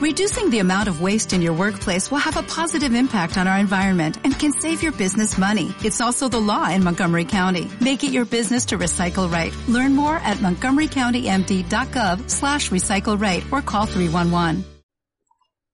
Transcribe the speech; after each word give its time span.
Reducing 0.00 0.48
the 0.48 0.60
amount 0.60 0.88
of 0.88 1.02
waste 1.02 1.34
in 1.34 1.42
your 1.42 1.52
workplace 1.52 2.10
will 2.10 2.24
have 2.24 2.38
a 2.38 2.42
positive 2.42 2.94
impact 2.94 3.36
on 3.36 3.46
our 3.46 3.58
environment 3.58 4.16
and 4.24 4.32
can 4.32 4.50
save 4.50 4.82
your 4.82 4.92
business 4.92 5.36
money. 5.36 5.74
It's 5.84 6.00
also 6.00 6.26
the 6.26 6.40
law 6.40 6.70
in 6.70 6.82
Montgomery 6.82 7.26
County. 7.26 7.70
Make 7.82 8.02
it 8.02 8.10
your 8.10 8.24
business 8.24 8.64
to 8.66 8.78
recycle 8.78 9.30
right. 9.30 9.54
Learn 9.68 9.94
more 9.94 10.16
at 10.16 10.38
montgomerycountymd.gov 10.38 12.30
slash 12.30 12.70
recycle 12.70 13.20
right 13.20 13.44
or 13.52 13.60
call 13.60 13.84
311. 13.84 14.64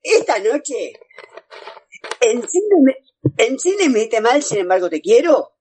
Esta 0.05 0.41
noche, 0.41 0.95
enciéndeme, 2.21 2.97
enciéndeme 3.39 4.11
te 4.11 4.21
mal, 4.21 4.43
sin 4.43 4.59
embargo 4.59 4.91
te 4.91 5.01
quiero. 5.01 5.53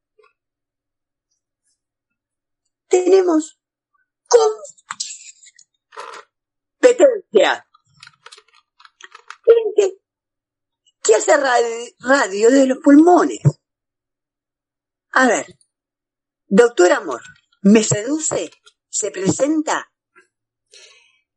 Tenemos 2.89 3.59
competencia. 6.81 7.64
Gente 9.45 9.97
que 11.03 11.15
hace 11.15 11.37
radio, 11.37 11.85
radio 11.99 12.49
de 12.49 12.65
los 12.65 12.79
pulmones. 12.79 13.39
A 15.11 15.27
ver, 15.27 15.45
doctor 16.47 16.91
Amor, 16.91 17.21
¿me 17.61 17.83
seduce? 17.83 18.51
¿Se 18.89 19.11
presenta? 19.11 19.91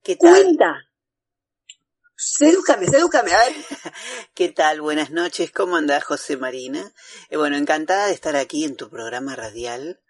¿Qué 0.03 0.17
tal? 0.17 0.31
Cuenta. 0.31 0.89
Sedúcame, 2.17 2.87
sedúcame, 2.87 3.33
a 3.33 3.39
ver. 3.39 3.55
¿Qué 4.35 4.49
tal? 4.49 4.81
Buenas 4.81 5.11
noches. 5.11 5.53
¿Cómo 5.53 5.77
andás, 5.77 6.03
José 6.03 6.37
Marina? 6.37 6.93
Eh, 7.29 7.37
bueno, 7.37 7.57
encantada 7.57 8.07
de 8.07 8.15
estar 8.15 8.35
aquí 8.35 8.65
en 8.65 8.75
tu 8.75 8.91
programa 8.91 9.37
radial. 9.37 10.01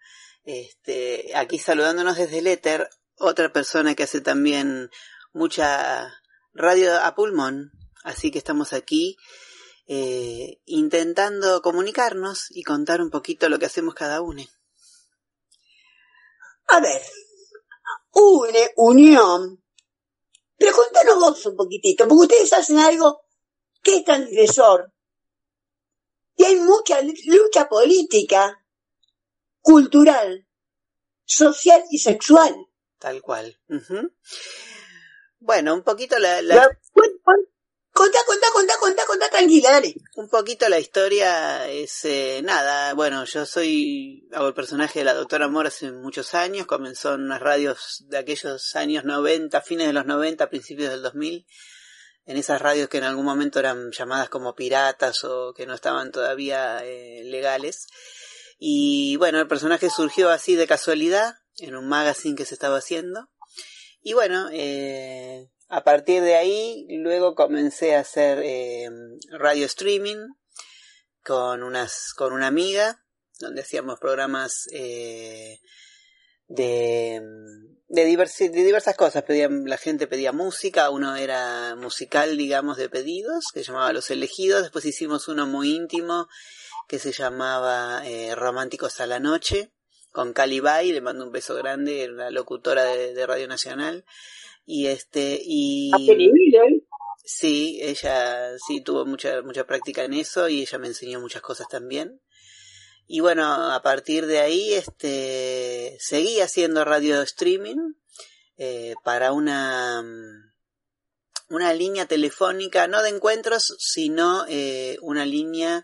Este, 0.43 1.31
aquí 1.35 1.59
saludándonos 1.59 2.17
desde 2.17 2.39
el 2.39 2.47
éter, 2.47 2.89
otra 3.17 3.53
persona 3.53 3.93
que 3.93 4.03
hace 4.03 4.21
también 4.21 4.89
mucha 5.33 6.11
radio 6.53 6.99
a 6.99 7.13
pulmón. 7.13 7.71
Así 8.03 8.31
que 8.31 8.37
estamos 8.37 8.73
aquí 8.73 9.17
eh, 9.87 10.61
intentando 10.65 11.61
comunicarnos 11.61 12.47
y 12.51 12.63
contar 12.63 13.01
un 13.01 13.09
poquito 13.09 13.49
lo 13.49 13.59
que 13.59 13.65
hacemos 13.65 13.93
cada 13.95 14.21
uno. 14.21 14.43
A 16.67 16.79
ver, 16.79 17.01
une, 18.13 18.71
unión. 18.75 19.63
Pero 20.57 20.73
contanos 20.73 21.15
vos 21.19 21.45
un 21.47 21.55
poquitito, 21.55 22.07
porque 22.07 22.23
ustedes 22.33 22.53
hacen 22.53 22.77
algo 22.79 23.21
que 23.81 23.97
es 23.97 24.03
transgresor. 24.03 24.93
Y 26.35 26.43
hay 26.45 26.55
mucha 26.57 26.99
lucha 27.25 27.67
política, 27.67 28.63
cultural, 29.61 30.47
social 31.25 31.83
y 31.89 31.97
sexual. 31.99 32.55
Tal 32.97 33.21
cual. 33.21 33.59
Bueno, 35.39 35.73
un 35.73 35.83
poquito 35.83 36.19
la, 36.19 36.41
la- 36.41 36.55
La- 36.55 36.79
un 40.15 40.27
poquito 40.29 40.67
la 40.67 40.79
historia 40.79 41.65
es 41.69 42.03
eh, 42.03 42.41
nada. 42.43 42.93
Bueno, 42.93 43.23
yo 43.23 43.45
soy 43.45 44.27
hago 44.33 44.49
el 44.49 44.53
personaje 44.53 44.99
de 44.99 45.05
la 45.05 45.13
doctora 45.13 45.45
Amor 45.45 45.67
hace 45.67 45.93
muchos 45.93 46.33
años. 46.33 46.67
Comenzó 46.67 47.13
en 47.13 47.21
unas 47.21 47.39
radios 47.39 48.03
de 48.09 48.17
aquellos 48.17 48.75
años 48.75 49.05
90, 49.05 49.61
fines 49.61 49.87
de 49.87 49.93
los 49.93 50.05
90, 50.05 50.49
principios 50.49 50.89
del 50.89 51.01
2000. 51.03 51.45
En 52.25 52.37
esas 52.37 52.61
radios 52.61 52.89
que 52.89 52.97
en 52.97 53.05
algún 53.05 53.23
momento 53.23 53.59
eran 53.59 53.91
llamadas 53.91 54.27
como 54.27 54.55
piratas 54.55 55.23
o 55.23 55.53
que 55.53 55.65
no 55.65 55.73
estaban 55.73 56.11
todavía 56.11 56.79
eh, 56.83 57.23
legales. 57.23 57.87
Y 58.57 59.15
bueno, 59.15 59.39
el 59.39 59.47
personaje 59.47 59.89
surgió 59.89 60.29
así 60.29 60.55
de 60.55 60.67
casualidad 60.67 61.35
en 61.59 61.77
un 61.77 61.87
magazine 61.87 62.35
que 62.35 62.45
se 62.45 62.55
estaba 62.55 62.77
haciendo. 62.77 63.29
Y 64.01 64.13
bueno, 64.13 64.49
eh, 64.51 65.49
a 65.69 65.83
partir 65.83 66.21
de 66.23 66.35
ahí, 66.35 66.85
luego 66.89 67.35
comencé 67.35 67.95
a 67.95 67.99
hacer 68.01 68.41
eh, 68.43 68.89
radio 69.31 69.65
streaming 69.65 70.17
con 71.23 71.63
unas, 71.63 72.13
con 72.15 72.33
una 72.33 72.47
amiga, 72.47 73.03
donde 73.39 73.61
hacíamos 73.61 73.99
programas 73.99 74.67
eh, 74.73 75.59
de, 76.47 77.21
de, 77.87 78.07
diversi- 78.07 78.49
de 78.49 78.63
diversas 78.63 78.95
cosas. 78.95 79.23
Pedían, 79.23 79.65
la 79.65 79.77
gente 79.77 80.07
pedía 80.07 80.31
música, 80.31 80.89
uno 80.89 81.15
era 81.15 81.75
musical, 81.75 82.35
digamos, 82.35 82.77
de 82.77 82.89
pedidos, 82.89 83.45
que 83.53 83.59
se 83.59 83.67
llamaba 83.67 83.93
Los 83.93 84.09
Elegidos. 84.09 84.63
Después 84.63 84.83
hicimos 84.85 85.27
uno 85.27 85.45
muy 85.45 85.75
íntimo 85.75 86.27
que 86.87 86.99
se 86.99 87.11
llamaba 87.11 88.01
eh, 88.05 88.33
Románticos 88.33 88.99
a 88.99 89.05
la 89.05 89.19
Noche, 89.19 89.71
con 90.11 90.33
Cali 90.33 90.59
Bay, 90.59 90.91
le 90.91 91.01
mando 91.01 91.23
un 91.23 91.31
beso 91.31 91.53
grande, 91.53 92.01
era 92.01 92.13
una 92.13 92.31
locutora 92.31 92.83
de 92.85 93.27
Radio 93.27 93.47
Nacional. 93.47 94.03
Y 94.71 94.85
este, 94.85 95.41
y... 95.43 95.89
¿eh? 96.53 96.85
Sí, 97.25 97.79
ella 97.81 98.55
sí 98.67 98.81
tuvo 98.81 99.03
mucha, 99.03 99.41
mucha 99.41 99.65
práctica 99.65 100.03
en 100.03 100.13
eso 100.13 100.47
y 100.47 100.61
ella 100.61 100.77
me 100.77 100.85
enseñó 100.85 101.19
muchas 101.19 101.41
cosas 101.41 101.67
también. 101.67 102.21
Y 103.07 103.21
bueno, 103.21 103.71
a 103.73 103.81
partir 103.81 104.27
de 104.27 104.41
ahí, 104.41 104.75
este, 104.75 105.97
seguí 105.99 106.39
haciendo 106.41 106.85
radio 106.85 107.19
streaming 107.23 107.93
eh, 108.57 108.93
para 109.03 109.31
una, 109.31 110.03
una 111.49 111.73
línea 111.73 112.05
telefónica, 112.05 112.87
no 112.87 113.01
de 113.01 113.09
encuentros, 113.09 113.75
sino 113.79 114.45
eh, 114.49 114.97
una 115.01 115.25
línea 115.25 115.83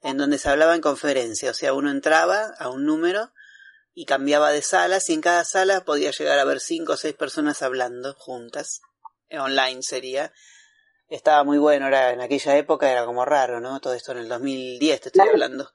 en 0.00 0.16
donde 0.16 0.38
se 0.38 0.48
hablaba 0.48 0.74
en 0.74 0.80
conferencia. 0.80 1.50
O 1.50 1.54
sea, 1.54 1.74
uno 1.74 1.90
entraba 1.90 2.54
a 2.58 2.70
un 2.70 2.86
número 2.86 3.30
y 3.94 4.06
cambiaba 4.06 4.50
de 4.50 4.62
salas 4.62 5.08
y 5.10 5.14
en 5.14 5.20
cada 5.20 5.44
sala 5.44 5.84
podía 5.84 6.10
llegar 6.10 6.38
a 6.38 6.44
ver 6.44 6.60
cinco 6.60 6.94
o 6.94 6.96
seis 6.96 7.14
personas 7.14 7.62
hablando 7.62 8.14
juntas. 8.14 8.80
Eh, 9.28 9.38
Online 9.38 9.82
sería. 9.82 10.32
Estaba 11.08 11.44
muy 11.44 11.58
bueno, 11.58 11.88
era 11.88 12.12
en 12.12 12.20
aquella 12.20 12.56
época 12.56 12.90
era 12.90 13.04
como 13.04 13.24
raro, 13.24 13.60
¿no? 13.60 13.80
Todo 13.80 13.94
esto 13.94 14.12
en 14.12 14.18
el 14.18 14.28
2010 14.28 15.00
te 15.00 15.08
estoy 15.10 15.28
hablando. 15.28 15.70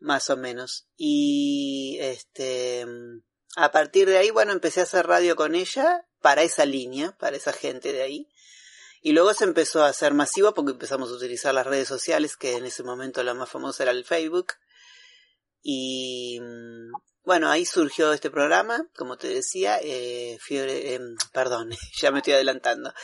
Más 0.00 0.30
o 0.30 0.36
menos. 0.36 0.88
Y 0.96 1.98
este 2.00 2.84
a 3.56 3.72
partir 3.72 4.08
de 4.08 4.18
ahí, 4.18 4.30
bueno, 4.30 4.52
empecé 4.52 4.80
a 4.80 4.84
hacer 4.84 5.06
radio 5.06 5.34
con 5.34 5.54
ella 5.54 6.06
para 6.20 6.42
esa 6.42 6.64
línea, 6.64 7.16
para 7.18 7.36
esa 7.36 7.52
gente 7.52 7.92
de 7.92 8.02
ahí. 8.02 8.28
Y 9.00 9.12
luego 9.12 9.32
se 9.34 9.44
empezó 9.44 9.82
a 9.82 9.88
hacer 9.88 10.14
masivo 10.14 10.54
porque 10.54 10.72
empezamos 10.72 11.10
a 11.10 11.14
utilizar 11.14 11.54
las 11.54 11.66
redes 11.66 11.88
sociales, 11.88 12.36
que 12.36 12.56
en 12.56 12.66
ese 12.66 12.82
momento 12.82 13.22
la 13.22 13.34
más 13.34 13.48
famosa 13.48 13.84
era 13.84 13.92
el 13.92 14.04
Facebook. 14.04 14.54
Y 15.62 16.40
bueno, 17.28 17.50
ahí 17.50 17.66
surgió 17.66 18.14
este 18.14 18.30
programa, 18.30 18.88
como 18.96 19.18
te 19.18 19.28
decía, 19.28 19.78
eh, 19.82 20.38
em, 20.48 21.14
perdón, 21.30 21.68
ya 22.00 22.10
me 22.10 22.20
estoy 22.20 22.32
adelantando. 22.32 22.94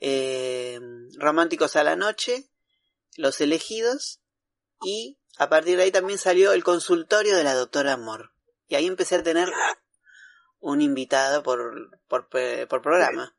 Eh, 0.00 0.80
Románticos 1.16 1.76
a 1.76 1.84
la 1.84 1.94
noche, 1.94 2.50
Los 3.16 3.40
elegidos, 3.40 4.20
y 4.82 5.20
a 5.38 5.48
partir 5.48 5.76
de 5.76 5.84
ahí 5.84 5.92
también 5.92 6.18
salió 6.18 6.54
el 6.54 6.64
consultorio 6.64 7.36
de 7.36 7.44
la 7.44 7.54
doctora 7.54 7.92
Amor. 7.92 8.32
Y 8.66 8.74
ahí 8.74 8.88
empecé 8.88 9.14
a 9.14 9.22
tener 9.22 9.48
un 10.58 10.82
invitado 10.82 11.44
por, 11.44 12.00
por, 12.08 12.28
por 12.28 12.82
programa 12.82 13.36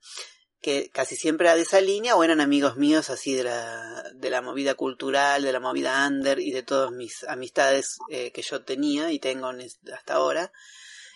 que 0.61 0.89
casi 0.89 1.15
siempre 1.15 1.47
era 1.47 1.55
de 1.55 1.61
esa 1.61 1.79
línea 1.79 2.15
o 2.15 2.23
eran 2.23 2.41
amigos 2.41 2.75
míos 2.75 3.09
así 3.09 3.33
de 3.33 3.43
la, 3.43 4.03
de 4.13 4.29
la 4.29 4.41
movida 4.41 4.75
cultural, 4.75 5.41
de 5.41 5.53
la 5.53 5.59
movida 5.59 6.05
under 6.07 6.39
y 6.39 6.51
de 6.51 6.63
todas 6.63 6.91
mis 6.91 7.23
amistades 7.23 7.97
eh, 8.09 8.31
que 8.31 8.41
yo 8.41 8.63
tenía 8.63 9.11
y 9.11 9.19
tengo 9.19 9.51
hasta 9.93 10.13
ahora. 10.13 10.51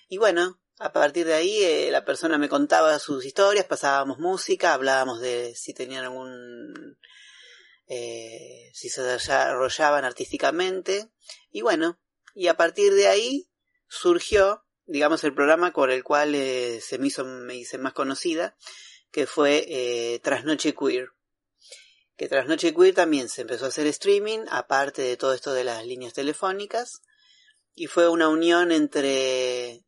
Y 0.08 0.18
bueno, 0.18 0.60
a 0.80 0.92
partir 0.94 1.26
de 1.26 1.34
ahí 1.34 1.62
eh, 1.62 1.90
la 1.92 2.06
persona 2.06 2.38
me 2.38 2.50
contaba 2.50 2.98
sus 3.00 3.26
historias, 3.26 3.66
pasábamos 3.66 4.20
música, 4.20 4.74
hablábamos 4.74 5.20
de 5.20 5.54
si 5.56 5.74
tenían 5.74 6.06
algún... 6.06 6.98
eh, 7.88 8.72
si 8.74 8.90
se 8.90 9.04
desarrollaban 9.04 10.06
artísticamente. 10.06 11.10
Y 11.52 11.62
bueno, 11.62 12.00
y 12.34 12.48
a 12.48 12.56
partir 12.56 12.94
de 12.94 13.08
ahí 13.08 13.50
surgió, 13.88 14.66
digamos, 14.86 15.24
el 15.24 15.34
programa 15.34 15.72
por 15.72 15.92
el 15.92 16.04
cual 16.04 16.34
eh, 16.36 16.80
se 16.82 16.98
me 16.98 17.08
hizo, 17.08 17.24
me 17.26 17.56
hice 17.56 17.78
más 17.78 17.94
conocida, 17.94 18.56
que 19.14 19.28
fue 19.28 19.64
eh, 19.70 20.20
Trasnoche 20.24 20.74
Queer. 20.74 21.12
Que 22.18 22.28
Trasnoche 22.28 22.74
Queer 22.74 22.96
también 22.96 23.30
se 23.30 23.42
empezó 23.42 23.66
a 23.66 23.68
hacer 23.68 23.86
streaming, 23.86 24.40
aparte 24.50 25.04
de 25.04 25.18
todo 25.18 25.36
esto 25.36 25.54
de 25.54 25.64
las 25.64 25.86
líneas 25.86 26.14
telefónicas, 26.14 27.04
y 27.76 27.86
fue 27.86 28.10
una 28.10 28.28
unión 28.28 28.72
entre 28.72 29.86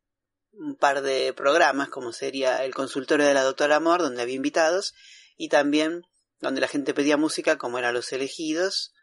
un 0.52 0.76
par 0.76 1.02
de 1.02 1.34
programas, 1.34 1.90
como 1.90 2.14
sería 2.14 2.64
el 2.64 2.76
consultorio 2.76 3.26
de 3.26 3.34
la 3.34 3.44
doctora 3.44 3.78
Amor, 3.78 4.04
donde 4.04 4.22
había 4.22 4.36
invitados, 4.36 4.94
y 5.38 5.50
también 5.50 6.04
donde 6.40 6.62
la 6.62 6.68
gente 6.68 6.94
pedía 6.94 7.18
música, 7.18 7.58
como 7.58 7.80
eran 7.80 7.96
los 7.96 8.14
elegidos, 8.14 8.94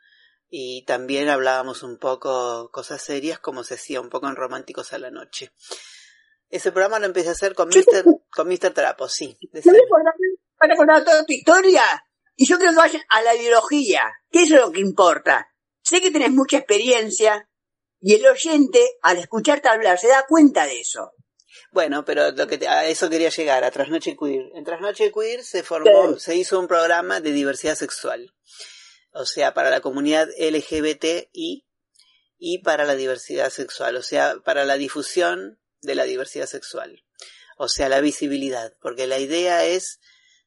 y 0.48 0.84
también 0.84 1.30
hablábamos 1.30 1.82
un 1.82 1.98
poco 1.98 2.70
cosas 2.70 3.02
serias, 3.02 3.40
como 3.40 3.64
se 3.64 3.74
hacía 3.74 4.00
un 4.00 4.08
poco 4.08 4.28
en 4.28 4.36
Románticos 4.36 4.92
a 4.92 4.98
la 4.98 5.10
Noche. 5.10 5.50
Ese 6.52 6.70
programa 6.70 6.98
lo 6.98 7.06
empecé 7.06 7.30
a 7.30 7.32
hacer 7.32 7.54
con 7.54 7.68
Mr. 7.68 8.04
con 8.30 8.46
Mr. 8.46 8.74
Trapo, 8.74 9.08
sí. 9.08 9.38
¿No 9.64 9.72
me 9.72 9.78
acordás 9.78 10.76
contar 10.76 11.02
toda 11.02 11.24
tu 11.24 11.32
historia? 11.32 11.82
Y 12.36 12.46
yo 12.46 12.58
creo 12.58 12.72
que 12.72 12.76
vayan 12.76 13.02
a 13.08 13.22
la 13.22 13.34
ideología, 13.34 14.02
que 14.30 14.42
eso 14.42 14.56
es 14.56 14.60
lo 14.60 14.70
que 14.70 14.80
importa. 14.80 15.48
Sé 15.82 16.02
que 16.02 16.10
tenés 16.10 16.30
mucha 16.30 16.58
experiencia 16.58 17.48
y 18.00 18.16
el 18.16 18.26
oyente, 18.26 18.98
al 19.00 19.16
escucharte 19.16 19.70
hablar, 19.70 19.98
se 19.98 20.08
da 20.08 20.26
cuenta 20.28 20.66
de 20.66 20.80
eso. 20.80 21.12
Bueno, 21.72 22.04
pero 22.04 22.32
lo 22.32 22.46
que 22.46 22.68
a 22.68 22.86
eso 22.86 23.08
quería 23.08 23.30
llegar, 23.30 23.64
a 23.64 23.70
Trasnoche 23.70 24.14
Queer. 24.14 24.50
En 24.54 24.64
Trasnoche 24.64 25.10
Queer 25.10 25.42
se 25.42 25.62
formó, 25.62 26.18
se 26.18 26.36
hizo 26.36 26.60
un 26.60 26.68
programa 26.68 27.20
de 27.20 27.32
diversidad 27.32 27.76
sexual. 27.76 28.34
O 29.12 29.24
sea, 29.24 29.54
para 29.54 29.70
la 29.70 29.80
comunidad 29.80 30.28
LGBTI 30.38 31.66
y 32.36 32.58
para 32.58 32.84
la 32.84 32.94
diversidad 32.94 33.48
sexual. 33.48 33.96
O 33.96 34.02
sea, 34.02 34.34
para 34.44 34.66
la 34.66 34.76
difusión 34.76 35.61
de 35.82 35.94
la 35.94 36.04
diversidad 36.04 36.46
sexual. 36.46 37.04
O 37.56 37.68
sea, 37.68 37.88
la 37.88 38.00
visibilidad. 38.00 38.74
Porque 38.80 39.06
la 39.06 39.18
idea 39.18 39.64
es 39.66 40.00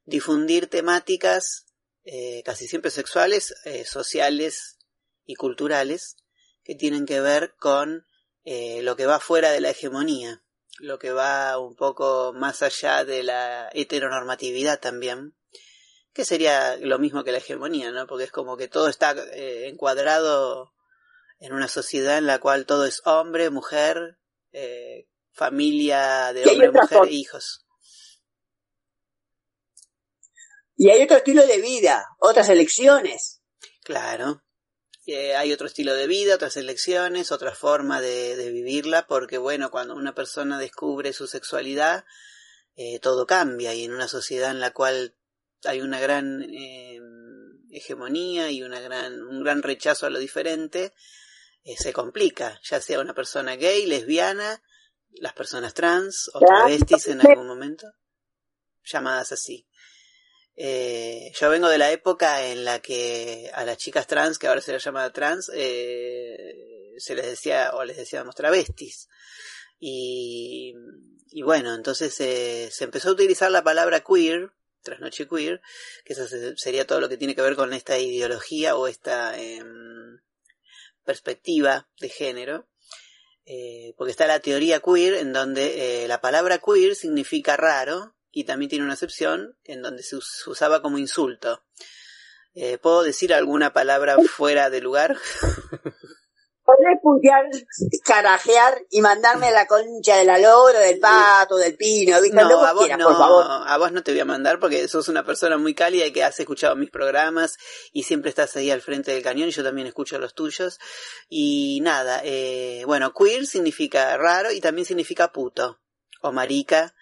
difundir 0.06 0.68
temáticas 0.68 1.68
eh, 2.04 2.42
casi 2.46 2.68
siempre 2.68 2.92
sexuales, 2.92 3.56
eh, 3.66 3.86
sociales 3.86 4.78
y 5.26 5.36
culturales 5.36 6.18
que 6.64 6.76
tienen 6.76 7.06
que 7.06 7.22
ver 7.22 7.56
con 7.58 8.06
eh, 8.44 8.82
lo 8.82 8.96
que 8.96 9.06
va 9.06 9.20
fuera 9.20 9.52
de 9.52 9.62
la 9.62 9.70
hegemonía, 9.70 10.44
lo 10.80 11.00
que 11.00 11.12
va 11.12 11.58
un 11.58 11.76
poco 11.76 12.34
más 12.34 12.62
allá 12.62 13.06
de 13.06 13.24
la 13.24 13.70
heteronormatividad 13.74 14.80
también, 14.80 15.36
que 16.14 16.26
sería 16.26 16.78
lo 16.78 17.00
mismo 17.00 17.24
que 17.24 17.32
la 17.32 17.40
hegemonía, 17.40 17.92
¿no? 17.92 18.08
Porque 18.08 18.26
es 18.26 18.32
como 18.32 18.56
que 18.56 18.68
todo 18.68 18.88
está 18.88 19.16
eh, 19.34 19.68
encuadrado 19.68 20.74
en 21.40 21.54
una 21.54 21.68
sociedad 21.68 22.18
en 22.18 22.28
la 22.28 22.40
cual 22.40 22.66
todo 22.66 22.86
es 22.86 23.02
hombre, 23.06 23.50
mujer, 23.50 24.18
eh, 24.52 25.08
familia 25.36 26.34
de 26.34 26.48
hombre, 26.48 26.72
mujer 26.72 27.00
e 27.08 27.12
hijos. 27.12 27.66
Y 30.78 30.90
hay 30.90 31.04
otro 31.04 31.18
estilo 31.18 31.46
de 31.46 31.62
vida, 31.62 32.08
otras 32.20 32.50
elecciones. 32.50 33.42
Claro, 33.84 34.44
hay 35.38 35.54
otro 35.54 35.68
estilo 35.68 35.94
de 35.94 36.08
vida, 36.08 36.36
otras 36.36 36.58
elecciones, 36.58 37.32
otra 37.32 37.54
forma 37.54 38.02
de, 38.02 38.52
vivirla, 38.52 39.06
porque 39.08 39.38
bueno, 39.38 39.70
cuando 39.70 39.96
una 39.96 40.16
persona 40.16 40.58
descubre 40.58 41.14
su 41.14 41.28
sexualidad, 41.28 42.06
eh, 42.76 43.00
todo 43.00 43.28
cambia 43.28 43.74
y 43.74 43.84
en 43.84 43.94
una 43.94 44.08
sociedad 44.08 44.52
en 44.52 44.60
la 44.60 44.72
cual 44.72 45.16
hay 45.64 45.82
una 45.82 46.00
gran 46.00 46.42
eh, 46.44 47.00
hegemonía 47.70 48.52
y 48.52 48.64
una 48.64 48.80
gran, 48.80 49.22
un 49.22 49.44
gran 49.44 49.62
rechazo 49.62 50.08
a 50.08 50.10
lo 50.10 50.20
diferente, 50.20 50.94
eh, 51.64 51.76
se 51.78 51.94
complica, 51.94 52.60
ya 52.64 52.82
sea 52.82 53.00
una 53.00 53.14
persona 53.14 53.56
gay, 53.56 53.86
lesbiana, 53.86 54.62
las 55.12 55.34
personas 55.34 55.74
trans 55.74 56.30
o 56.34 56.40
travestis 56.40 57.08
en 57.08 57.22
algún 57.22 57.48
momento, 57.48 57.88
llamadas 58.84 59.32
así. 59.32 59.68
Eh, 60.58 61.32
yo 61.40 61.50
vengo 61.50 61.68
de 61.68 61.78
la 61.78 61.92
época 61.92 62.46
en 62.48 62.64
la 62.64 62.80
que 62.82 63.52
a 63.54 63.66
las 63.66 63.78
chicas 63.78 64.08
trans, 64.08 64.38
que 64.38 64.48
ahora 64.48 64.62
se 64.62 64.72
les 64.72 64.84
llama 64.84 65.12
trans, 65.12 65.52
eh, 65.54 66.94
se 66.98 67.16
les 67.16 67.26
decía 67.26 67.72
o 67.74 67.84
les 67.84 67.98
decíamos 67.98 68.36
travestis. 68.36 69.10
Y, 69.80 70.74
y 71.28 71.42
bueno, 71.42 71.76
entonces 71.76 72.20
eh, 72.22 72.70
se 72.72 72.86
empezó 72.86 73.10
a 73.10 73.14
utilizar 73.14 73.52
la 73.52 73.64
palabra 73.64 74.02
queer, 74.02 74.52
trasnoche 74.82 75.28
queer, 75.28 75.62
que 76.06 76.14
eso 76.14 76.26
sería 76.56 76.88
todo 76.88 77.02
lo 77.02 77.10
que 77.10 77.18
tiene 77.18 77.36
que 77.36 77.42
ver 77.42 77.58
con 77.58 77.74
esta 77.74 78.00
ideología 78.00 78.78
o 78.78 78.88
esta 78.88 79.38
em, 79.38 80.22
perspectiva 81.04 81.90
de 82.00 82.10
género. 82.10 82.70
Eh, 83.46 83.94
porque 83.98 84.12
está 84.12 84.26
la 84.26 84.40
teoría 84.40 84.80
queer 84.80 85.16
en 85.16 85.32
donde 85.32 86.06
la 86.08 86.20
palabra 86.20 86.58
queer 86.58 86.96
significa 86.96 87.56
raro 87.56 88.16
y 88.32 88.44
también 88.44 88.70
tiene 88.70 88.86
una 88.86 88.96
excepción 88.96 89.58
en 89.64 89.82
donde 89.82 90.04
se 90.04 90.18
usaba 90.18 90.82
como 90.82 90.98
insulto. 90.98 91.64
Eh, 92.54 92.78
¿Puedo 92.78 93.04
decir 93.04 93.34
alguna 93.34 93.74
palabra 93.74 94.18
fuera 94.30 94.70
de 94.70 94.82
lugar? 94.82 95.18
Podés 96.66 97.00
puntear, 97.02 97.46
carajear 98.04 98.82
y 98.90 99.02
mandarme 99.02 99.52
la 99.52 99.68
concha 99.68 100.18
de 100.18 100.26
la 100.26 100.40
del 100.40 101.00
pato, 101.00 101.58
del 101.58 101.78
pino, 101.78 102.18
No, 102.34 102.66
a 102.66 102.74
vos 102.74 102.90
no, 102.98 103.08
por 103.08 103.18
favor. 103.18 103.46
a 103.48 103.78
vos 103.78 103.92
no 103.92 104.02
te 104.02 104.12
voy 104.12 104.22
a 104.22 104.26
mandar 104.26 104.60
porque 104.60 104.88
sos 104.88 105.08
una 105.08 105.24
persona 105.24 105.58
muy 105.58 105.76
cálida 105.76 106.08
y 106.08 106.12
que 106.12 106.24
has 106.24 106.40
escuchado 106.40 106.76
mis 106.76 106.90
programas 106.90 107.58
y 107.94 108.04
siempre 108.04 108.30
estás 108.30 108.56
ahí 108.56 108.72
al 108.72 108.82
frente 108.82 109.12
del 109.12 109.22
cañón 109.22 109.50
y 109.50 109.52
yo 109.52 109.64
también 109.64 109.86
escucho 109.86 110.18
los 110.18 110.34
tuyos. 110.34 110.80
Y 111.30 111.82
nada, 111.84 112.22
eh, 112.24 112.84
bueno, 112.88 113.14
queer 113.14 113.46
significa 113.46 114.18
raro 114.18 114.52
y 114.52 114.60
también 114.60 114.86
significa 114.86 115.32
puto 115.32 115.80
o 116.22 116.32
marica 116.32 116.96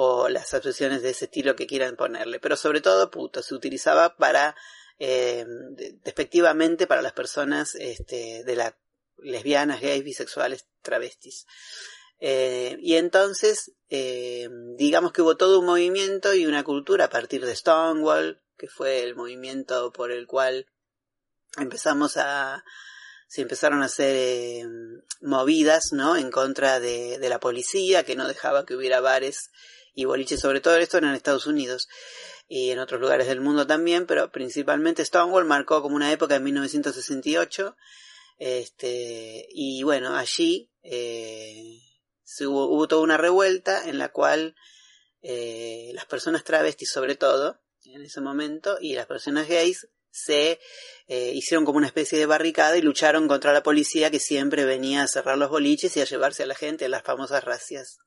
o 0.00 0.28
las 0.28 0.54
acepciones 0.54 1.02
de 1.02 1.10
ese 1.10 1.24
estilo 1.24 1.56
que 1.56 1.66
quieran 1.66 1.96
ponerle, 1.96 2.38
pero 2.38 2.56
sobre 2.56 2.80
todo 2.80 3.10
puto, 3.10 3.42
se 3.42 3.54
utilizaba 3.54 4.16
para, 4.16 4.54
eh, 4.98 5.46
despectivamente 6.02 6.86
para 6.86 7.02
las 7.02 7.12
personas 7.12 7.74
este, 7.74 8.42
de 8.44 8.56
las 8.56 8.74
lesbianas, 9.18 9.80
gays, 9.80 10.04
bisexuales, 10.04 10.66
travestis. 10.82 11.46
Eh, 12.20 12.76
y 12.80 12.94
entonces, 12.96 13.72
eh, 13.90 14.48
digamos 14.76 15.12
que 15.12 15.22
hubo 15.22 15.36
todo 15.36 15.60
un 15.60 15.66
movimiento 15.66 16.34
y 16.34 16.46
una 16.46 16.64
cultura 16.64 17.06
a 17.06 17.10
partir 17.10 17.44
de 17.44 17.54
Stonewall, 17.54 18.42
que 18.56 18.68
fue 18.68 19.02
el 19.02 19.14
movimiento 19.14 19.92
por 19.92 20.10
el 20.10 20.26
cual 20.26 20.66
empezamos 21.58 22.16
a, 22.16 22.64
se 23.28 23.42
empezaron 23.42 23.82
a 23.82 23.86
hacer 23.86 24.16
eh, 24.16 24.66
movidas, 25.20 25.92
¿no? 25.92 26.16
En 26.16 26.30
contra 26.30 26.80
de, 26.80 27.18
de, 27.18 27.28
la 27.28 27.38
policía, 27.38 28.04
que 28.04 28.16
no 28.16 28.26
dejaba 28.26 28.66
que 28.66 28.74
hubiera 28.74 29.00
bares 29.00 29.50
y 29.94 30.04
boliche, 30.04 30.36
sobre 30.36 30.60
todo 30.60 30.76
esto 30.76 30.98
en 30.98 31.04
Estados 31.06 31.46
Unidos 31.46 31.88
y 32.48 32.70
en 32.70 32.78
otros 32.78 33.00
lugares 33.00 33.26
del 33.28 33.42
mundo 33.42 33.66
también, 33.66 34.06
pero 34.06 34.32
principalmente 34.32 35.04
Stonewall 35.04 35.44
marcó 35.44 35.82
como 35.82 35.96
una 35.96 36.10
época 36.10 36.36
en 36.36 36.44
1968, 36.44 37.76
este, 38.38 39.46
y 39.50 39.82
bueno, 39.82 40.16
allí 40.16 40.70
eh, 40.82 41.80
hubo, 42.40 42.88
toda 42.88 43.02
una 43.02 43.18
revuelta 43.18 43.88
en 43.88 43.98
la 43.98 44.08
cual 44.08 44.56
eh, 45.20 45.90
las 45.94 46.06
personas 46.06 46.42
travestis 46.42 46.90
sobre 46.90 47.16
todo, 47.16 47.60
en 47.84 48.02
ese 48.02 48.20
momento, 48.22 48.78
y 48.80 48.94
las 48.94 49.06
personas 49.06 49.46
gays 49.46 49.88
se 50.10 50.58
eh, 51.06 51.32
hicieron 51.34 51.64
como 51.64 51.78
una 51.78 51.86
especie 51.86 52.18
de 52.18 52.26
barricada 52.26 52.76
y 52.76 52.82
lucharon 52.82 53.28
contra 53.28 53.52
la 53.52 53.62
policía 53.62 54.10
que 54.10 54.20
siempre 54.20 54.64
venía 54.64 55.02
a 55.02 55.08
cerrar 55.08 55.36
los 55.36 55.50
boliches 55.50 55.96
y 55.96 56.00
a 56.00 56.04
llevarse 56.04 56.44
a 56.44 56.46
la 56.46 56.54
gente 56.54 56.86
a 56.86 56.88
las 56.88 57.02
famosas 57.02 57.44
racias. 57.44 57.98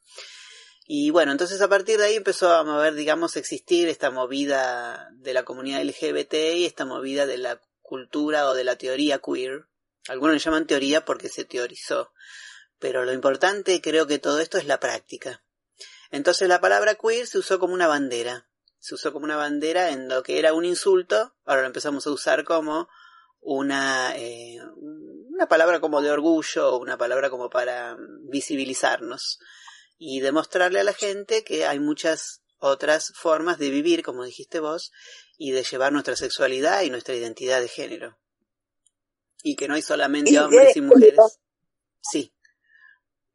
Y 0.94 1.10
bueno, 1.10 1.32
entonces 1.32 1.62
a 1.62 1.70
partir 1.70 1.98
de 1.98 2.04
ahí 2.04 2.16
empezó 2.16 2.54
a 2.54 2.66
mover, 2.66 2.96
digamos, 2.96 3.38
existir 3.38 3.88
esta 3.88 4.12
movida 4.12 5.08
de 5.14 5.34
la 5.34 5.46
comunidad 5.46 5.82
LGBT 5.82 6.34
y 6.58 6.66
esta 6.66 6.84
movida 6.84 7.26
de 7.26 7.38
la 7.38 7.62
cultura 7.82 8.50
o 8.50 8.54
de 8.54 8.66
la 8.66 8.76
teoría 8.76 9.20
queer. 9.20 9.68
Algunos 10.10 10.34
le 10.34 10.40
llaman 10.40 10.68
teoría 10.68 11.06
porque 11.06 11.30
se 11.30 11.46
teorizó. 11.46 12.12
Pero 12.78 13.06
lo 13.06 13.14
importante 13.14 13.80
creo 13.80 14.06
que 14.06 14.20
todo 14.20 14.42
esto 14.42 14.58
es 14.58 14.66
la 14.66 14.82
práctica. 14.82 15.42
Entonces 16.10 16.50
la 16.50 16.60
palabra 16.60 16.96
queer 16.96 17.26
se 17.26 17.38
usó 17.38 17.58
como 17.58 17.74
una 17.74 17.88
bandera. 17.88 18.50
Se 18.80 18.96
usó 18.96 19.14
como 19.14 19.24
una 19.24 19.38
bandera 19.38 19.92
en 19.92 20.10
lo 20.10 20.24
que 20.24 20.40
era 20.40 20.54
un 20.54 20.66
insulto, 20.66 21.34
ahora 21.46 21.62
lo 21.62 21.68
empezamos 21.68 22.06
a 22.06 22.12
usar 22.12 22.44
como 22.44 22.90
una, 23.40 24.14
eh, 24.18 24.60
una 24.76 25.48
palabra 25.48 25.80
como 25.80 26.02
de 26.02 26.12
orgullo 26.12 26.78
una 26.80 26.98
palabra 26.98 27.30
como 27.30 27.50
para 27.50 27.96
visibilizarnos 28.24 29.40
y 30.04 30.20
demostrarle 30.20 30.80
a 30.80 30.84
la 30.84 30.94
gente 30.94 31.44
que 31.44 31.68
hay 31.68 31.80
muchas 31.80 32.42
otras 32.58 33.14
formas 33.16 33.60
de 33.60 33.70
vivir, 33.70 34.02
como 34.02 34.24
dijiste 34.24 34.60
vos, 34.60 34.92
y 35.38 35.52
de 35.52 35.62
llevar 35.62 35.94
nuestra 35.94 36.16
sexualidad 36.16 36.82
y 36.82 36.90
nuestra 36.90 37.14
identidad 37.14 37.62
de 37.62 37.68
género. 37.68 38.18
Y 39.44 39.56
que 39.56 39.68
no 39.68 39.76
hay 39.76 39.84
solamente 39.84 40.40
hombres 40.40 40.76
y 40.76 40.82
mujeres. 40.82 41.20
Sí. 42.02 42.34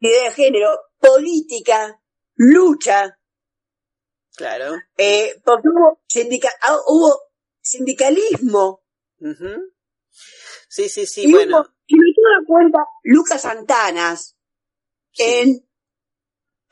Identidad 0.00 0.24
de 0.24 0.34
género, 0.34 0.80
política, 0.98 2.02
lucha. 2.34 3.16
Claro. 4.34 4.74
Eh, 4.96 5.40
porque 5.44 5.68
hubo, 5.68 6.00
ah, 6.62 6.78
hubo 6.88 7.20
sindicalismo. 7.60 8.82
Sí, 10.68 10.88
sí, 10.88 11.06
sí, 11.06 11.30
bueno. 11.30 11.64
y 11.86 11.94
me 11.94 12.06
doy 12.06 12.44
cuenta, 12.44 12.80
Lucas 13.04 13.42
Santanas, 13.42 14.36
en 15.16 15.64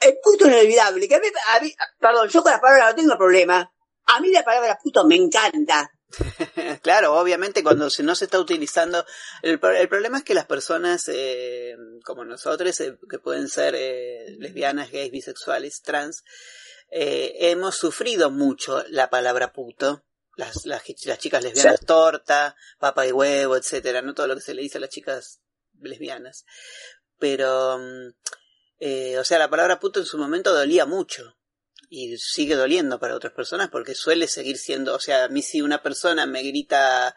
el 0.00 0.18
puto 0.22 0.46
inolvidable, 0.46 1.08
que 1.08 1.14
a 1.16 1.20
mí, 1.60 1.74
perdón, 1.98 2.28
yo 2.28 2.42
con 2.42 2.52
las 2.52 2.60
palabras 2.60 2.90
no 2.90 3.02
tengo 3.02 3.18
problema. 3.18 3.70
A 4.06 4.20
mí 4.20 4.30
la 4.30 4.44
palabra 4.44 4.78
puto 4.82 5.04
me 5.06 5.16
encanta. 5.16 5.90
claro, 6.82 7.18
obviamente 7.18 7.62
cuando 7.62 7.88
no 8.02 8.14
se 8.14 8.24
está 8.24 8.38
utilizando, 8.38 9.04
el, 9.42 9.58
problema 9.58 10.18
es 10.18 10.24
que 10.24 10.34
las 10.34 10.46
personas 10.46 11.08
eh, 11.08 11.76
como 12.04 12.24
nosotros, 12.24 12.78
eh, 12.80 12.98
que 13.08 13.18
pueden 13.18 13.48
ser 13.48 13.74
eh, 13.76 14.36
lesbianas, 14.38 14.90
gays, 14.90 15.10
bisexuales, 15.10 15.82
trans, 15.82 16.24
hemos 16.90 17.76
sufrido 17.76 18.30
mucho 18.30 18.84
la 18.88 19.10
palabra 19.10 19.52
puto. 19.52 20.04
Las, 20.36 20.66
las, 20.66 20.82
chicas 20.84 21.44
lesbianas 21.44 21.80
torta, 21.86 22.56
papa 22.80 23.06
y 23.06 23.12
huevo, 23.12 23.56
etcétera, 23.56 24.02
no 24.02 24.14
todo 24.14 24.26
lo 24.26 24.34
que 24.34 24.40
se 24.40 24.54
le 24.54 24.62
dice 24.62 24.78
a 24.78 24.80
las 24.80 24.90
chicas 24.90 25.40
lesbianas. 25.80 26.44
Pero 27.18 27.78
mm, 27.78 28.10
eh, 28.78 29.18
o 29.18 29.24
sea, 29.24 29.38
la 29.38 29.50
palabra 29.50 29.80
puto 29.80 30.00
en 30.00 30.06
su 30.06 30.18
momento 30.18 30.54
dolía 30.54 30.86
mucho 30.86 31.36
y 31.88 32.16
sigue 32.18 32.56
doliendo 32.56 32.98
para 32.98 33.14
otras 33.14 33.32
personas 33.32 33.68
porque 33.70 33.94
suele 33.94 34.26
seguir 34.26 34.58
siendo, 34.58 34.94
o 34.94 35.00
sea, 35.00 35.24
a 35.24 35.28
mí 35.28 35.42
si 35.42 35.62
una 35.62 35.82
persona 35.82 36.26
me 36.26 36.42
grita 36.42 37.14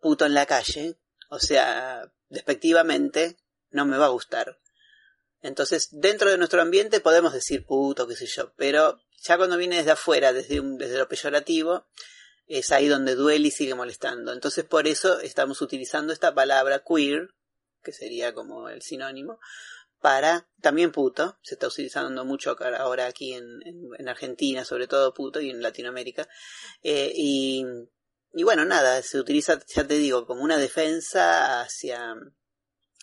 puto 0.00 0.26
en 0.26 0.34
la 0.34 0.46
calle, 0.46 0.96
o 1.28 1.38
sea, 1.38 2.10
despectivamente, 2.28 3.36
no 3.70 3.84
me 3.84 3.96
va 3.96 4.06
a 4.06 4.10
gustar. 4.10 4.58
Entonces, 5.42 5.88
dentro 5.92 6.30
de 6.30 6.38
nuestro 6.38 6.62
ambiente 6.62 7.00
podemos 7.00 7.32
decir 7.32 7.66
puto, 7.66 8.06
qué 8.06 8.16
sé 8.16 8.26
yo, 8.26 8.52
pero 8.56 9.00
ya 9.22 9.36
cuando 9.36 9.56
viene 9.56 9.76
desde 9.76 9.90
afuera, 9.90 10.32
desde, 10.32 10.60
un, 10.60 10.78
desde 10.78 10.98
lo 10.98 11.08
peyorativo, 11.08 11.86
es 12.46 12.72
ahí 12.72 12.88
donde 12.88 13.14
duele 13.14 13.48
y 13.48 13.50
sigue 13.50 13.74
molestando. 13.74 14.32
Entonces, 14.32 14.64
por 14.64 14.86
eso 14.86 15.20
estamos 15.20 15.60
utilizando 15.60 16.12
esta 16.12 16.34
palabra 16.34 16.82
queer, 16.86 17.34
que 17.82 17.92
sería 17.92 18.34
como 18.34 18.68
el 18.68 18.82
sinónimo, 18.82 19.38
para 20.04 20.46
también 20.60 20.92
puto, 20.92 21.38
se 21.40 21.54
está 21.54 21.68
utilizando 21.68 22.26
mucho 22.26 22.54
ahora 22.78 23.06
aquí 23.06 23.32
en, 23.32 23.60
en, 23.98 24.06
Argentina, 24.06 24.62
sobre 24.62 24.86
todo 24.86 25.14
puto, 25.14 25.40
y 25.40 25.48
en 25.48 25.62
Latinoamérica, 25.62 26.28
eh, 26.82 27.10
y, 27.16 27.64
y 28.34 28.42
bueno, 28.42 28.66
nada, 28.66 29.00
se 29.00 29.18
utiliza, 29.18 29.58
ya 29.66 29.86
te 29.86 29.94
digo, 29.94 30.26
como 30.26 30.42
una 30.42 30.58
defensa 30.58 31.62
hacia, 31.62 32.16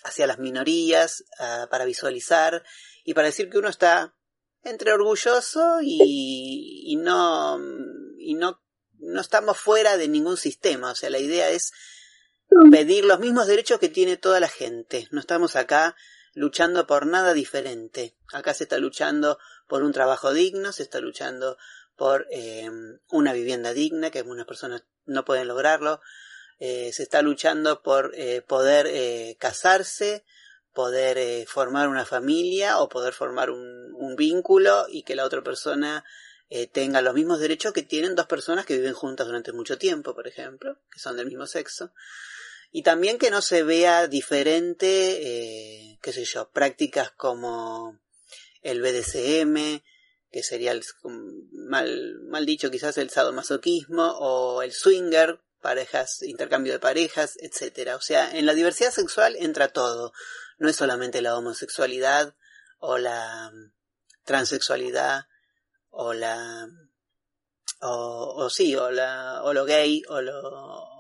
hacia 0.03 0.27
las 0.27 0.38
minorías, 0.38 1.24
uh, 1.39 1.67
para 1.72 1.86
visualizar 1.86 2.63
y 3.03 3.15
para 3.15 3.29
decir 3.29 3.50
que 3.50 3.58
uno 3.58 3.70
está 3.70 4.15
entre 4.62 4.93
orgulloso 4.93 5.79
y, 5.81 6.84
y 6.86 6.98
no, 6.98 7.60
y 8.20 8.36
no, 8.36 8.62
no 9.00 9.22
estamos 9.22 9.58
fuera 9.58 9.98
de 9.98 10.08
ningún 10.08 10.38
sistema. 10.38 10.91
O 10.91 10.96
sea, 10.96 11.10
la 11.10 11.17
idea 11.17 11.50
es 11.50 11.72
pedir 12.70 13.05
los 13.05 13.20
mismos 13.20 13.48
derechos 13.48 13.79
que 13.79 13.89
tiene 13.89 14.17
toda 14.17 14.39
la 14.39 14.50
gente. 14.50 15.08
No 15.10 15.20
estamos 15.20 15.55
acá 15.55 15.96
luchando 16.33 16.88
por 16.88 17.05
nada 17.05 17.33
diferente. 17.33 18.15
Acá 18.33 18.53
se 18.53 18.63
está 18.63 18.77
luchando 18.77 19.38
por 19.67 19.83
un 19.83 19.91
trabajo 19.91 20.33
digno, 20.33 20.71
se 20.71 20.83
está 20.83 21.00
luchando 21.00 21.57
por 21.95 22.27
eh, 22.31 22.69
una 23.09 23.33
vivienda 23.33 23.73
digna, 23.73 24.09
que 24.09 24.19
algunas 24.19 24.45
personas 24.45 24.83
no 25.05 25.25
pueden 25.25 25.47
lograrlo. 25.47 26.01
Eh, 26.59 26.91
se 26.93 27.01
está 27.01 27.23
luchando 27.23 27.81
por 27.81 28.11
eh, 28.13 28.43
poder 28.43 28.85
eh, 28.88 29.35
casarse, 29.39 30.23
poder 30.73 31.47
formar 31.47 31.89
una 31.89 32.05
familia 32.05 32.77
o 32.77 32.88
poder 32.88 33.13
formar 33.13 33.50
un, 33.50 33.93
un, 33.95 34.15
vínculo 34.15 34.85
y 34.88 35.01
que 35.01 35.15
la 35.15 35.25
otra 35.25 35.41
persona 35.41 36.05
tenga 36.73 37.01
los 37.01 37.13
mismos 37.13 37.39
derechos 37.39 37.71
que 37.71 37.81
tienen 37.81 38.13
dos 38.13 38.27
personas 38.27 38.65
que 38.65 38.75
viven 38.75 38.93
juntas 38.93 39.25
durante 39.25 39.53
mucho 39.53 39.77
tiempo, 39.77 40.13
por 40.13 40.27
ejemplo, 40.27 40.77
que 40.91 41.00
son 41.00 41.15
del 41.15 41.27
mismo 41.27 41.47
sexo. 41.47 41.93
Y 42.72 42.84
también 42.84 43.18
que 43.18 43.32
no 43.32 43.42
se 43.42 43.63
vea 43.63 44.08
diferente, 44.08 44.88
eh, 44.88 46.00
qué 46.01 46.13
sé 46.13 46.24
yo, 46.24 46.50
prácticas 46.50 47.12
como 47.12 48.00
el 48.62 48.82
BDSM, 48.82 49.82
que 50.32 50.44
sería 50.44 50.72
el, 50.72 50.84
mal, 51.51 52.22
mal 52.24 52.46
dicho 52.46 52.72
quizás 52.72 52.98
el 52.98 53.10
sadomasoquismo, 53.10 54.08
o 54.20 54.62
el 54.62 54.72
swinger, 54.72 55.42
parejas, 55.62 56.24
intercambio 56.24 56.74
de 56.74 56.80
parejas, 56.80 57.38
etcétera. 57.42 57.98
O 57.98 58.01
sea, 58.01 58.32
en 58.38 58.46
la 58.46 58.54
diversidad 58.54 58.92
sexual 58.92 59.36
entra 59.38 59.68
todo. 59.68 60.13
No 60.58 60.70
es 60.70 60.75
solamente 60.78 61.22
la 61.22 61.38
homosexualidad 61.38 62.36
o 62.80 62.98
la 62.98 63.51
transexualidad 64.24 65.28
o 65.90 66.13
la 66.13 66.68
o, 67.82 68.34
o 68.46 68.50
sí, 68.50 68.75
o 68.75 68.92
la 68.92 69.44
o 69.44 69.54
lo 69.54 69.66
gay 69.66 70.04
o 70.08 70.22
lo 70.22 70.90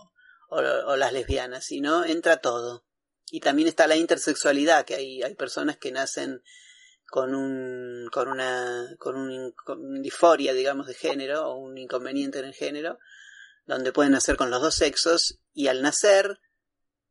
o, 0.51 0.95
las 0.97 1.13
lesbianas, 1.13 1.65
sino 1.65 2.05
entra 2.05 2.37
todo. 2.37 2.85
Y 3.31 3.39
también 3.39 3.69
está 3.69 3.87
la 3.87 3.95
intersexualidad, 3.95 4.85
que 4.85 4.95
hay, 4.95 5.23
hay 5.23 5.35
personas 5.35 5.77
que 5.77 5.91
nacen 5.91 6.43
con 7.09 7.33
un, 7.33 8.09
con 8.11 8.27
una, 8.27 8.95
con 8.99 9.15
un, 9.15 10.01
disforia, 10.01 10.53
digamos, 10.53 10.87
de 10.87 10.93
género, 10.93 11.47
o 11.47 11.55
un 11.55 11.77
inconveniente 11.77 12.39
en 12.39 12.45
el 12.45 12.53
género, 12.53 12.99
donde 13.65 13.93
pueden 13.93 14.11
nacer 14.11 14.35
con 14.35 14.51
los 14.51 14.61
dos 14.61 14.75
sexos, 14.75 15.39
y 15.53 15.67
al 15.67 15.81
nacer, 15.81 16.39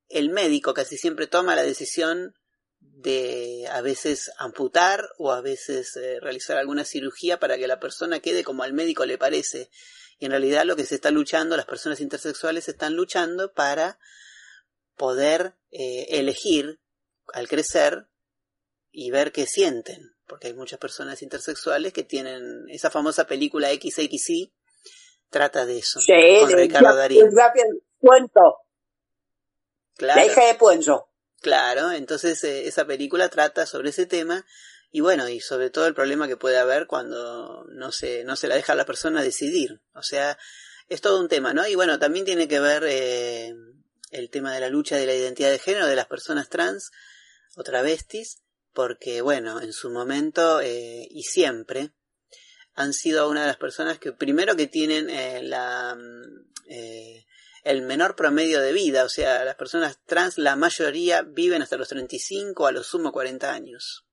el 0.09 0.28
médico 0.28 0.75
casi 0.75 0.99
siempre 0.99 1.26
toma 1.26 1.56
la 1.56 1.62
decisión 1.62 2.35
de 2.80 3.66
a 3.70 3.80
veces 3.80 4.30
amputar 4.37 5.09
o 5.18 5.32
a 5.32 5.40
veces 5.40 5.97
eh, 5.97 6.18
realizar 6.20 6.59
alguna 6.59 6.85
cirugía 6.85 7.38
para 7.38 7.56
que 7.56 7.68
la 7.68 7.80
persona 7.80 8.20
quede 8.20 8.44
como 8.44 8.62
al 8.62 8.75
médico 8.75 9.06
le 9.06 9.16
parece. 9.16 9.70
Y 10.20 10.26
en 10.26 10.32
realidad 10.32 10.64
lo 10.64 10.76
que 10.76 10.84
se 10.84 10.94
está 10.94 11.10
luchando, 11.10 11.56
las 11.56 11.66
personas 11.66 12.00
intersexuales 12.00 12.68
están 12.68 12.94
luchando 12.94 13.52
para 13.52 13.98
poder 14.96 15.56
eh, 15.70 16.06
elegir 16.10 16.78
al 17.32 17.48
crecer 17.48 18.06
y 18.92 19.10
ver 19.10 19.32
qué 19.32 19.46
sienten. 19.46 20.14
Porque 20.26 20.48
hay 20.48 20.54
muchas 20.54 20.78
personas 20.78 21.22
intersexuales 21.22 21.94
que 21.94 22.04
tienen 22.04 22.66
esa 22.68 22.90
famosa 22.90 23.26
película 23.26 23.70
XXI, 23.70 24.52
trata 25.30 25.64
de 25.64 25.78
eso. 25.78 26.00
Sí, 26.00 26.12
con 26.40 26.52
Ricardo 26.52 26.94
Darín. 26.94 27.24
Puento. 27.98 28.58
Claro. 29.96 30.20
La 30.20 30.26
hija 30.26 30.46
de 30.46 30.54
Puenzo. 30.54 31.08
Claro, 31.40 31.92
entonces 31.92 32.44
eh, 32.44 32.66
esa 32.66 32.86
película 32.86 33.30
trata 33.30 33.64
sobre 33.64 33.88
ese 33.88 34.04
tema 34.04 34.46
y 34.90 35.00
bueno, 35.00 35.28
y 35.28 35.40
sobre 35.40 35.70
todo 35.70 35.87
el 35.87 35.94
problema 35.94 36.28
que 36.28 36.37
puede 36.37 36.59
haber 36.59 36.87
cuando 36.87 37.64
no 37.68 37.92
se, 37.92 38.25
no 38.25 38.37
se 38.37 38.49
la 38.49 38.56
deja 38.56 38.73
a 38.73 38.76
la 38.76 38.87
persona 38.87 39.23
decidir. 39.23 39.80
O 39.94 40.02
sea, 40.02 40.38
es 40.88 41.00
todo 41.00 41.20
un 41.20 41.28
tema, 41.28 41.54
¿no? 41.54 41.66
Y 41.66 41.76
bueno, 41.76 41.99
también 41.99 42.25
tiene 42.25 42.49
que 42.49 42.61
ver 42.61 42.85
eh, 42.87 43.54
el 44.11 44.30
tema 44.30 44.52
de 44.52 44.61
la 44.61 44.68
lucha 44.68 44.97
de 44.97 45.06
la 45.06 45.14
identidad 45.14 45.50
de 45.50 45.59
género 45.59 45.87
de 45.87 45.97
las 45.97 46.06
personas 46.06 46.49
trans 46.49 46.90
o 47.56 47.62
travestis, 47.62 48.42
porque 48.73 49.20
bueno, 49.20 49.61
en 49.61 49.73
su 49.73 49.90
momento 49.90 50.61
eh, 50.61 51.06
y 51.11 51.23
siempre 51.23 51.92
han 52.75 52.92
sido 52.92 53.28
una 53.28 53.42
de 53.42 53.49
las 53.49 53.56
personas 53.56 53.99
que 53.99 54.12
primero 54.12 54.56
que 54.56 54.66
tienen 54.66 55.11
eh, 55.11 55.42
la, 55.42 55.97
eh, 56.66 57.26
el 57.62 57.82
menor 57.82 58.16
promedio 58.16 58.61
de 58.61 58.73
vida, 58.73 59.04
o 59.04 59.09
sea, 59.09 59.44
las 59.44 59.56
personas 59.56 59.99
trans, 60.06 60.38
la 60.38 60.56
mayoría 60.56 61.23
viven 61.23 61.62
hasta 61.62 61.76
los 61.76 61.88
35, 61.88 62.66
a 62.66 62.73
lo 62.73 62.82
sumo 62.82 63.12
40 63.12 63.52
años. 63.52 64.06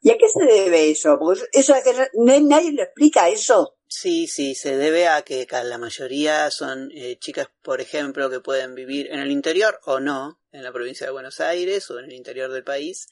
¿Y 0.00 0.10
a 0.10 0.18
qué 0.18 0.28
se 0.28 0.44
debe 0.44 0.90
eso? 0.90 1.18
Porque 1.18 1.44
eso 1.52 1.74
que 1.84 2.08
nadie 2.14 2.72
lo 2.72 2.82
explica 2.82 3.28
eso. 3.28 3.76
Sí, 3.86 4.26
sí, 4.26 4.54
se 4.54 4.76
debe 4.76 5.06
a 5.06 5.22
que 5.22 5.46
la 5.64 5.78
mayoría 5.78 6.50
son 6.50 6.90
eh, 6.94 7.18
chicas, 7.18 7.48
por 7.62 7.80
ejemplo, 7.80 8.30
que 8.30 8.40
pueden 8.40 8.74
vivir 8.74 9.08
en 9.12 9.20
el 9.20 9.30
interior 9.30 9.80
o 9.84 10.00
no, 10.00 10.40
en 10.50 10.64
la 10.64 10.72
provincia 10.72 11.06
de 11.06 11.12
Buenos 11.12 11.40
Aires 11.40 11.90
o 11.90 11.98
en 11.98 12.06
el 12.06 12.14
interior 12.14 12.50
del 12.50 12.64
país, 12.64 13.08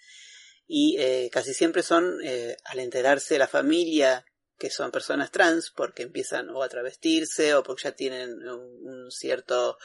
y 0.66 0.96
eh, 0.98 1.28
casi 1.30 1.52
siempre 1.52 1.82
son, 1.82 2.18
eh, 2.24 2.56
al 2.64 2.78
enterarse 2.78 3.38
la 3.38 3.46
familia, 3.46 4.24
que 4.58 4.70
son 4.70 4.90
personas 4.90 5.30
trans, 5.30 5.70
porque 5.70 6.02
empiezan 6.02 6.48
o 6.48 6.62
a 6.62 6.68
travestirse 6.68 7.54
o 7.54 7.62
porque 7.62 7.84
ya 7.84 7.92
tienen 7.92 8.48
un 8.48 9.10
cierto, 9.10 9.78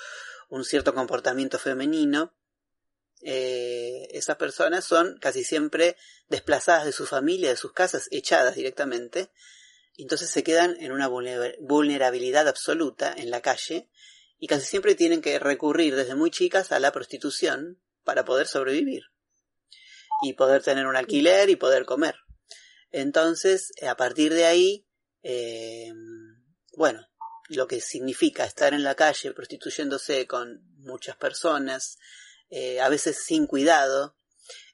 un 0.49 0.63
cierto 0.63 0.93
comportamiento 0.93 1.59
femenino, 1.59 2.33
eh, 3.27 4.07
esas 4.11 4.37
personas 4.37 4.85
son 4.85 5.17
casi 5.17 5.43
siempre 5.43 5.97
desplazadas 6.29 6.85
de 6.85 6.91
su 6.91 7.07
familia, 7.07 7.49
de 7.49 7.57
sus 7.57 7.73
casas, 7.73 8.07
echadas 8.11 8.53
directamente. 8.55 9.31
Entonces 9.97 10.29
se 10.29 10.43
quedan 10.43 10.77
en 10.79 10.91
una 10.91 11.07
vulnerabilidad 11.07 12.47
absoluta 12.47 13.11
en 13.17 13.31
la 13.31 13.41
calle 13.41 13.89
y 14.37 14.45
casi 14.45 14.67
siempre 14.67 14.93
tienen 14.93 15.21
que 15.23 15.39
recurrir 15.39 15.95
desde 15.95 16.13
muy 16.13 16.29
chicas 16.29 16.71
a 16.71 16.79
la 16.79 16.91
prostitución 16.91 17.81
para 18.03 18.25
poder 18.25 18.45
sobrevivir 18.45 19.05
y 20.21 20.33
poder 20.33 20.61
tener 20.61 20.85
un 20.85 20.95
alquiler 20.95 21.49
y 21.49 21.55
poder 21.55 21.85
comer. 21.85 22.13
Entonces, 22.91 23.71
a 23.81 23.97
partir 23.97 24.35
de 24.35 24.45
ahí, 24.45 24.87
eh, 25.23 25.91
bueno, 26.77 27.07
lo 27.47 27.65
que 27.65 27.81
significa 27.81 28.45
estar 28.45 28.75
en 28.75 28.83
la 28.83 28.93
calle 28.93 29.31
prostituyéndose 29.31 30.27
con 30.27 30.61
muchas 30.77 31.15
personas, 31.17 31.97
eh, 32.49 32.79
a 32.79 32.89
veces 32.89 33.23
sin 33.23 33.47
cuidado, 33.47 34.15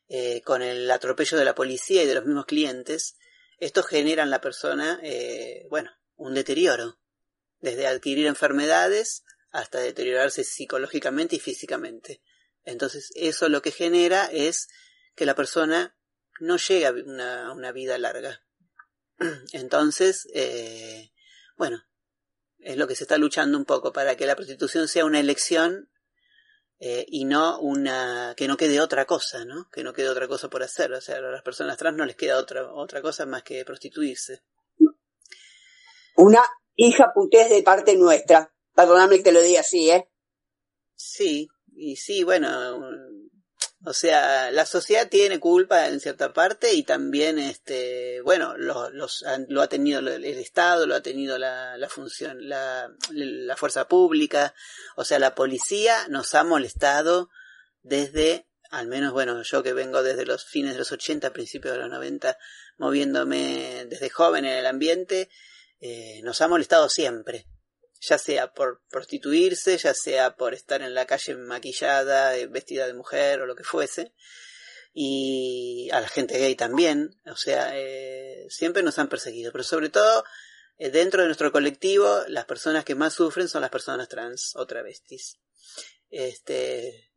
eh, 0.08 0.42
con 0.42 0.62
el 0.62 0.90
atropello 0.92 1.38
de 1.38 1.46
la 1.46 1.56
policía 1.56 2.04
y 2.04 2.06
de 2.06 2.16
los 2.16 2.26
mismos 2.26 2.46
clientes, 2.46 3.16
esto 3.60 3.84
genera 3.84 4.24
en 4.24 4.30
la 4.30 4.42
persona, 4.42 5.00
eh, 5.04 5.68
bueno, 5.70 5.92
un 6.16 6.34
deterioro, 6.34 7.00
desde 7.60 7.88
adquirir 7.88 8.28
enfermedades 8.28 9.24
hasta 9.52 9.80
deteriorarse 9.80 10.44
psicológicamente 10.44 11.36
y 11.36 11.40
físicamente. 11.40 12.22
Entonces, 12.64 13.12
eso 13.16 13.50
lo 13.50 13.62
que 13.62 13.72
genera 13.72 14.26
es 14.32 14.68
que 15.16 15.26
la 15.26 15.36
persona 15.36 15.96
no 16.40 16.58
llega 16.58 16.90
a 16.90 16.92
una, 16.92 17.54
una 17.54 17.72
vida 17.72 17.98
larga. 17.98 18.44
Entonces, 19.54 20.28
bueno, 21.56 21.86
es 22.60 22.78
lo 22.78 22.88
que 22.88 22.96
se 22.96 23.04
está 23.04 23.18
luchando 23.18 23.58
un 23.58 23.66
poco 23.66 23.94
para 23.94 24.16
que 24.16 24.26
la 24.26 24.36
prostitución 24.36 24.88
sea 24.88 25.06
una 25.06 25.20
elección 25.20 25.91
eh, 26.84 27.06
y 27.10 27.26
no 27.26 27.60
una 27.60 28.34
que 28.36 28.48
no 28.48 28.58
quede 28.58 28.82
otra 28.82 29.06
cosa, 29.06 29.46
¿no? 29.46 29.70
Que 29.72 29.84
no 29.84 29.94
quede 29.94 30.10
otra 30.10 30.28
cosa 30.28 30.50
por 30.50 30.64
hacer, 30.64 30.92
o 30.94 31.00
sea, 31.00 31.18
a 31.18 31.22
las 31.22 31.44
personas 31.44 31.78
trans 31.78 31.96
no 31.96 32.06
les 32.06 32.16
queda 32.16 32.40
otra 32.40 32.74
otra 32.74 33.04
cosa 33.04 33.28
más 33.28 33.44
que 33.44 33.64
prostituirse. 33.64 34.42
Una 36.16 36.42
hija 36.76 37.12
putés 37.14 37.52
de 37.52 37.62
parte 37.62 37.96
nuestra. 37.96 38.52
Perdóname 38.74 39.18
que 39.18 39.24
te 39.26 39.32
lo 39.32 39.44
diga 39.44 39.60
así, 39.60 39.92
¿eh? 39.92 40.10
Sí, 40.96 41.50
y 41.76 41.98
sí, 41.98 42.24
bueno, 42.24 42.50
o 43.84 43.94
sea, 43.94 44.52
la 44.52 44.66
sociedad 44.66 45.10
tiene 45.10 45.40
culpa 45.40 45.88
en 45.88 46.00
cierta 46.00 46.34
parte 46.34 46.74
y 46.74 46.84
también, 46.84 47.40
este, 47.40 48.22
bueno, 48.22 48.56
lo, 48.58 48.90
los, 48.92 49.26
lo 49.48 49.62
ha 49.62 49.68
tenido 49.68 50.00
el 50.00 50.24
Estado, 50.24 50.86
lo 50.86 50.96
ha 50.96 51.02
tenido 51.02 51.38
la, 51.38 51.78
la 51.78 51.90
función, 51.90 52.48
la, 52.48 52.92
la 53.12 53.56
fuerza 53.56 53.88
pública, 53.88 54.54
o 54.96 55.04
sea, 55.04 55.18
la 55.18 55.34
policía 55.34 56.08
nos 56.10 56.36
ha 56.36 56.44
molestado 56.44 57.30
desde 57.82 58.48
al 58.72 58.88
menos, 58.88 59.12
bueno, 59.12 59.44
yo 59.44 59.64
que 59.64 59.74
vengo 59.74 60.02
desde 60.02 60.26
los 60.26 60.46
fines 60.46 60.74
de 60.74 60.80
los 60.80 60.92
80, 60.94 61.34
principios 61.34 61.74
de 61.74 61.82
los 61.82 61.90
90, 61.90 62.38
moviéndome 62.78 63.86
desde 63.90 64.10
joven 64.10 64.46
en 64.46 64.58
el 64.58 64.66
ambiente, 64.66 65.30
eh, 65.82 66.22
nos 66.24 66.40
ha 66.42 66.48
molestado 66.48 66.88
siempre, 66.88 67.48
ya 68.02 68.18
sea 68.18 68.54
por 68.54 68.82
prostituirse, 68.90 69.78
ya 69.78 69.94
sea 69.94 70.36
por 70.36 70.54
estar 70.54 70.82
en 70.82 70.94
la 70.94 71.06
calle 71.06 71.36
maquillada, 71.36 72.36
eh, 72.36 72.48
vestida 72.48 72.88
de 72.88 72.94
mujer 72.94 73.42
o 73.42 73.46
lo 73.46 73.56
que 73.56 73.64
fuese, 73.64 74.14
y 74.94 75.90
a 75.94 76.02
la 76.02 76.10
gente 76.10 76.38
gay 76.38 76.56
también, 76.56 77.16
o 77.26 77.38
sea, 77.38 77.72
eh, 77.74 78.48
siempre 78.50 78.84
nos 78.84 79.00
han 79.00 79.08
perseguido, 79.08 79.54
pero 79.54 79.64
sobre 79.64 79.90
todo 79.90 80.26
dentro 80.78 81.22
de 81.22 81.28
nuestro 81.28 81.52
colectivo, 81.52 82.24
las 82.28 82.46
personas 82.46 82.84
que 82.84 82.96
más 82.96 83.14
sufren 83.14 83.48
son 83.48 83.62
las 83.62 83.70
personas 83.70 84.10
trans 84.10 84.56
o 84.56 84.66
travestis. 84.66 85.38
Este, 86.10 87.12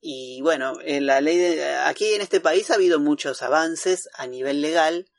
y 0.00 0.40
bueno, 0.42 0.74
en 0.84 1.06
la 1.06 1.20
ley 1.20 1.36
de, 1.36 1.74
aquí 1.74 2.14
en 2.14 2.20
este 2.20 2.40
país 2.40 2.70
ha 2.70 2.74
habido 2.74 3.00
muchos 3.00 3.42
avances 3.42 4.08
a 4.14 4.26
nivel 4.26 4.60
legal. 4.60 5.10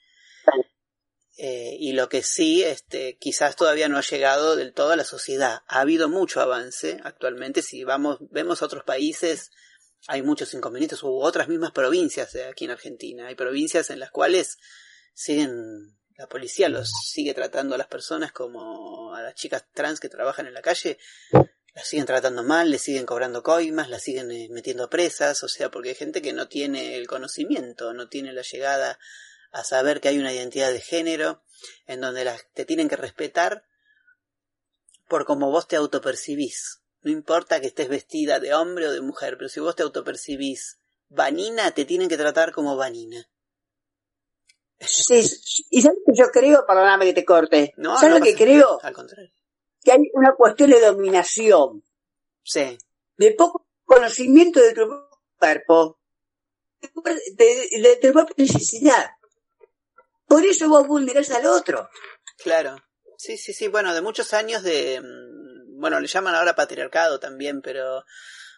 Eh, 1.38 1.78
y 1.80 1.94
lo 1.94 2.10
que 2.10 2.22
sí, 2.22 2.64
este, 2.64 3.18
quizás 3.18 3.56
todavía 3.56 3.88
no 3.88 3.98
ha 3.98 4.02
llegado 4.02 4.56
del 4.56 4.74
todo 4.74 4.92
a 4.92 4.96
la 4.98 5.06
sociedad. 5.06 5.62
Ha 5.68 5.82
habido 5.82 6.10
mucho 6.10 6.42
avance 6.42 7.00
actualmente. 7.04 7.62
Si 7.62 7.84
vamos, 7.84 8.18
vemos 8.30 8.62
otros 8.62 8.84
países, 8.84 9.52
hay 10.08 10.22
muchos 10.22 10.54
inconvenientes, 10.54 11.04
u 11.04 11.22
otras 11.22 11.48
mismas 11.48 11.72
provincias 11.72 12.36
aquí 12.50 12.66
en 12.66 12.72
Argentina. 12.72 13.28
Hay 13.28 13.36
provincias 13.36 13.90
en 13.90 14.00
las 14.00 14.12
cuales 14.12 14.58
siguen, 15.14 15.98
la 16.18 16.28
policía 16.28 16.70
los 16.70 16.90
sigue 17.06 17.34
tratando 17.34 17.76
a 17.76 17.78
las 17.78 17.88
personas 17.88 18.32
como 18.32 19.14
a 19.14 19.22
las 19.22 19.36
chicas 19.36 19.66
trans 19.74 20.00
que 20.00 20.10
trabajan 20.10 20.48
en 20.48 20.54
la 20.54 20.62
calle, 20.62 20.98
las 21.74 21.88
siguen 21.88 22.06
tratando 22.06 22.44
mal, 22.44 22.70
le 22.70 22.80
siguen 22.80 23.06
cobrando 23.06 23.44
coimas, 23.44 23.90
las 23.90 24.04
siguen 24.04 24.32
eh, 24.32 24.48
metiendo 24.50 24.90
presas, 24.90 25.44
o 25.44 25.48
sea, 25.48 25.70
porque 25.70 25.90
hay 25.90 25.96
gente 25.96 26.22
que 26.22 26.34
no 26.34 26.48
tiene 26.48 26.96
el 26.96 27.08
conocimiento, 27.08 27.94
no 27.94 28.10
tiene 28.10 28.34
la 28.34 28.42
llegada 28.42 29.00
a 29.52 29.64
saber 29.64 30.02
que 30.02 30.10
hay 30.10 30.20
una 30.20 30.34
identidad 30.34 30.72
de 30.72 30.82
género 30.82 31.44
en 31.86 32.02
donde 32.02 32.24
las, 32.24 32.46
te 32.54 32.66
tienen 32.66 32.90
que 32.90 32.96
respetar 32.96 33.64
por 35.08 35.26
cómo 35.26 35.52
vos 35.52 35.68
te 35.68 35.76
autopercibís. 35.76 36.82
No 37.02 37.12
importa 37.12 37.60
que 37.62 37.68
estés 37.68 37.90
vestida 37.90 38.40
de 38.40 38.54
hombre 38.54 38.88
o 38.88 38.92
de 38.92 39.02
mujer, 39.02 39.38
pero 39.38 39.50
si 39.50 39.60
vos 39.60 39.76
te 39.76 39.84
autopercibís 39.84 40.80
vanina, 41.08 41.72
te 41.72 41.86
tienen 41.86 42.10
que 42.10 42.18
tratar 42.18 42.52
como 42.52 42.76
vanina. 42.76 43.30
Sí, 44.80 45.26
y 45.72 45.82
sabes 45.82 46.00
que 46.06 46.14
yo 46.16 46.26
creo, 46.32 46.66
perdóname 46.66 47.06
que 47.06 47.14
te 47.14 47.26
corte, 47.26 47.74
no, 47.78 48.00
¿sabes 48.00 48.20
lo 48.20 48.24
que 48.24 48.36
creo? 48.36 48.80
Al 48.82 48.94
contrario 48.94 49.32
que 49.84 49.92
hay 49.92 50.10
una 50.14 50.36
cuestión 50.36 50.70
de 50.70 50.82
dominación. 50.82 51.84
Sí. 52.44 52.78
De 53.18 53.32
poco 53.32 53.68
conocimiento 53.86 54.60
de 54.60 54.74
tu 54.74 54.82
cuerpo, 55.38 56.00
de, 56.82 58.00
tu 58.02 58.12
propia 58.12 58.36
necesidad. 58.38 59.10
Por 60.30 60.46
eso 60.46 60.70
vos 60.70 60.88
vulnerás 60.88 61.32
al 61.32 61.46
otro. 61.48 61.90
Claro. 62.38 62.78
Sí, 63.18 63.38
sí, 63.38 63.52
sí. 63.52 63.68
Bueno, 63.68 63.94
de 63.94 64.02
muchos 64.02 64.34
años 64.34 64.64
de. 64.64 65.02
Mm, 65.02 65.80
bueno, 65.82 66.00
le 66.00 66.08
llaman 66.08 66.36
ahora 66.36 66.56
patriarcado 66.56 67.20
también, 67.20 67.62
pero. 67.62 68.06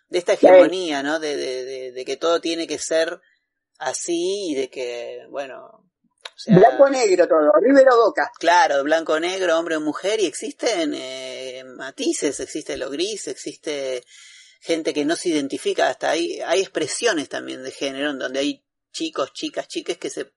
De 0.10 0.20
esta 0.20 0.34
hegemonía, 0.34 1.02
¿no? 1.02 1.20
De, 1.20 1.38
de, 1.38 1.92
de 1.94 2.06
que 2.06 2.18
todo 2.18 2.42
tiene 2.42 2.68
que 2.68 2.78
ser 2.78 3.22
así 3.80 4.52
y 4.52 4.56
de 4.56 4.70
que, 4.70 5.26
bueno, 5.30 5.90
blanco 6.48 6.90
negro 6.90 7.28
todo, 7.28 7.52
Rivero 7.60 7.96
Boca. 7.98 8.32
Claro, 8.40 8.84
blanco 8.84 9.20
negro, 9.20 9.58
hombre 9.58 9.76
o 9.76 9.82
mujer, 9.82 10.20
y 10.20 10.26
existen 10.26 10.94
eh, 10.94 11.64
matices, 11.66 12.40
existe 12.40 12.78
lo 12.78 12.90
gris, 12.90 13.28
existe 13.28 14.04
gente 14.60 14.94
que 14.94 15.06
no 15.06 15.16
se 15.16 15.30
identifica, 15.30 15.90
hasta 15.90 16.12
ahí 16.12 16.40
hay 16.46 16.62
expresiones 16.62 17.30
también 17.30 17.64
de 17.64 17.72
género 17.72 18.12
en 18.12 18.20
donde 18.20 18.40
hay 18.40 18.66
chicos, 18.92 19.34
chicas, 19.34 19.68
chiques 19.68 19.98
que 19.98 20.10
se 20.10 20.34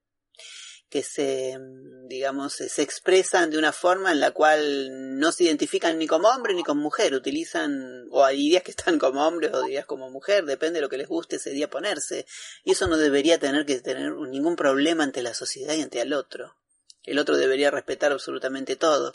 que 0.95 1.03
se, 1.03 1.59
mm, 1.59 2.07
digamos, 2.07 2.53
se 2.53 2.83
expresan 2.83 3.51
de 3.51 3.59
una 3.59 3.73
forma 3.73 4.13
en 4.13 4.21
la 4.21 4.31
cual 4.31 5.19
no 5.19 5.33
se 5.33 5.43
identifican 5.43 5.99
ni 5.99 6.07
como 6.07 6.29
hombre 6.29 6.55
ni 6.55 6.63
como 6.63 6.83
mujer, 6.83 7.15
utilizan, 7.15 8.07
o 8.13 8.25
hay 8.25 8.37
días 8.37 8.63
que 8.63 8.71
están 8.71 9.01
como 9.01 9.27
hombre 9.27 9.51
o 9.53 9.65
días 9.65 9.87
como 9.87 10.09
mujer, 10.09 10.45
depende 10.45 10.77
de 10.77 10.83
lo 10.83 10.89
que 10.89 10.99
les 10.99 11.09
guste 11.09 11.35
ese 11.35 11.51
día 11.51 11.69
ponerse, 11.69 12.27
y 12.63 12.71
eso 12.71 12.87
no 12.87 12.97
debería 12.97 13.41
tener 13.41 13.67
que 13.67 13.81
tener 13.81 14.13
ningún 14.13 14.55
problema 14.55 15.03
ante 15.03 15.25
la 15.25 15.35
sociedad 15.35 15.75
y 15.75 15.83
ante 15.83 16.01
el 16.01 16.13
otro. 16.13 16.55
El 17.03 17.19
otro 17.19 17.37
debería 17.37 17.73
respetar 17.73 18.13
absolutamente 18.13 18.77
todo. 18.77 19.15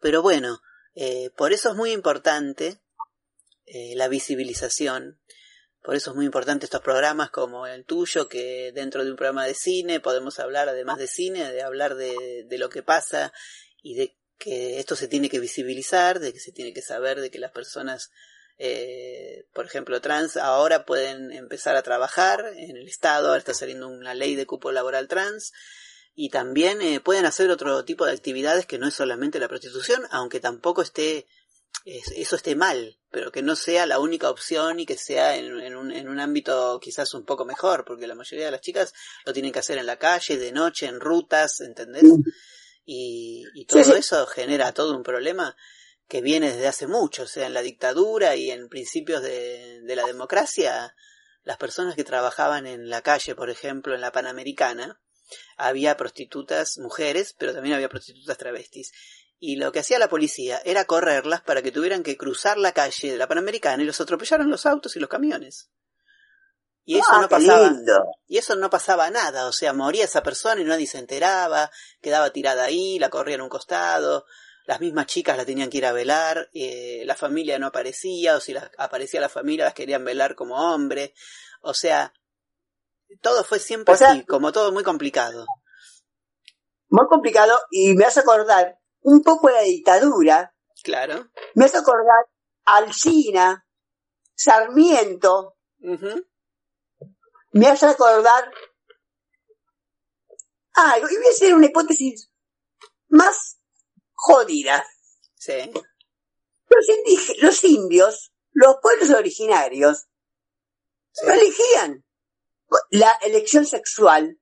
Pero 0.00 0.22
bueno, 0.22 0.62
eh, 0.94 1.30
por 1.36 1.52
eso 1.52 1.70
es 1.70 1.74
muy 1.74 1.90
importante 1.90 2.78
eh, 3.66 3.96
la 3.96 4.06
visibilización 4.06 5.18
por 5.86 5.94
eso 5.94 6.10
es 6.10 6.16
muy 6.16 6.26
importante 6.26 6.66
estos 6.66 6.80
programas 6.80 7.30
como 7.30 7.64
el 7.64 7.84
tuyo, 7.84 8.28
que 8.28 8.72
dentro 8.74 9.04
de 9.04 9.10
un 9.12 9.16
programa 9.16 9.46
de 9.46 9.54
cine 9.54 10.00
podemos 10.00 10.40
hablar, 10.40 10.68
además 10.68 10.98
de 10.98 11.06
cine, 11.06 11.52
de 11.52 11.62
hablar 11.62 11.94
de, 11.94 12.44
lo 12.58 12.68
que 12.68 12.82
pasa 12.82 13.32
y 13.84 13.94
de 13.94 14.16
que 14.36 14.80
esto 14.80 14.96
se 14.96 15.06
tiene 15.06 15.30
que 15.30 15.38
visibilizar, 15.38 16.18
de 16.18 16.32
que 16.32 16.40
se 16.40 16.50
tiene 16.50 16.72
que 16.72 16.82
saber 16.82 17.20
de 17.20 17.30
que 17.30 17.38
las 17.38 17.52
personas, 17.52 18.10
eh, 18.58 19.46
por 19.54 19.64
ejemplo, 19.64 20.00
trans, 20.00 20.36
ahora 20.36 20.84
pueden 20.84 21.30
empezar 21.30 21.76
a 21.76 21.84
trabajar 21.84 22.44
en 22.56 22.76
el 22.76 22.88
Estado, 22.88 23.28
ahora 23.28 23.38
está 23.38 23.54
saliendo 23.54 23.86
una 23.86 24.14
ley 24.14 24.34
de 24.34 24.44
cupo 24.44 24.72
laboral 24.72 25.06
trans, 25.06 25.52
y 26.16 26.30
también 26.30 26.82
eh, 26.82 26.98
pueden 26.98 27.26
hacer 27.26 27.48
otro 27.48 27.84
tipo 27.84 28.06
de 28.06 28.12
actividades 28.12 28.66
que 28.66 28.78
no 28.78 28.88
es 28.88 28.94
solamente 28.94 29.38
la 29.38 29.46
prostitución, 29.46 30.02
aunque 30.10 30.40
tampoco 30.40 30.82
esté 30.82 31.28
eso 31.84 32.36
esté 32.36 32.56
mal, 32.56 32.98
pero 33.10 33.30
que 33.30 33.42
no 33.42 33.54
sea 33.54 33.86
la 33.86 34.00
única 34.00 34.28
opción 34.28 34.80
y 34.80 34.86
que 34.86 34.96
sea 34.96 35.36
en, 35.36 35.76
un, 35.76 35.92
en 35.92 36.08
un 36.08 36.20
ámbito 36.20 36.80
quizás 36.80 37.14
un 37.14 37.24
poco 37.24 37.44
mejor, 37.44 37.84
porque 37.84 38.06
la 38.06 38.14
mayoría 38.14 38.46
de 38.46 38.50
las 38.50 38.60
chicas 38.60 38.92
lo 39.24 39.32
tienen 39.32 39.52
que 39.52 39.60
hacer 39.60 39.78
en 39.78 39.86
la 39.86 39.98
calle, 39.98 40.36
de 40.36 40.52
noche, 40.52 40.86
en 40.86 41.00
rutas, 41.00 41.60
¿entendés? 41.60 42.04
Y, 42.84 43.44
y 43.54 43.64
todo 43.66 43.94
eso 43.94 44.26
genera 44.26 44.72
todo 44.72 44.96
un 44.96 45.02
problema 45.02 45.56
que 46.08 46.20
viene 46.20 46.52
desde 46.52 46.68
hace 46.68 46.86
mucho, 46.86 47.24
o 47.24 47.26
sea, 47.26 47.46
en 47.46 47.54
la 47.54 47.62
dictadura 47.62 48.36
y 48.36 48.50
en 48.50 48.68
principios 48.68 49.22
de, 49.22 49.80
de 49.82 49.96
la 49.96 50.04
democracia, 50.04 50.94
las 51.42 51.56
personas 51.56 51.94
que 51.94 52.04
trabajaban 52.04 52.66
en 52.66 52.88
la 52.88 53.02
calle, 53.02 53.34
por 53.34 53.50
ejemplo, 53.50 53.94
en 53.94 54.00
la 54.00 54.12
Panamericana, 54.12 55.00
había 55.56 55.96
prostitutas 55.96 56.78
mujeres, 56.78 57.34
pero 57.38 57.52
también 57.52 57.74
había 57.74 57.88
prostitutas 57.88 58.38
travestis 58.38 58.92
y 59.38 59.56
lo 59.56 59.72
que 59.72 59.80
hacía 59.80 59.98
la 59.98 60.08
policía 60.08 60.60
era 60.64 60.84
correrlas 60.84 61.42
para 61.42 61.62
que 61.62 61.72
tuvieran 61.72 62.02
que 62.02 62.16
cruzar 62.16 62.58
la 62.58 62.72
calle 62.72 63.12
de 63.12 63.18
la 63.18 63.28
Panamericana 63.28 63.82
y 63.82 63.86
los 63.86 64.00
atropellaran 64.00 64.50
los 64.50 64.66
autos 64.66 64.96
y 64.96 65.00
los 65.00 65.08
camiones. 65.08 65.70
Y 66.84 66.98
eso 66.98 67.08
ah, 67.10 67.20
no 67.20 67.28
pasaba. 67.28 67.72
Y 68.28 68.38
eso 68.38 68.54
no 68.54 68.70
pasaba 68.70 69.10
nada, 69.10 69.46
o 69.46 69.52
sea, 69.52 69.72
moría 69.72 70.04
esa 70.04 70.22
persona 70.22 70.60
y 70.60 70.64
nadie 70.64 70.86
se 70.86 70.98
enteraba, 70.98 71.70
quedaba 72.00 72.30
tirada 72.30 72.64
ahí, 72.64 72.98
la 72.98 73.10
corrían 73.10 73.40
a 73.40 73.44
un 73.44 73.48
costado, 73.48 74.24
las 74.66 74.80
mismas 74.80 75.06
chicas 75.06 75.36
la 75.36 75.44
tenían 75.44 75.68
que 75.68 75.78
ir 75.78 75.86
a 75.86 75.92
velar, 75.92 76.48
eh, 76.54 77.02
la 77.04 77.16
familia 77.16 77.58
no 77.58 77.66
aparecía, 77.66 78.36
o 78.36 78.40
si 78.40 78.54
aparecía 78.78 79.20
la 79.20 79.28
familia 79.28 79.64
las 79.64 79.74
querían 79.74 80.04
velar 80.04 80.36
como 80.36 80.54
hombre, 80.54 81.12
o 81.60 81.74
sea, 81.74 82.12
todo 83.20 83.42
fue 83.42 83.58
siempre 83.58 83.94
así, 83.94 84.24
como 84.24 84.52
todo 84.52 84.70
muy 84.72 84.84
complicado. 84.84 85.44
Muy 86.88 87.06
complicado, 87.08 87.58
y 87.70 87.94
me 87.94 88.04
hace 88.04 88.20
acordar 88.20 88.78
un 89.06 89.22
poco 89.22 89.48
la 89.48 89.62
dictadura. 89.62 90.52
Claro. 90.82 91.30
Me 91.54 91.66
hace 91.66 91.78
acordar 91.78 92.26
Alcina, 92.64 93.64
Sarmiento. 94.34 95.56
Me 97.52 97.68
hace 97.68 97.86
acordar 97.86 98.52
algo. 100.74 101.08
y 101.08 101.16
voy 101.16 101.26
a 101.26 101.30
hacer 101.30 101.54
una 101.54 101.66
hipótesis 101.66 102.32
más 103.08 103.60
jodida. 104.12 104.84
Sí. 105.36 105.70
Los, 106.68 107.42
los 107.42 107.64
indios, 107.64 108.32
los 108.52 108.76
pueblos 108.82 109.10
originarios, 109.10 110.08
elegían 111.22 112.04
la 112.90 113.12
elección 113.22 113.64
sexual 113.64 114.40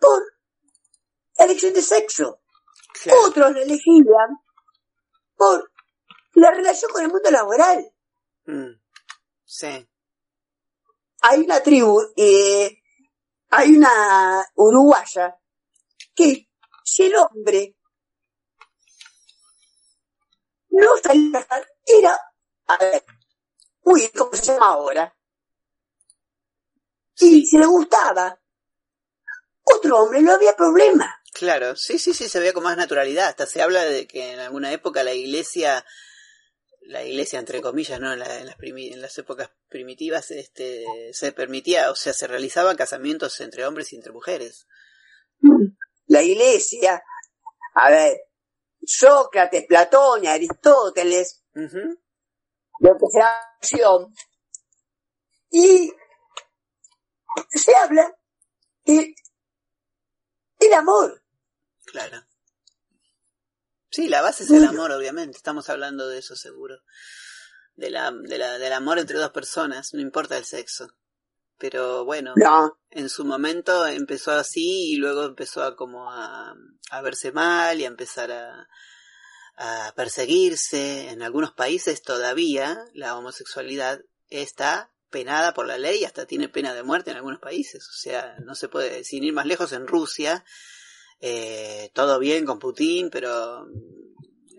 por 0.00 0.22
elección 1.36 1.72
de 1.72 1.82
sexo. 1.82 2.42
Otros 3.24 3.52
lo 3.52 3.60
elegían 3.60 4.38
por 5.36 5.70
la 6.34 6.50
relación 6.50 6.90
con 6.92 7.02
el 7.02 7.08
mundo 7.08 7.30
laboral. 7.30 7.92
Mm. 8.46 8.80
Sí. 9.44 9.88
Hay 11.20 11.40
una 11.40 11.62
tribu, 11.62 12.00
eh, 12.16 12.82
hay 13.50 13.76
una 13.76 14.46
uruguaya, 14.54 15.38
que 16.14 16.48
si 16.84 17.04
el 17.04 17.16
hombre 17.16 17.76
no 20.70 20.96
salía 21.02 21.46
a 21.50 21.60
era, 21.84 22.20
a 22.66 22.76
ver, 22.76 23.04
uy, 23.82 24.08
¿cómo 24.16 24.32
se 24.32 24.52
llama 24.52 24.66
ahora? 24.66 25.16
Y 27.20 27.44
si 27.46 27.58
le 27.58 27.66
gustaba, 27.66 28.38
otro 29.64 29.98
hombre 29.98 30.20
no 30.22 30.34
había 30.34 30.54
problema. 30.54 31.17
Claro, 31.38 31.76
sí, 31.76 32.00
sí, 32.00 32.14
sí, 32.14 32.28
se 32.28 32.40
veía 32.40 32.52
con 32.52 32.64
más 32.64 32.76
naturalidad. 32.76 33.28
Hasta 33.28 33.46
se 33.46 33.62
habla 33.62 33.84
de 33.84 34.08
que 34.08 34.32
en 34.32 34.40
alguna 34.40 34.72
época 34.72 35.04
la 35.04 35.14
iglesia 35.14 35.84
la 36.88 37.04
iglesia, 37.04 37.38
entre 37.38 37.60
comillas, 37.60 38.00
¿no? 38.00 38.12
En, 38.12 38.18
las, 38.18 38.30
en 38.30 39.00
las 39.00 39.18
épocas 39.18 39.50
primitivas, 39.68 40.32
este, 40.32 40.84
se 41.12 41.32
permitía, 41.32 41.90
o 41.90 41.94
sea, 41.94 42.12
se 42.12 42.26
realizaban 42.26 42.76
casamientos 42.76 43.40
entre 43.40 43.66
hombres 43.66 43.92
y 43.92 43.96
entre 43.96 44.10
mujeres. 44.10 44.66
La 46.06 46.22
iglesia, 46.22 47.02
a 47.74 47.90
ver, 47.90 48.18
Sócrates, 48.84 49.66
Platón, 49.66 50.26
Aristóteles, 50.26 51.44
lo 51.52 52.96
que 52.96 53.06
se 53.60 53.78
y 55.50 55.92
se 57.50 57.76
habla 57.76 58.16
de 58.84 59.14
el 60.58 60.72
amor. 60.72 61.22
Claro. 61.90 62.24
Sí, 63.90 64.08
la 64.08 64.20
base 64.22 64.44
es 64.44 64.50
el 64.50 64.64
amor, 64.64 64.92
obviamente. 64.92 65.36
Estamos 65.36 65.68
hablando 65.70 66.08
de 66.08 66.18
eso 66.18 66.36
seguro. 66.36 66.76
De 67.74 67.90
la, 67.90 68.10
de 68.10 68.38
la, 68.38 68.58
del 68.58 68.72
amor 68.72 68.98
entre 68.98 69.18
dos 69.18 69.30
personas, 69.30 69.94
no 69.94 70.00
importa 70.00 70.36
el 70.36 70.44
sexo. 70.44 70.94
Pero 71.56 72.04
bueno, 72.04 72.34
en 72.90 73.08
su 73.08 73.24
momento 73.24 73.86
empezó 73.86 74.32
así 74.32 74.92
y 74.92 74.96
luego 74.96 75.24
empezó 75.24 75.62
a 75.64 75.74
como 75.74 76.10
a, 76.12 76.54
a 76.90 77.02
verse 77.02 77.32
mal 77.32 77.80
y 77.80 77.84
a 77.84 77.88
empezar 77.88 78.30
a, 78.30 78.68
a 79.56 79.92
perseguirse. 79.96 81.10
En 81.10 81.22
algunos 81.22 81.52
países 81.52 82.02
todavía 82.02 82.78
la 82.94 83.16
homosexualidad 83.16 84.00
está 84.28 84.92
penada 85.10 85.54
por 85.54 85.66
la 85.66 85.78
ley, 85.78 86.04
hasta 86.04 86.26
tiene 86.26 86.48
pena 86.48 86.74
de 86.74 86.82
muerte 86.82 87.10
en 87.10 87.16
algunos 87.16 87.40
países. 87.40 87.88
O 87.88 87.96
sea, 87.96 88.36
no 88.44 88.54
se 88.54 88.68
puede, 88.68 89.02
sin 89.04 89.24
ir 89.24 89.32
más 89.32 89.46
lejos, 89.46 89.72
en 89.72 89.86
Rusia, 89.86 90.44
eh, 91.20 91.90
todo 91.94 92.18
bien 92.18 92.44
con 92.44 92.58
Putin, 92.58 93.10
pero, 93.10 93.66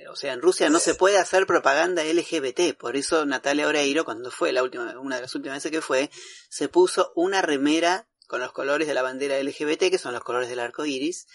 o 0.10 0.16
sea, 0.16 0.34
en 0.34 0.42
Rusia 0.42 0.70
no 0.70 0.80
se 0.80 0.96
puede 0.96 1.18
hacer 1.18 1.46
propaganda 1.46 2.04
LGBT. 2.04 2.78
Por 2.78 2.96
eso 2.96 3.26
Natalia 3.26 3.68
Oreiro, 3.68 4.06
cuando 4.06 4.32
fue 4.32 4.52
la 4.52 4.64
última, 4.64 5.00
una 5.00 5.18
de 5.18 5.24
las 5.24 5.36
últimas 5.36 5.58
veces 5.58 5.72
que 5.72 5.82
fue, 5.82 6.10
se 6.50 6.68
puso 6.68 7.12
una 7.16 7.42
remera 7.42 8.10
con 8.28 8.40
los 8.40 8.52
colores 8.52 8.88
de 8.88 8.94
la 8.94 9.02
bandera 9.02 9.42
LGBT, 9.42 9.90
que 9.90 9.98
son 9.98 10.14
los 10.14 10.24
colores 10.24 10.50
del 10.50 10.60
arco 10.60 10.86
iris, 10.86 11.28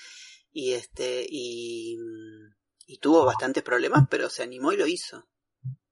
y 0.52 0.72
este, 0.72 1.26
y, 1.28 1.98
y 2.86 2.98
tuvo 2.98 3.24
bastantes 3.24 3.62
problemas, 3.62 4.04
pero 4.08 4.30
se 4.30 4.42
animó 4.42 4.72
y 4.72 4.76
lo 4.76 4.86
hizo 4.86 5.26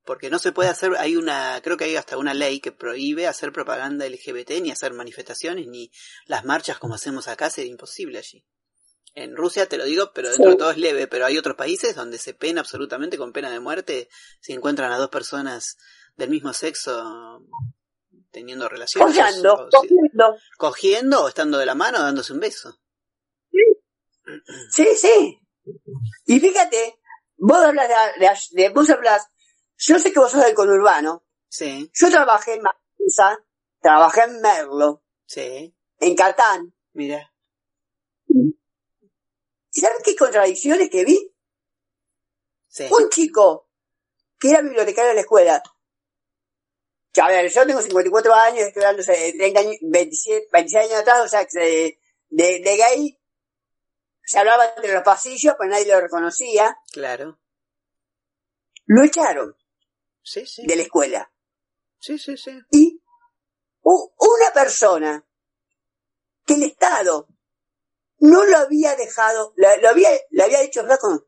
porque 0.04 0.30
no 0.30 0.38
se 0.38 0.52
puede 0.52 0.68
hacer, 0.68 0.92
hay 0.98 1.16
una, 1.16 1.60
creo 1.62 1.76
que 1.76 1.84
hay 1.84 1.96
hasta 1.96 2.16
una 2.16 2.34
ley 2.34 2.60
que 2.60 2.72
prohíbe 2.72 3.26
hacer 3.26 3.52
propaganda 3.52 4.08
LGBT, 4.08 4.60
ni 4.60 4.70
hacer 4.70 4.92
manifestaciones, 4.94 5.68
ni 5.68 5.92
las 6.26 6.44
marchas 6.44 6.78
como 6.78 6.94
hacemos 6.94 7.28
acá, 7.28 7.50
sería 7.50 7.70
imposible 7.70 8.18
allí. 8.18 8.44
En 9.14 9.36
Rusia 9.36 9.68
te 9.68 9.76
lo 9.76 9.84
digo, 9.84 10.12
pero 10.14 10.30
dentro 10.30 10.50
de 10.50 10.56
todo 10.56 10.70
es 10.70 10.78
leve, 10.78 11.06
pero 11.06 11.26
hay 11.26 11.36
otros 11.36 11.56
países 11.56 11.94
donde 11.94 12.18
se 12.18 12.32
pena 12.32 12.60
absolutamente 12.60 13.18
con 13.18 13.32
pena 13.32 13.50
de 13.50 13.60
muerte 13.60 14.08
si 14.40 14.52
encuentran 14.52 14.90
a 14.90 14.98
dos 14.98 15.10
personas 15.10 15.76
del 16.16 16.30
mismo 16.30 16.52
sexo 16.52 17.46
teniendo 18.30 18.68
relaciones. 18.68 19.14
Cogiendo, 19.14 19.68
cogiendo. 19.70 20.36
Cogiendo 20.56 21.24
o 21.24 21.28
estando 21.28 21.58
de 21.58 21.66
la 21.66 21.74
mano 21.74 22.00
dándose 22.00 22.32
un 22.32 22.40
beso. 22.40 22.80
Sí, 24.70 24.86
sí. 24.96 25.38
Y 26.24 26.40
fíjate, 26.40 26.98
vos 27.36 27.58
hablas 27.58 27.88
de, 28.18 28.62
de 28.62 28.68
vos 28.70 28.88
hablas 28.88 29.28
yo 29.84 29.98
sé 29.98 30.12
que 30.12 30.20
vos 30.20 30.30
sos 30.30 30.44
del 30.44 30.54
conurbano. 30.54 31.24
Sí. 31.48 31.90
Yo 31.92 32.08
trabajé 32.08 32.54
en 32.54 32.62
Mansa, 32.62 33.44
trabajé 33.80 34.22
en 34.22 34.40
Merlo. 34.40 35.02
Sí. 35.26 35.74
En 35.98 36.14
Catán. 36.14 36.72
Mira. 36.92 37.32
¿Y 39.72 39.80
sabes 39.80 39.98
qué 40.04 40.14
contradicciones 40.16 40.90
que 40.90 41.04
vi? 41.04 41.34
Sí. 42.68 42.88
Un 42.90 43.08
chico 43.08 43.68
que 44.38 44.50
era 44.50 44.62
bibliotecario 44.62 45.10
de 45.10 45.14
la 45.14 45.20
escuela. 45.20 45.62
Que, 47.12 47.20
a 47.20 47.28
ver, 47.28 47.50
yo 47.50 47.66
tengo 47.66 47.82
54 47.82 48.34
años, 48.34 48.66
estoy 48.66 48.82
de 48.82 49.32
30 49.32 49.60
años, 49.60 49.76
27, 49.82 50.48
26 50.52 50.84
años 50.84 51.00
atrás, 51.00 51.20
o 51.24 51.28
sea, 51.28 51.46
de, 51.52 51.98
de, 52.28 52.60
de 52.60 52.76
gay 52.76 53.18
se 54.24 54.38
hablaba 54.38 54.72
entre 54.76 54.94
los 54.94 55.02
pasillos, 55.02 55.54
pero 55.58 55.70
nadie 55.70 55.86
lo 55.86 56.00
reconocía. 56.00 56.78
Claro. 56.92 57.38
Lo 58.86 59.04
echaron 59.04 59.56
sí, 60.22 60.46
sí. 60.46 60.66
de 60.66 60.76
la 60.76 60.82
escuela. 60.82 61.32
Sí, 61.98 62.18
sí, 62.18 62.36
sí. 62.36 62.58
Y 62.70 63.00
una 63.82 64.52
persona 64.54 65.24
que 66.46 66.54
el 66.54 66.62
Estado 66.64 67.28
no 68.22 68.44
lo 68.44 68.56
había 68.56 68.94
dejado, 68.94 69.52
lo, 69.56 69.88
había, 69.88 70.08
le 70.30 70.44
había 70.44 70.60
dicho, 70.60 70.84
flaco, 70.84 71.26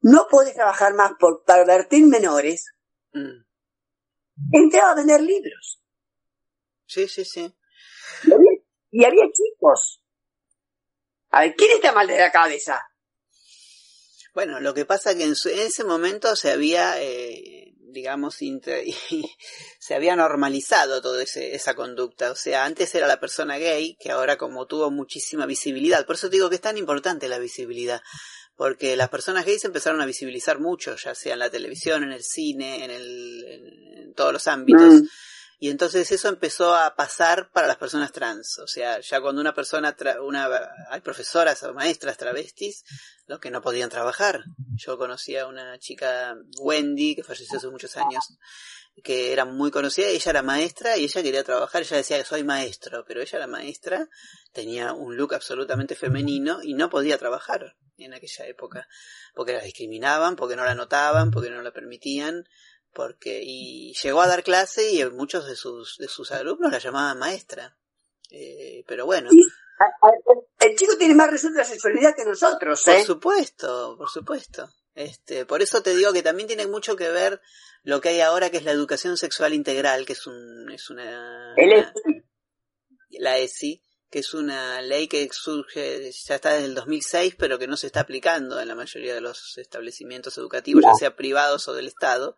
no 0.00 0.26
puedes 0.30 0.54
trabajar 0.54 0.94
más 0.94 1.12
por 1.20 1.44
pervertir 1.44 2.06
menores, 2.06 2.72
mm. 3.12 3.44
entraba 4.52 4.92
a 4.92 4.94
vender 4.94 5.20
libros. 5.20 5.82
Sí, 6.86 7.08
sí, 7.08 7.26
sí. 7.26 7.54
Y 8.90 9.04
había, 9.04 9.24
chicos. 9.30 10.02
A 11.28 11.42
ver, 11.42 11.54
¿quién 11.54 11.72
está 11.72 11.92
mal 11.92 12.06
de 12.06 12.16
la 12.16 12.32
cabeza? 12.32 12.82
Bueno, 14.32 14.60
lo 14.60 14.72
que 14.72 14.86
pasa 14.86 15.14
que 15.14 15.24
en, 15.24 15.32
ese 15.32 15.84
momento 15.84 16.34
se 16.36 16.50
había 16.50 17.02
eh, 17.02 17.67
digamos, 17.90 18.36
se 19.78 19.94
había 19.94 20.16
normalizado 20.16 21.00
toda 21.00 21.22
esa 21.22 21.74
conducta. 21.74 22.30
O 22.30 22.34
sea, 22.34 22.64
antes 22.64 22.94
era 22.94 23.06
la 23.06 23.20
persona 23.20 23.58
gay, 23.58 23.96
que 24.00 24.10
ahora 24.10 24.36
como 24.36 24.66
tuvo 24.66 24.90
muchísima 24.90 25.46
visibilidad. 25.46 26.06
Por 26.06 26.16
eso 26.16 26.28
digo 26.28 26.48
que 26.48 26.56
es 26.56 26.60
tan 26.60 26.78
importante 26.78 27.28
la 27.28 27.38
visibilidad. 27.38 28.00
Porque 28.56 28.96
las 28.96 29.08
personas 29.08 29.46
gays 29.46 29.64
empezaron 29.64 30.00
a 30.00 30.06
visibilizar 30.06 30.58
mucho, 30.58 30.96
ya 30.96 31.14
sea 31.14 31.34
en 31.34 31.38
la 31.38 31.50
televisión, 31.50 32.02
en 32.02 32.12
el 32.12 32.24
cine, 32.24 32.84
en, 32.84 32.90
el, 32.90 33.44
en 33.96 34.14
todos 34.14 34.32
los 34.32 34.48
ámbitos. 34.48 34.94
Mm. 34.94 35.08
Y 35.60 35.70
entonces 35.70 36.10
eso 36.12 36.28
empezó 36.28 36.74
a 36.74 36.94
pasar 36.94 37.50
para 37.50 37.66
las 37.66 37.76
personas 37.76 38.12
trans. 38.12 38.58
O 38.60 38.68
sea, 38.68 39.00
ya 39.00 39.20
cuando 39.20 39.40
una 39.40 39.54
persona, 39.54 39.96
una, 40.22 40.48
hay 40.88 41.00
profesoras 41.00 41.62
o 41.64 41.74
maestras 41.74 42.16
travestis, 42.16 42.84
los 43.26 43.40
que 43.40 43.50
no 43.50 43.60
podían 43.60 43.90
trabajar. 43.90 44.44
Yo 44.76 44.96
conocí 44.96 45.36
a 45.36 45.46
una 45.46 45.78
chica, 45.78 46.36
Wendy, 46.60 47.16
que 47.16 47.24
falleció 47.24 47.58
hace 47.58 47.68
muchos 47.68 47.96
años, 47.96 48.38
que 49.02 49.32
era 49.32 49.44
muy 49.44 49.70
conocida, 49.70 50.08
ella 50.08 50.30
era 50.30 50.42
maestra 50.42 50.96
y 50.96 51.04
ella 51.04 51.22
quería 51.22 51.44
trabajar, 51.44 51.82
ella 51.82 51.96
decía 51.96 52.18
que 52.18 52.24
soy 52.24 52.44
maestro, 52.44 53.04
pero 53.06 53.20
ella 53.20 53.38
era 53.38 53.46
maestra, 53.46 54.08
tenía 54.52 54.92
un 54.92 55.16
look 55.16 55.34
absolutamente 55.34 55.94
femenino 55.94 56.62
y 56.62 56.74
no 56.74 56.90
podía 56.90 57.18
trabajar 57.18 57.76
en 57.96 58.14
aquella 58.14 58.46
época, 58.46 58.88
porque 59.34 59.52
la 59.52 59.62
discriminaban, 59.62 60.36
porque 60.36 60.56
no 60.56 60.64
la 60.64 60.74
notaban, 60.74 61.30
porque 61.30 61.50
no 61.50 61.62
la 61.62 61.72
permitían, 61.72 62.44
porque 62.92 63.40
y 63.42 63.94
llegó 63.94 64.20
a 64.20 64.28
dar 64.28 64.42
clase 64.42 64.92
y 64.92 65.04
muchos 65.10 65.46
de 65.46 65.56
sus 65.56 65.96
de 65.98 66.08
sus 66.08 66.32
alumnos 66.32 66.72
la 66.72 66.78
llamaban 66.78 67.18
maestra. 67.18 67.76
Eh, 68.30 68.84
pero 68.86 69.06
bueno, 69.06 69.30
el 70.60 70.76
chico 70.76 70.96
tiene 70.96 71.14
más 71.14 71.30
resuelta 71.30 71.60
la 71.60 71.64
sexualidad 71.64 72.14
que 72.14 72.24
nosotros, 72.24 72.86
¿eh? 72.88 72.96
Por 72.96 73.04
supuesto, 73.04 73.96
por 73.96 74.10
supuesto. 74.10 74.68
Este, 74.94 75.46
por 75.46 75.62
eso 75.62 75.82
te 75.82 75.94
digo 75.94 76.12
que 76.12 76.22
también 76.22 76.48
tiene 76.48 76.66
mucho 76.66 76.96
que 76.96 77.08
ver 77.08 77.40
lo 77.84 78.00
que 78.00 78.08
hay 78.08 78.20
ahora 78.20 78.50
que 78.50 78.56
es 78.56 78.64
la 78.64 78.72
educación 78.72 79.16
sexual 79.16 79.54
integral, 79.54 80.04
que 80.04 80.14
es 80.14 80.26
un 80.26 80.68
es 80.72 80.90
una, 80.90 81.54
la 83.10 83.38
ESI, 83.38 83.82
que 84.10 84.18
es 84.18 84.34
una 84.34 84.82
ley 84.82 85.06
que 85.06 85.28
surge 85.30 86.10
ya 86.10 86.34
está 86.34 86.54
desde 86.54 86.66
el 86.66 86.74
2006, 86.74 87.36
pero 87.38 87.58
que 87.58 87.68
no 87.68 87.76
se 87.76 87.86
está 87.86 88.00
aplicando 88.00 88.60
en 88.60 88.68
la 88.68 88.74
mayoría 88.74 89.14
de 89.14 89.20
los 89.20 89.56
establecimientos 89.58 90.36
educativos, 90.38 90.82
ya 90.84 90.94
sea 90.94 91.16
privados 91.16 91.68
o 91.68 91.74
del 91.74 91.86
Estado. 91.86 92.36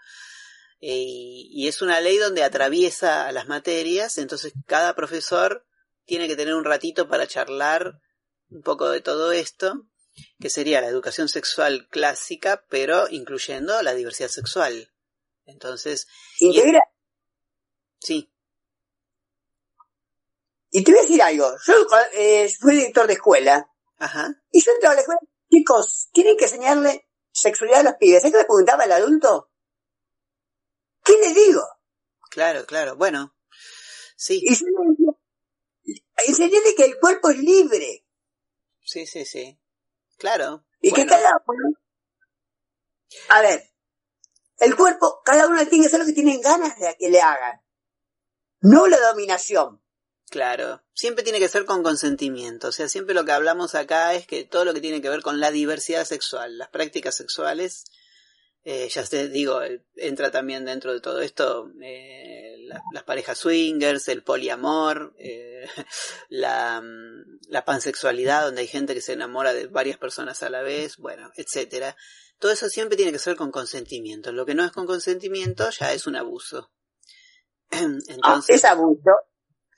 Y 0.82 1.68
es 1.68 1.82
una 1.82 2.00
ley 2.00 2.16
donde 2.16 2.42
atraviesa 2.42 3.30
las 3.32 3.48
materias, 3.48 4.16
entonces 4.16 4.54
cada 4.66 4.94
profesor 4.94 5.66
tiene 6.06 6.26
que 6.26 6.36
tener 6.36 6.54
un 6.54 6.64
ratito 6.64 7.06
para 7.08 7.26
charlar 7.26 8.00
un 8.50 8.62
poco 8.62 8.88
de 8.88 9.00
todo 9.00 9.30
esto, 9.32 9.86
que 10.40 10.50
sería 10.50 10.80
la 10.80 10.88
educación 10.88 11.28
sexual 11.28 11.86
clásica, 11.88 12.64
pero 12.68 13.08
incluyendo 13.10 13.80
la 13.82 13.94
diversidad 13.94 14.28
sexual. 14.28 14.92
Entonces... 15.44 16.08
Integra. 16.38 16.82
Sí. 18.00 18.32
Y 20.70 20.84
te 20.84 20.92
voy 20.92 21.00
a 21.00 21.02
decir 21.02 21.22
algo. 21.22 21.48
Yo 21.66 21.74
eh, 22.14 22.50
fui 22.58 22.76
director 22.76 23.06
de 23.06 23.14
escuela. 23.14 23.70
Ajá. 23.98 24.34
Y 24.50 24.62
yo 24.62 24.72
entraba 24.72 24.92
a 24.92 24.96
la 24.96 25.00
escuela. 25.02 25.20
Chicos, 25.50 26.08
tienen 26.12 26.36
que 26.36 26.44
enseñarle 26.44 27.08
sexualidad 27.32 27.80
a 27.80 27.84
los 27.84 27.94
pibes. 27.94 28.22
¿Sabes 28.22 28.32
qué 28.32 28.38
me 28.38 28.44
preguntaba 28.44 28.84
el 28.84 28.92
adulto? 28.92 29.49
¿Qué 31.10 31.28
le 31.28 31.34
digo? 31.34 31.62
Claro, 32.30 32.64
claro. 32.66 32.96
Bueno, 32.96 33.34
sí. 34.16 34.40
Y 34.42 34.54
yo 34.54 35.18
enseñarle 36.26 36.74
que 36.76 36.84
el 36.84 36.98
cuerpo 36.98 37.30
es 37.30 37.38
libre. 37.38 38.06
Sí, 38.84 39.06
sí, 39.06 39.24
sí. 39.24 39.58
Claro. 40.18 40.64
Y 40.80 40.92
que 40.92 41.06
cada 41.06 41.30
uno... 41.46 41.76
A 43.28 43.42
ver, 43.42 43.72
el 44.58 44.76
cuerpo, 44.76 45.20
cada 45.24 45.48
uno 45.48 45.66
tiene 45.66 45.84
que 45.84 45.88
hacer 45.88 46.00
lo 46.00 46.06
que 46.06 46.12
tienen 46.12 46.40
ganas 46.40 46.78
de 46.78 46.96
que 46.96 47.10
le 47.10 47.20
hagan. 47.20 47.60
No 48.60 48.86
la 48.86 49.00
dominación. 49.00 49.82
Claro, 50.30 50.84
siempre 50.94 51.24
tiene 51.24 51.40
que 51.40 51.48
ser 51.48 51.64
con 51.64 51.82
consentimiento, 51.82 52.68
o 52.68 52.72
sea, 52.72 52.88
siempre 52.88 53.16
lo 53.16 53.24
que 53.24 53.32
hablamos 53.32 53.74
acá 53.74 54.14
es 54.14 54.28
que 54.28 54.44
todo 54.44 54.64
lo 54.64 54.72
que 54.72 54.80
tiene 54.80 55.02
que 55.02 55.08
ver 55.08 55.22
con 55.22 55.40
la 55.40 55.50
diversidad 55.50 56.04
sexual, 56.04 56.56
las 56.56 56.68
prácticas 56.68 57.16
sexuales, 57.16 57.86
Eh, 58.62 58.88
ya 58.90 59.04
te 59.04 59.28
digo, 59.28 59.62
eh, 59.62 59.82
entra 59.96 60.30
también 60.30 60.66
dentro 60.66 60.92
de 60.92 61.00
todo 61.00 61.20
esto 61.22 61.70
eh, 61.80 62.68
las 62.92 63.04
parejas 63.04 63.38
swingers, 63.38 64.08
el 64.08 64.22
poliamor, 64.22 65.14
eh, 65.18 65.66
la, 66.28 66.80
mm, 66.80 67.40
la 67.48 67.64
pansexualidad, 67.64 68.44
donde 68.44 68.62
hay 68.62 68.66
gente 68.66 68.94
que 68.94 69.00
se 69.00 69.12
enamora 69.12 69.52
de 69.52 69.66
varias 69.66 69.98
personas 69.98 70.42
a 70.42 70.50
la 70.50 70.62
vez, 70.62 70.96
bueno, 70.98 71.30
etcétera. 71.36 71.96
Todo 72.38 72.52
eso 72.52 72.68
siempre 72.68 72.96
tiene 72.96 73.12
que 73.12 73.18
ser 73.18 73.36
con 73.36 73.50
consentimiento. 73.50 74.32
Lo 74.32 74.46
que 74.46 74.54
no 74.54 74.64
es 74.64 74.72
con 74.72 74.86
consentimiento 74.86 75.68
ya 75.70 75.92
es 75.92 76.06
un 76.06 76.16
abuso. 76.16 76.70
Entonces, 77.70 78.56
es 78.56 78.64
abuso. 78.64 79.10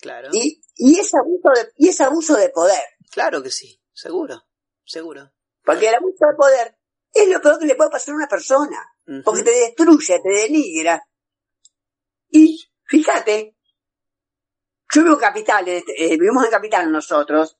Claro. 0.00 0.30
Y, 0.32 0.60
y, 0.76 0.98
es 0.98 1.14
abuso 1.14 1.48
de, 1.54 1.72
y 1.76 1.88
es 1.88 2.00
abuso 2.00 2.36
de 2.36 2.48
poder. 2.48 2.82
Claro 3.10 3.42
que 3.42 3.50
sí, 3.50 3.80
seguro, 3.92 4.44
seguro. 4.84 5.32
Porque 5.64 5.88
el 5.88 5.94
abuso 5.94 6.26
de 6.28 6.36
poder 6.36 6.78
es 7.12 7.28
lo 7.28 7.40
peor 7.40 7.58
que 7.58 7.66
le 7.66 7.74
puede 7.74 7.90
pasar 7.90 8.12
a 8.12 8.16
una 8.16 8.28
persona. 8.28 8.88
Porque 9.24 9.42
te 9.42 9.50
destruye, 9.50 10.20
te 10.20 10.28
denigra. 10.28 11.04
Y 12.30 12.58
fíjate, 12.84 13.56
yo 14.94 15.02
vivo 15.02 15.14
en 15.14 15.20
Capital, 15.20 15.68
eh, 15.68 15.82
vivimos 16.16 16.44
en 16.44 16.50
Capital 16.50 16.90
nosotros, 16.90 17.58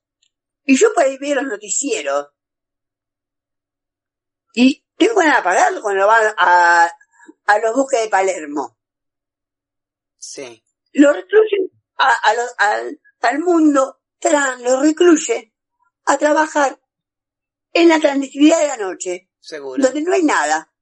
y 0.64 0.76
yo 0.76 0.94
por 0.94 1.02
ahí 1.02 1.18
veo 1.18 1.34
los 1.36 1.44
noticieros, 1.44 2.28
y 4.54 4.84
tengo 4.96 5.16
ganas 5.16 5.34
de 5.34 5.40
apagarlo 5.40 5.82
cuando 5.82 6.06
van 6.06 6.34
a, 6.38 6.90
a 7.46 7.58
los 7.58 7.74
buques 7.74 8.02
de 8.02 8.08
Palermo. 8.08 8.78
Sí. 10.16 10.64
Lo 10.92 11.12
recluyen 11.12 11.70
a, 11.98 12.12
al, 12.58 13.00
al 13.20 13.38
mundo 13.40 14.00
trans, 14.18 14.62
lo 14.62 14.80
recluye 14.80 15.52
a 16.04 16.18
trabajar 16.18 16.80
en 17.72 17.88
la 17.88 17.98
clandestinidad 17.98 18.60
de 18.60 18.68
la 18.68 18.76
noche. 18.76 19.31
Seguro. 19.42 19.82
Donde 19.82 20.02
no 20.02 20.12
hay 20.14 20.22
nada. 20.22 20.72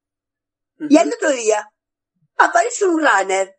Y 0.78 0.96
al 0.98 1.08
otro 1.08 1.30
día 1.30 1.72
aparece 2.36 2.84
un 2.84 3.00
runner, 3.00 3.58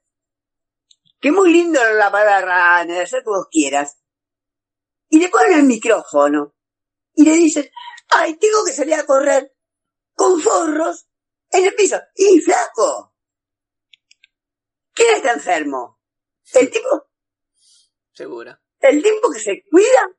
que 1.19 1.31
muy 1.31 1.51
lindo 1.51 1.83
la 1.93 2.11
palabra 2.11 2.81
runner, 2.81 3.01
hacer 3.01 3.23
como 3.23 3.45
quieras. 3.49 3.97
Y 5.09 5.19
le 5.19 5.29
ponen 5.29 5.53
el 5.53 5.63
micrófono. 5.63 6.55
Y 7.13 7.23
le 7.23 7.31
dicen, 7.31 7.69
ay, 8.09 8.37
tengo 8.37 8.63
que 8.63 8.73
salir 8.73 8.93
a 8.93 9.05
correr 9.05 9.55
con 10.13 10.39
forros 10.39 11.07
en 11.49 11.65
el 11.65 11.75
piso. 11.75 11.99
Y 12.15 12.39
flaco. 12.39 13.15
¿Quién 14.93 15.15
está 15.15 15.33
enfermo? 15.33 15.99
¿El 16.53 16.69
tipo? 16.69 17.09
Seguro. 18.13 18.55
¿El 18.79 19.01
tipo 19.01 19.31
que 19.31 19.39
se 19.39 19.63
cuida? 19.69 20.09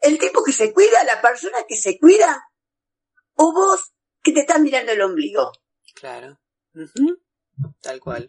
¿El 0.00 0.18
tipo 0.18 0.42
que 0.42 0.52
se 0.52 0.72
cuida? 0.72 1.04
¿La 1.04 1.22
persona 1.22 1.58
que 1.68 1.76
se 1.76 1.98
cuida? 1.98 2.44
¿O 3.34 3.52
vos 3.52 3.94
que 4.22 4.32
te 4.32 4.40
estás 4.40 4.60
mirando 4.60 4.92
el 4.92 5.00
ombligo? 5.00 5.52
Claro. 5.94 6.38
Tal 7.80 8.00
cual. 8.00 8.26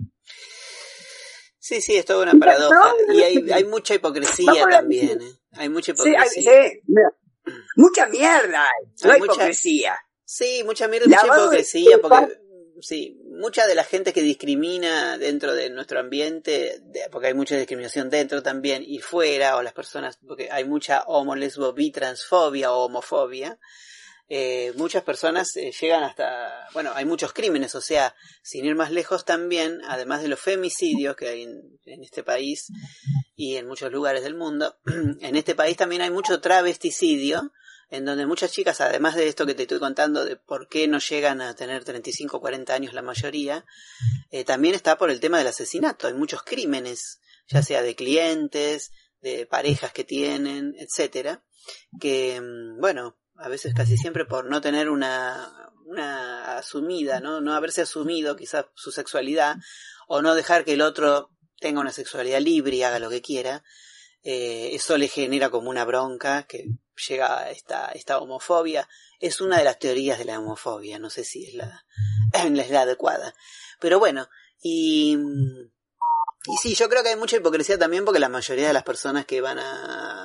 Sí, 1.60 1.80
sí, 1.80 1.96
es 1.96 2.06
toda 2.06 2.24
una 2.24 2.40
paradoja. 2.40 2.94
Y 3.14 3.22
hay, 3.22 3.36
hay 3.54 3.64
mucha 3.66 3.94
hipocresía 3.94 4.66
también. 4.70 5.22
¿eh? 5.22 5.40
Hay 5.54 5.70
mucha 5.70 5.92
hipocresía. 5.92 6.26
Sí, 6.26 6.42
sí. 6.42 7.52
Mucha 7.76 8.08
mierda. 8.08 8.68
No 9.04 9.12
hay 9.12 9.22
hipocresía. 9.22 9.98
Sí, 10.26 10.64
mucha 10.66 10.88
mierda 10.88 11.08
mucha 11.08 11.28
hipocresía. 11.28 12.00
Porque, 12.02 12.38
sí, 12.82 13.22
mucha 13.26 13.68
de 13.68 13.76
la 13.76 13.84
gente 13.84 14.14
que 14.14 14.22
discrimina 14.22 15.18
dentro 15.18 15.54
de 15.54 15.70
nuestro 15.70 16.00
ambiente, 16.00 16.82
porque 17.12 17.28
hay 17.28 17.34
mucha 17.34 17.58
discriminación 17.58 18.10
dentro 18.10 18.42
también 18.42 18.84
y 18.86 19.00
fuera, 19.00 19.58
o 19.58 19.62
las 19.62 19.74
personas, 19.74 20.18
porque 20.26 20.50
hay 20.52 20.66
mucha 20.66 21.04
homo, 21.04 21.36
lesbo, 21.36 21.74
bi, 21.74 21.92
transfobia 21.92 22.72
o 22.72 22.86
homofobia. 22.86 23.60
Eh, 24.34 24.72
muchas 24.78 25.04
personas 25.04 25.58
eh, 25.58 25.74
llegan 25.78 26.04
hasta, 26.04 26.66
bueno, 26.72 26.94
hay 26.96 27.04
muchos 27.04 27.34
crímenes, 27.34 27.76
o 27.76 27.82
sea, 27.82 28.16
sin 28.42 28.64
ir 28.64 28.76
más 28.76 28.90
lejos 28.90 29.26
también, 29.26 29.82
además 29.90 30.22
de 30.22 30.30
los 30.30 30.40
femicidios 30.40 31.18
que 31.18 31.28
hay 31.28 31.42
en, 31.44 31.78
en, 31.84 32.02
este 32.02 32.24
país 32.24 32.68
y 33.36 33.58
en 33.58 33.68
muchos 33.68 33.92
lugares 33.92 34.24
del 34.24 34.36
mundo, 34.36 34.78
en 35.20 35.36
este 35.36 35.54
país 35.54 35.76
también 35.76 36.02
hay 36.02 36.12
mucho 36.12 36.40
travesticidio, 36.40 37.52
en 37.90 38.06
donde 38.06 38.26
muchas 38.26 38.54
chicas, 38.54 38.80
además 38.80 39.16
de 39.16 39.28
esto 39.28 39.46
que 39.46 39.54
te 39.54 39.64
estoy 39.64 39.80
contando 39.80 40.24
de 40.24 40.38
por 40.38 40.70
qué 40.70 40.88
no 40.88 41.00
llegan 41.00 41.42
a 41.42 41.54
tener 41.54 41.84
35 41.84 42.38
o 42.38 42.40
40 42.40 42.74
años 42.74 42.94
la 42.94 43.02
mayoría, 43.02 43.66
eh, 44.30 44.46
también 44.46 44.76
está 44.76 44.98
por 44.98 45.12
el 45.12 45.20
tema 45.20 45.40
del 45.40 45.48
asesinato, 45.48 46.08
hay 46.08 46.14
muchos 46.14 46.44
crímenes, 46.44 47.20
ya 47.50 47.62
sea 47.64 47.82
de 47.82 47.96
clientes, 47.98 48.94
de 49.20 49.46
parejas 49.46 49.92
que 49.92 50.06
tienen, 50.06 50.74
etcétera, 50.78 51.44
que, 52.00 52.40
mm, 52.40 52.80
bueno, 52.80 53.18
a 53.42 53.50
veces 53.50 53.74
casi 53.74 53.98
siempre 53.98 54.26
por 54.26 54.46
no 54.46 54.62
tener 54.62 54.90
una, 54.90 55.72
una 55.86 56.58
asumida, 56.58 57.20
¿no? 57.20 57.42
No 57.42 57.54
haberse 57.54 57.82
asumido 57.82 58.36
quizás 58.36 58.66
su 58.76 58.92
sexualidad 58.92 59.58
o 60.08 60.22
no 60.22 60.36
dejar 60.36 60.64
que 60.64 60.74
el 60.74 60.82
otro 60.82 61.32
tenga 61.60 61.82
una 61.82 61.92
sexualidad 61.92 62.40
libre 62.40 62.76
y 62.76 62.84
haga 62.84 63.00
lo 63.00 63.10
que 63.10 63.22
quiera, 63.22 63.64
eh, 64.24 64.70
eso 64.74 64.98
le 64.98 65.08
genera 65.08 65.50
como 65.50 65.70
una 65.70 65.86
bronca 65.86 66.44
que 66.44 66.66
llega 67.08 67.40
a 67.40 67.52
esta, 67.52 67.92
esta 67.92 68.20
homofobia. 68.20 68.88
Es 69.20 69.42
una 69.42 69.58
de 69.58 69.64
las 69.64 69.80
teorías 69.80 70.20
de 70.20 70.26
la 70.26 70.40
homofobia, 70.40 71.00
no 71.00 71.10
sé 71.10 71.24
si 71.24 71.46
es 71.46 71.54
la, 71.54 71.86
es 72.34 72.70
la 72.70 72.82
adecuada. 72.82 73.34
Pero 73.80 74.00
bueno, 74.00 74.28
y, 74.62 75.18
y 76.46 76.58
sí, 76.62 76.76
yo 76.76 76.90
creo 76.90 77.04
que 77.04 77.10
hay 77.10 77.16
mucha 77.16 77.38
hipocresía 77.38 77.80
también 77.80 78.06
porque 78.06 78.20
la 78.20 78.30
mayoría 78.30 78.68
de 78.68 78.74
las 78.74 78.84
personas 78.84 79.26
que 79.26 79.42
van 79.42 79.60
a, 79.60 80.21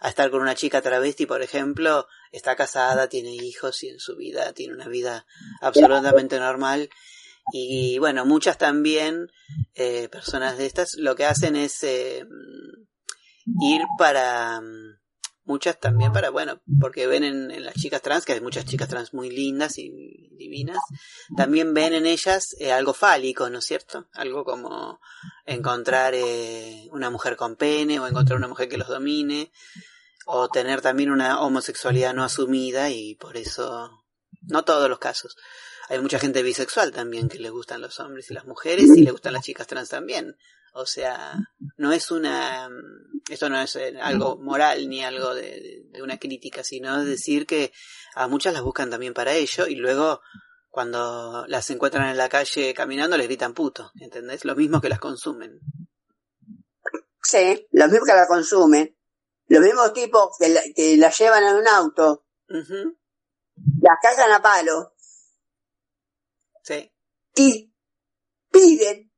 a 0.00 0.08
estar 0.08 0.30
con 0.30 0.40
una 0.40 0.54
chica 0.54 0.80
travesti, 0.80 1.26
por 1.26 1.42
ejemplo, 1.42 2.06
está 2.32 2.56
casada, 2.56 3.08
tiene 3.08 3.34
hijos 3.34 3.82
y 3.82 3.88
en 3.88 4.00
su 4.00 4.16
vida 4.16 4.52
tiene 4.52 4.74
una 4.74 4.88
vida 4.88 5.26
absolutamente 5.60 6.38
normal. 6.40 6.88
Y 7.52 7.98
bueno, 7.98 8.24
muchas 8.24 8.58
también, 8.58 9.30
eh, 9.74 10.08
personas 10.08 10.56
de 10.56 10.66
estas, 10.66 10.94
lo 10.96 11.16
que 11.16 11.26
hacen 11.26 11.56
es 11.56 11.82
eh, 11.82 12.24
ir 13.60 13.82
para, 13.98 14.62
muchas 15.50 15.80
también 15.80 16.12
para, 16.12 16.30
bueno, 16.30 16.62
porque 16.80 17.06
ven 17.06 17.24
en, 17.24 17.64
las 17.64 17.74
chicas 17.74 18.00
trans, 18.00 18.24
que 18.24 18.32
hay 18.32 18.40
muchas 18.40 18.64
chicas 18.64 18.88
trans 18.88 19.12
muy 19.12 19.30
lindas 19.30 19.78
y 19.78 20.28
divinas, 20.32 20.78
también 21.36 21.74
ven 21.74 21.92
en 21.92 22.06
ellas 22.06 22.54
eh, 22.60 22.72
algo 22.72 22.94
fálico, 22.94 23.50
¿no 23.50 23.58
es 23.58 23.64
cierto? 23.64 24.08
Algo 24.12 24.44
como 24.44 25.00
encontrar 25.44 26.14
eh, 26.14 26.88
una 26.92 27.10
mujer 27.10 27.36
con 27.36 27.56
pene 27.56 27.98
o 27.98 28.06
encontrar 28.06 28.38
una 28.38 28.48
mujer 28.48 28.68
que 28.68 28.78
los 28.78 28.88
domine 28.88 29.50
o 30.32 30.48
tener 30.48 30.80
también 30.80 31.10
una 31.10 31.40
homosexualidad 31.40 32.14
no 32.14 32.22
asumida 32.22 32.88
y 32.90 33.16
por 33.16 33.36
eso, 33.36 33.90
no 34.42 34.64
todos 34.64 34.88
los 34.88 35.00
casos. 35.00 35.36
Hay 35.88 35.98
mucha 35.98 36.20
gente 36.20 36.44
bisexual 36.44 36.92
también 36.92 37.28
que 37.28 37.40
le 37.40 37.50
gustan 37.50 37.80
los 37.80 37.98
hombres 37.98 38.30
y 38.30 38.34
las 38.34 38.46
mujeres 38.46 38.86
y 38.96 39.02
le 39.02 39.10
gustan 39.10 39.32
las 39.32 39.44
chicas 39.44 39.66
trans 39.66 39.88
también. 39.88 40.36
O 40.72 40.86
sea, 40.86 41.34
no 41.78 41.92
es 41.92 42.12
una, 42.12 42.68
esto 43.28 43.48
no 43.48 43.60
es 43.60 43.74
eh, 43.74 43.98
algo 44.00 44.36
moral 44.36 44.88
ni 44.88 45.02
algo 45.02 45.34
de, 45.34 45.82
una 46.00 46.16
crítica, 46.18 46.62
sino 46.62 47.04
decir 47.04 47.44
que 47.44 47.72
a 48.14 48.28
muchas 48.28 48.52
las 48.52 48.62
buscan 48.62 48.88
también 48.88 49.14
para 49.14 49.34
ello 49.34 49.66
y 49.66 49.74
luego 49.74 50.20
cuando 50.68 51.44
las 51.48 51.68
encuentran 51.70 52.08
en 52.08 52.18
la 52.18 52.28
calle 52.28 52.72
caminando 52.72 53.16
les 53.16 53.26
gritan 53.26 53.52
puto, 53.52 53.90
¿entendés? 53.98 54.44
Lo 54.44 54.54
mismo 54.54 54.80
que 54.80 54.88
las 54.88 55.00
consumen. 55.00 55.58
Sí, 57.20 57.66
lo 57.72 57.88
mismo 57.88 58.06
que 58.06 58.12
las 58.12 58.28
consumen. 58.28 58.96
Los 59.50 59.64
mismos 59.64 59.92
tipos 59.92 60.36
que 60.38 60.48
la, 60.48 60.62
que 60.76 60.96
la 60.96 61.10
llevan 61.10 61.42
en 61.42 61.56
un 61.56 61.66
auto. 61.66 62.24
Uh 62.48 62.96
Las 63.82 63.98
cagan 64.00 64.30
a 64.30 64.40
palo. 64.40 64.94
Sí. 66.62 66.88
Y 67.34 67.74
piden 68.48 69.12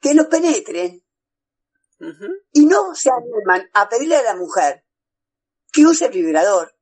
que 0.00 0.12
los 0.12 0.26
penetren. 0.26 1.02
Y 2.52 2.66
no 2.66 2.94
se 2.94 3.10
animan 3.10 3.70
a 3.72 3.88
pedirle 3.88 4.16
a 4.16 4.22
la 4.22 4.36
mujer 4.36 4.84
que 5.72 5.86
use 5.86 6.04
el 6.04 6.12
vibrador. 6.12 6.78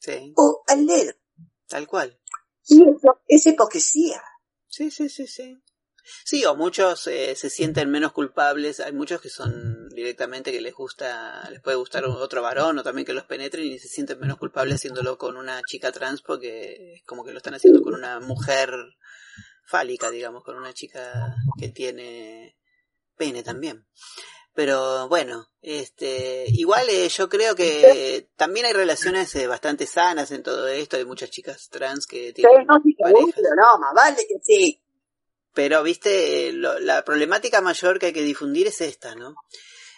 Sí. 0.00 0.32
O 0.36 0.64
al 0.66 0.84
dedo. 0.84 1.12
Tal 1.68 1.86
cual. 1.86 2.20
Y 2.66 2.82
eso 2.82 3.22
es 3.28 3.46
hipocresía. 3.46 4.20
Sí, 4.66 4.90
sí, 4.90 5.08
sí, 5.08 5.28
sí. 5.28 5.62
Sí, 6.24 6.44
o 6.44 6.56
muchos 6.56 7.06
eh, 7.06 7.36
se 7.36 7.50
sienten 7.50 7.88
menos 7.88 8.12
culpables. 8.12 8.80
Hay 8.80 8.92
muchos 8.92 9.20
que 9.20 9.28
son 9.28 9.71
directamente 9.94 10.52
que 10.52 10.60
les 10.60 10.74
gusta, 10.74 11.48
les 11.50 11.60
puede 11.60 11.76
gustar 11.76 12.04
otro 12.04 12.42
varón 12.42 12.78
o 12.78 12.82
también 12.82 13.06
que 13.06 13.12
los 13.12 13.24
penetren 13.24 13.64
y 13.64 13.78
se 13.78 13.88
sienten 13.88 14.18
menos 14.18 14.38
culpables 14.38 14.76
haciéndolo 14.76 15.18
con 15.18 15.36
una 15.36 15.60
chica 15.62 15.92
trans 15.92 16.22
porque 16.22 16.94
es 16.94 17.02
como 17.04 17.24
que 17.24 17.32
lo 17.32 17.38
están 17.38 17.54
haciendo 17.54 17.82
con 17.82 17.94
una 17.94 18.20
mujer 18.20 18.70
fálica, 19.64 20.10
digamos, 20.10 20.44
con 20.44 20.56
una 20.56 20.72
chica 20.72 21.34
que 21.58 21.68
tiene 21.68 22.56
pene 23.16 23.42
también. 23.42 23.86
Pero 24.54 25.08
bueno, 25.08 25.48
este, 25.62 26.44
igual 26.48 26.86
eh, 26.90 27.08
yo 27.08 27.28
creo 27.28 27.54
que 27.54 28.28
también 28.36 28.66
hay 28.66 28.74
relaciones 28.74 29.34
eh, 29.34 29.46
bastante 29.46 29.86
sanas 29.86 30.30
en 30.30 30.42
todo 30.42 30.68
esto. 30.68 30.98
Hay 30.98 31.06
muchas 31.06 31.30
chicas 31.30 31.68
trans 31.70 32.06
que 32.06 32.32
tienen 32.32 32.66
no, 32.66 32.74
no, 32.76 33.78
más 33.78 33.94
vale 33.94 34.26
que 34.28 34.38
sí. 34.42 34.82
Pero, 35.54 35.82
viste, 35.82 36.52
lo, 36.52 36.78
la 36.78 37.04
problemática 37.04 37.60
mayor 37.60 37.98
que 37.98 38.06
hay 38.06 38.12
que 38.12 38.22
difundir 38.22 38.66
es 38.66 38.80
esta, 38.80 39.14
¿no? 39.14 39.34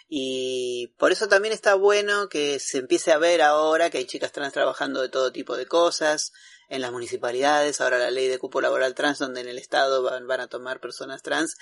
Y 0.07 0.93
por 0.97 1.11
eso 1.11 1.27
también 1.27 1.53
está 1.53 1.73
bueno 1.75 2.29
que 2.29 2.59
se 2.59 2.79
empiece 2.79 3.11
a 3.11 3.17
ver 3.17 3.41
ahora 3.41 3.89
que 3.89 3.97
hay 3.97 4.05
chicas 4.05 4.31
trans 4.31 4.53
trabajando 4.53 5.01
de 5.01 5.09
todo 5.09 5.31
tipo 5.31 5.57
de 5.57 5.65
cosas, 5.65 6.31
en 6.69 6.81
las 6.81 6.91
municipalidades, 6.91 7.81
ahora 7.81 7.97
la 7.97 8.11
ley 8.11 8.27
de 8.27 8.39
cupo 8.39 8.61
laboral 8.61 8.95
trans, 8.95 9.19
donde 9.19 9.41
en 9.41 9.47
el 9.47 9.57
Estado 9.57 10.03
van, 10.03 10.27
van 10.27 10.41
a 10.41 10.47
tomar 10.47 10.79
personas 10.79 11.21
trans. 11.21 11.55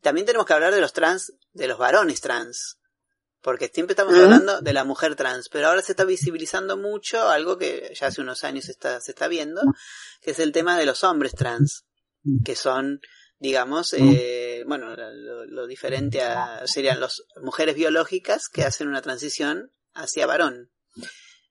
También 0.00 0.26
tenemos 0.26 0.46
que 0.46 0.52
hablar 0.52 0.74
de 0.74 0.80
los 0.80 0.92
trans, 0.92 1.32
de 1.52 1.66
los 1.66 1.78
varones 1.78 2.20
trans, 2.20 2.78
porque 3.42 3.70
siempre 3.72 3.92
estamos 3.92 4.14
hablando 4.14 4.60
de 4.60 4.72
la 4.72 4.84
mujer 4.84 5.16
trans, 5.16 5.48
pero 5.48 5.68
ahora 5.68 5.82
se 5.82 5.92
está 5.92 6.04
visibilizando 6.04 6.76
mucho 6.76 7.28
algo 7.28 7.56
que 7.56 7.92
ya 7.98 8.08
hace 8.08 8.20
unos 8.20 8.44
años 8.44 8.68
está, 8.68 9.00
se 9.00 9.12
está 9.12 9.28
viendo, 9.28 9.62
que 10.20 10.32
es 10.32 10.38
el 10.38 10.52
tema 10.52 10.78
de 10.78 10.86
los 10.86 11.04
hombres 11.04 11.34
trans, 11.34 11.86
que 12.44 12.54
son, 12.54 13.00
digamos, 13.40 13.92
eh, 13.94 14.62
bueno, 14.66 14.94
lo, 14.94 15.46
lo, 15.46 15.66
diferente 15.66 16.22
a, 16.22 16.64
serían 16.66 17.00
las 17.00 17.24
mujeres 17.42 17.74
biológicas 17.74 18.48
que 18.48 18.62
hacen 18.62 18.86
una 18.86 19.02
transición 19.02 19.72
hacia 19.92 20.26
varón. 20.26 20.70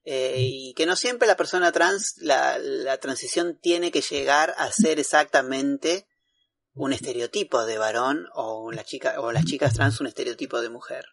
Eh, 0.04 0.36
y 0.38 0.74
que 0.74 0.86
no 0.86 0.96
siempre 0.96 1.28
la 1.28 1.36
persona 1.36 1.72
trans, 1.72 2.14
la, 2.16 2.58
la 2.58 2.96
transición 2.96 3.58
tiene 3.60 3.90
que 3.90 4.00
llegar 4.00 4.54
a 4.56 4.72
ser 4.72 4.98
exactamente 4.98 6.08
un 6.72 6.94
estereotipo 6.94 7.66
de 7.66 7.76
varón 7.76 8.26
o 8.32 8.72
la 8.72 8.82
chica 8.82 9.20
o 9.20 9.30
las 9.30 9.44
chicas 9.44 9.74
trans 9.74 10.00
un 10.00 10.06
estereotipo 10.06 10.62
de 10.62 10.70
mujer 10.70 11.04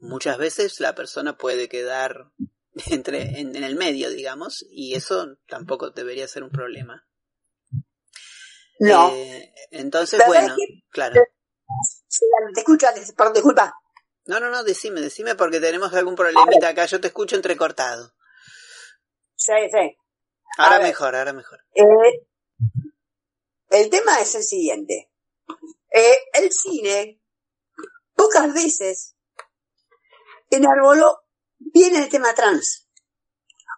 muchas 0.00 0.38
veces 0.38 0.80
la 0.80 0.94
persona 0.94 1.36
puede 1.36 1.68
quedar 1.68 2.30
entre 2.90 3.40
en, 3.40 3.56
en, 3.56 3.64
el 3.64 3.76
medio, 3.76 4.10
digamos, 4.10 4.66
y 4.70 4.94
eso 4.94 5.38
tampoco 5.48 5.90
debería 5.90 6.28
ser 6.28 6.42
un 6.42 6.50
problema. 6.50 7.07
No. 8.78 9.10
Eh, 9.10 9.52
entonces, 9.70 10.20
bueno, 10.26 10.54
que, 10.56 10.82
claro. 10.90 11.14
Te 12.54 12.60
escucho, 12.60 12.86
perdón, 13.16 13.34
disculpa. 13.34 13.74
No, 14.26 14.40
no, 14.40 14.50
no, 14.50 14.62
decime, 14.62 15.00
decime 15.00 15.34
porque 15.34 15.60
tenemos 15.60 15.92
algún 15.94 16.14
problemita 16.14 16.68
acá. 16.68 16.86
Yo 16.86 17.00
te 17.00 17.08
escucho 17.08 17.36
entrecortado. 17.36 18.14
Sí, 19.34 19.52
sí. 19.70 19.96
Ahora 20.58 20.80
mejor, 20.80 21.14
ahora 21.14 21.32
mejor. 21.32 21.60
Eh, 21.74 22.26
el 23.70 23.90
tema 23.90 24.20
es 24.20 24.34
el 24.34 24.42
siguiente. 24.42 25.10
Eh, 25.90 26.18
el 26.34 26.52
cine, 26.52 27.20
pocas 28.14 28.52
veces 28.52 29.16
enarboló 30.50 31.20
bien 31.58 31.96
el 31.96 32.08
tema 32.08 32.34
trans 32.34 32.88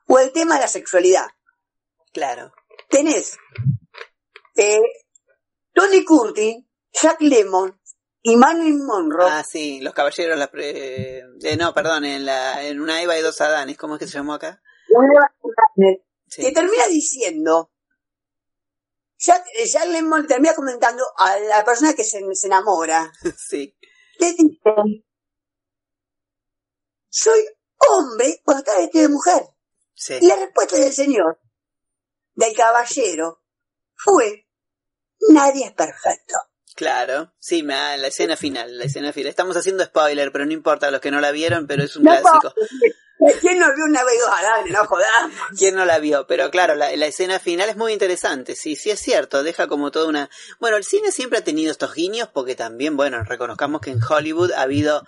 o 0.06 0.18
el 0.18 0.32
tema 0.32 0.54
de 0.54 0.62
la 0.62 0.68
sexualidad. 0.68 1.28
Claro. 2.12 2.52
Tenés 2.88 3.38
eh, 4.56 4.82
Tony 5.72 6.04
Curtin, 6.04 6.68
Jack 6.92 7.20
Lemmon 7.20 7.80
y 8.22 8.36
Marilyn 8.36 8.84
Monroe. 8.84 9.28
Ah, 9.30 9.44
sí, 9.44 9.80
los 9.80 9.94
caballeros, 9.94 10.38
la 10.38 10.50
pre... 10.50 11.18
eh, 11.18 11.56
no, 11.58 11.72
perdón, 11.72 12.04
en, 12.04 12.26
la, 12.26 12.64
en 12.64 12.80
una 12.80 13.02
Eva 13.02 13.18
y 13.18 13.22
dos 13.22 13.40
Adanes, 13.40 13.76
¿cómo 13.78 13.94
es 13.94 14.00
que 14.00 14.06
se 14.06 14.14
llamó 14.14 14.34
acá? 14.34 14.62
Sí. 16.26 16.42
Que 16.42 16.52
termina 16.52 16.86
diciendo, 16.88 17.72
Jack, 19.18 19.44
Jack 19.66 19.86
Lemmon 19.86 20.26
termina 20.26 20.54
comentando 20.54 21.04
a 21.16 21.38
la 21.38 21.64
persona 21.64 21.94
que 21.94 22.04
se, 22.04 22.20
se 22.34 22.46
enamora. 22.46 23.12
sí. 23.36 23.76
Le 24.18 24.32
dice, 24.32 24.46
soy 27.08 27.44
hombre 27.88 28.40
cuando 28.44 28.60
está 28.60 28.78
vestido 28.78 29.08
de 29.08 29.14
mujer. 29.14 29.42
Sí. 29.94 30.18
Y 30.20 30.26
la 30.26 30.36
respuesta 30.36 30.76
del 30.76 30.92
señor, 30.92 31.40
del 32.34 32.56
caballero, 32.56 33.39
fue, 34.02 34.46
nadie 35.28 35.66
es 35.66 35.72
perfecto. 35.72 36.36
Claro, 36.74 37.32
sí, 37.38 37.62
me 37.62 37.74
la 37.98 38.06
escena 38.06 38.36
final, 38.36 38.78
la 38.78 38.84
escena 38.84 39.12
final. 39.12 39.28
Estamos 39.28 39.56
haciendo 39.56 39.84
spoiler, 39.84 40.32
pero 40.32 40.46
no 40.46 40.52
importa 40.52 40.90
los 40.90 41.00
que 41.00 41.10
no 41.10 41.20
la 41.20 41.30
vieron, 41.30 41.66
pero 41.66 41.82
es 41.82 41.96
un 41.96 42.04
no, 42.04 42.10
clásico. 42.12 42.54
¿Quién 43.40 43.58
no 43.58 43.66
vio 43.74 43.84
una 43.84 44.02
vez 44.02 44.14
dale, 44.42 44.70
no 44.70 44.86
jodamos? 44.86 45.36
¿Quién 45.58 45.74
no 45.74 45.84
la 45.84 45.98
vio? 45.98 46.26
Pero 46.26 46.50
claro, 46.50 46.74
la, 46.74 46.94
la, 46.96 47.06
escena 47.06 47.38
final 47.38 47.68
es 47.68 47.76
muy 47.76 47.92
interesante, 47.92 48.56
sí, 48.56 48.76
sí 48.76 48.90
es 48.90 48.98
cierto, 48.98 49.42
deja 49.42 49.66
como 49.66 49.90
toda 49.90 50.08
una... 50.08 50.30
Bueno, 50.58 50.78
el 50.78 50.84
cine 50.84 51.12
siempre 51.12 51.38
ha 51.38 51.44
tenido 51.44 51.70
estos 51.70 51.94
guiños 51.94 52.28
porque 52.28 52.54
también, 52.54 52.96
bueno, 52.96 53.22
reconozcamos 53.24 53.82
que 53.82 53.90
en 53.90 54.00
Hollywood 54.02 54.52
ha 54.52 54.62
habido 54.62 55.04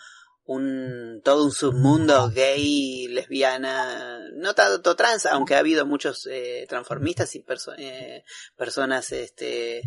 un 0.53 1.21
todo 1.25 1.45
un 1.45 1.53
submundo 1.53 2.31
gay, 2.31 3.09
lesbiana, 3.09 4.21
no 4.35 4.55
tanto 4.55 4.97
trans, 4.97 5.27
aunque 5.27 5.55
ha 5.55 5.61
habido 5.61 5.87
muchos 5.87 6.29
eh, 6.31 6.67
transformistas 6.69 7.35
y 7.35 7.45
eh, 7.79 8.25
personas 8.57 9.13
este 9.13 9.83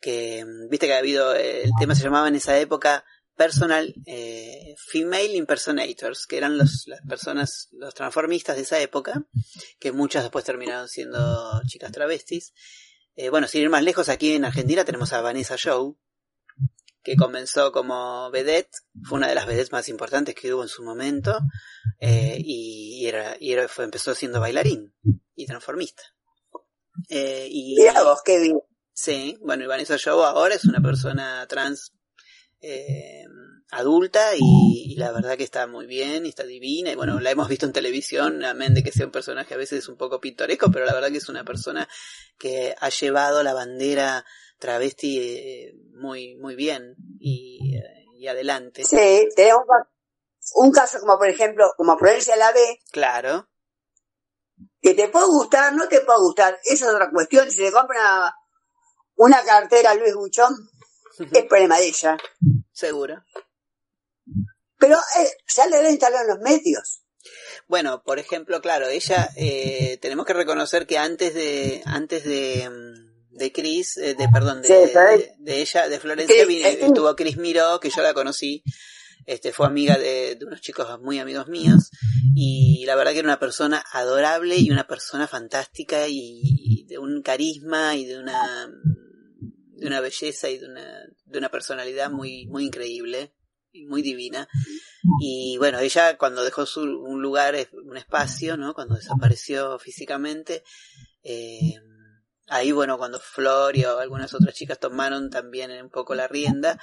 que 0.00 0.44
viste 0.70 0.86
que 0.86 0.94
ha 0.94 0.98
habido 0.98 1.34
el 1.34 1.70
tema 1.78 1.94
se 1.94 2.02
llamaba 2.02 2.28
en 2.28 2.36
esa 2.36 2.58
época 2.58 3.04
personal 3.40 3.94
eh, 4.04 4.74
female 4.76 5.34
impersonators, 5.34 6.26
que 6.26 6.36
eran 6.36 6.58
los, 6.58 6.84
las 6.86 7.00
personas, 7.08 7.68
los 7.72 7.94
transformistas 7.94 8.56
de 8.56 8.62
esa 8.62 8.78
época, 8.80 9.24
que 9.78 9.92
muchas 9.92 10.24
después 10.24 10.44
terminaron 10.44 10.88
siendo 10.88 11.62
chicas 11.66 11.90
travestis. 11.90 12.52
Eh, 13.16 13.30
bueno, 13.30 13.48
sin 13.48 13.62
ir 13.62 13.70
más 13.70 13.82
lejos, 13.82 14.10
aquí 14.10 14.34
en 14.34 14.44
Argentina 14.44 14.84
tenemos 14.84 15.14
a 15.14 15.22
Vanessa 15.22 15.56
Joe, 15.62 15.94
que 17.02 17.16
comenzó 17.16 17.72
como 17.72 18.30
vedette, 18.30 18.76
fue 19.04 19.18
una 19.18 19.28
de 19.28 19.34
las 19.34 19.46
vedettes 19.46 19.72
más 19.72 19.88
importantes 19.88 20.34
que 20.34 20.52
hubo 20.52 20.62
en 20.62 20.68
su 20.68 20.82
momento, 20.82 21.40
eh, 21.98 22.36
y, 22.38 23.06
era, 23.06 23.36
y 23.40 23.52
era, 23.52 23.68
fue, 23.68 23.84
empezó 23.84 24.14
siendo 24.14 24.40
bailarín 24.40 24.94
y 25.34 25.46
transformista. 25.46 26.02
Eh, 27.08 27.48
y, 27.50 27.76
Mira 27.78 28.02
vos, 28.02 28.20
qué 28.24 28.38
bien. 28.40 28.60
Sí, 28.92 29.38
bueno, 29.40 29.64
y 29.64 29.66
Vanessa 29.66 29.96
Joe 30.02 30.26
ahora 30.26 30.54
es 30.54 30.66
una 30.66 30.80
persona 30.80 31.46
trans 31.48 31.92
eh, 32.60 33.24
adulta 33.72 34.34
y, 34.36 34.92
y, 34.92 34.96
la 34.96 35.12
verdad 35.12 35.36
que 35.36 35.44
está 35.44 35.66
muy 35.66 35.86
bien 35.86 36.26
y 36.26 36.30
está 36.30 36.44
divina 36.44 36.90
y 36.90 36.96
bueno, 36.96 37.20
la 37.20 37.30
hemos 37.30 37.48
visto 37.48 37.66
en 37.66 37.72
televisión, 37.72 38.44
amén 38.44 38.74
de 38.74 38.82
que 38.82 38.92
sea 38.92 39.06
un 39.06 39.12
personaje 39.12 39.54
a 39.54 39.56
veces 39.56 39.88
un 39.88 39.96
poco 39.96 40.20
pintoresco, 40.20 40.70
pero 40.72 40.84
la 40.84 40.94
verdad 40.94 41.10
que 41.10 41.18
es 41.18 41.28
una 41.28 41.44
persona 41.44 41.88
que 42.38 42.74
ha 42.78 42.88
llevado 42.88 43.42
la 43.42 43.54
bandera 43.54 44.24
travesti 44.58 45.18
eh, 45.18 45.74
muy 45.94 46.36
muy 46.36 46.54
bien 46.54 46.96
y, 47.18 47.76
eh, 47.76 48.06
y 48.16 48.26
adelante. 48.28 48.84
Sí, 48.84 49.28
tenemos 49.36 49.64
un 50.54 50.72
caso 50.72 50.98
como 51.00 51.18
por 51.18 51.28
ejemplo, 51.28 51.72
como 51.76 51.96
Florencia 51.98 52.36
la 52.36 52.52
B. 52.52 52.80
Claro. 52.90 53.48
Que 54.82 54.94
te 54.94 55.08
puede 55.08 55.26
gustar, 55.26 55.74
no 55.74 55.88
te 55.88 56.00
puede 56.00 56.20
gustar, 56.20 56.58
esa 56.64 56.86
es 56.86 56.94
otra 56.94 57.10
cuestión. 57.10 57.50
Si 57.50 57.60
le 57.60 57.70
compra 57.70 57.98
una, 57.98 58.36
una 59.16 59.44
cartera 59.44 59.90
a 59.90 59.94
Luis 59.94 60.14
Buchón, 60.14 60.54
es 61.32 61.44
problema 61.44 61.78
de 61.78 61.88
ella. 61.88 62.16
Seguro. 62.72 63.22
Pero 64.80 64.96
eh, 64.96 65.28
ya 65.54 65.66
le 65.66 65.76
deben 65.76 65.92
instalar 65.92 66.26
los 66.26 66.40
medios. 66.40 67.02
Bueno, 67.68 68.02
por 68.02 68.18
ejemplo, 68.18 68.60
claro, 68.60 68.88
ella, 68.88 69.28
eh, 69.36 69.98
tenemos 70.00 70.26
que 70.26 70.32
reconocer 70.32 70.86
que 70.86 70.98
antes 70.98 71.34
de, 71.34 71.82
antes 71.84 72.24
de, 72.24 72.68
de 73.30 73.52
Cris, 73.52 73.96
eh, 73.98 74.14
de, 74.14 74.28
perdón, 74.28 74.62
de, 74.62 74.68
Sí, 74.68 74.74
de, 74.74 74.92
de- 75.18 75.34
de 75.38 75.60
ella, 75.60 75.88
de 75.88 76.00
Florencia, 76.00 76.34
vine- 76.48 76.68
eh, 76.68 76.78
estuvo 76.86 77.14
Cris 77.14 77.36
Miró, 77.36 77.78
que 77.78 77.90
yo 77.90 78.02
la 78.02 78.14
conocí, 78.14 78.64
este, 79.26 79.52
fue 79.52 79.66
amiga 79.66 79.96
de, 79.98 80.34
de 80.36 80.44
unos 80.46 80.60
chicos 80.62 80.98
muy 81.00 81.18
amigos 81.18 81.46
míos, 81.46 81.90
y 82.34 82.84
la 82.86 82.96
verdad 82.96 83.12
que 83.12 83.18
era 83.18 83.28
una 83.28 83.38
persona 83.38 83.84
adorable 83.92 84.56
y 84.56 84.70
una 84.70 84.86
persona 84.88 85.28
fantástica 85.28 86.08
y, 86.08 86.40
y 86.42 86.86
de 86.86 86.98
un 86.98 87.22
carisma 87.22 87.96
y 87.96 88.06
de 88.06 88.18
una, 88.18 88.68
de 89.76 89.86
una 89.86 90.00
belleza 90.00 90.48
y 90.48 90.58
de 90.58 90.66
una, 90.66 91.02
de 91.26 91.38
una 91.38 91.50
personalidad 91.50 92.10
muy, 92.10 92.46
muy 92.46 92.64
increíble 92.64 93.34
muy 93.86 94.02
divina. 94.02 94.48
Y 95.20 95.56
bueno, 95.58 95.78
ella 95.78 96.16
cuando 96.16 96.44
dejó 96.44 96.66
su, 96.66 96.82
un 96.82 97.22
lugar, 97.22 97.54
un 97.72 97.96
espacio, 97.96 98.56
¿no? 98.56 98.74
Cuando 98.74 98.96
desapareció 98.96 99.78
físicamente, 99.78 100.62
eh, 101.22 101.74
ahí 102.48 102.72
bueno, 102.72 102.98
cuando 102.98 103.20
Flor 103.20 103.76
y 103.76 103.84
algunas 103.84 104.34
otras 104.34 104.54
chicas 104.54 104.78
tomaron 104.78 105.30
también 105.30 105.70
un 105.70 105.90
poco 105.90 106.14
la 106.14 106.28
rienda. 106.28 106.78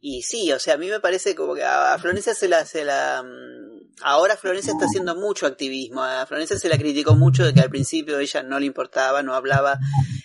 Y 0.00 0.22
sí, 0.22 0.52
o 0.52 0.58
sea, 0.58 0.74
a 0.74 0.78
mí 0.78 0.88
me 0.88 1.00
parece 1.00 1.34
como 1.34 1.54
que 1.54 1.64
a 1.64 1.98
Florencia 1.98 2.34
se 2.34 2.48
la, 2.48 2.64
se 2.64 2.84
la, 2.84 3.22
mm, 3.22 3.65
ahora 4.02 4.36
Florencia 4.36 4.72
está 4.72 4.86
haciendo 4.86 5.14
mucho 5.14 5.46
activismo. 5.46 6.02
A 6.02 6.26
Florencia 6.26 6.58
se 6.58 6.68
la 6.68 6.78
criticó 6.78 7.14
mucho 7.14 7.44
de 7.44 7.54
que 7.54 7.60
al 7.60 7.70
principio 7.70 8.18
ella 8.18 8.42
no 8.42 8.58
le 8.58 8.66
importaba, 8.66 9.22
no 9.22 9.34
hablaba. 9.34 9.78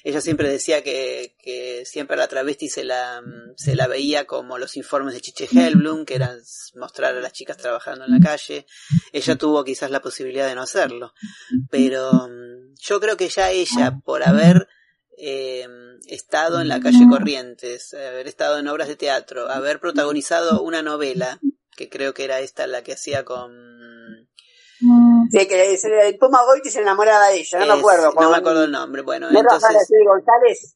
Ella 0.03 0.21
siempre 0.21 0.49
decía 0.49 0.83
que, 0.83 1.35
que 1.39 1.83
siempre 1.85 2.15
a 2.15 2.19
la 2.19 2.27
travesti 2.27 2.69
se 2.69 2.83
la, 2.83 3.21
se 3.55 3.75
la 3.75 3.87
veía 3.87 4.25
como 4.25 4.57
los 4.57 4.77
informes 4.77 5.13
de 5.13 5.21
Chiche 5.21 5.47
Hellblum, 5.51 6.05
que 6.05 6.15
eran 6.15 6.39
mostrar 6.75 7.15
a 7.15 7.21
las 7.21 7.33
chicas 7.33 7.57
trabajando 7.57 8.05
en 8.05 8.11
la 8.11 8.19
calle. 8.19 8.65
Ella 9.13 9.35
tuvo 9.35 9.63
quizás 9.63 9.91
la 9.91 10.01
posibilidad 10.01 10.47
de 10.47 10.55
no 10.55 10.61
hacerlo. 10.61 11.13
Pero 11.69 12.29
yo 12.79 12.99
creo 12.99 13.17
que 13.17 13.29
ya 13.29 13.51
ella, 13.51 13.99
por 14.03 14.23
haber 14.23 14.67
eh, 15.17 15.67
estado 16.07 16.61
en 16.61 16.67
la 16.67 16.79
calle 16.79 17.07
Corrientes, 17.07 17.93
haber 17.93 18.27
estado 18.27 18.57
en 18.57 18.67
obras 18.67 18.87
de 18.87 18.95
teatro, 18.95 19.49
haber 19.49 19.79
protagonizado 19.79 20.61
una 20.63 20.81
novela, 20.81 21.39
que 21.81 21.89
creo 21.89 22.13
que 22.13 22.23
era 22.25 22.39
esta 22.39 22.67
la 22.67 22.83
que 22.83 22.93
hacía 22.93 23.23
con... 23.25 23.51
De 25.29 25.47
que 25.47 25.77
se- 25.77 26.07
el 26.07 26.17
Puma 26.17 26.43
Goiti 26.43 26.69
se 26.69 26.81
enamoraba 26.81 27.27
de 27.29 27.39
ella, 27.39 27.59
no 27.59 27.65
me 27.67 27.73
acuerdo. 27.79 28.07
no 28.07 28.13
con- 28.13 28.31
me 28.31 28.37
acuerdo 28.37 28.63
el 28.65 28.71
nombre, 28.71 29.01
bueno, 29.03 29.29
¿No 29.31 29.39
entonces... 29.39 29.87
González? 30.05 30.75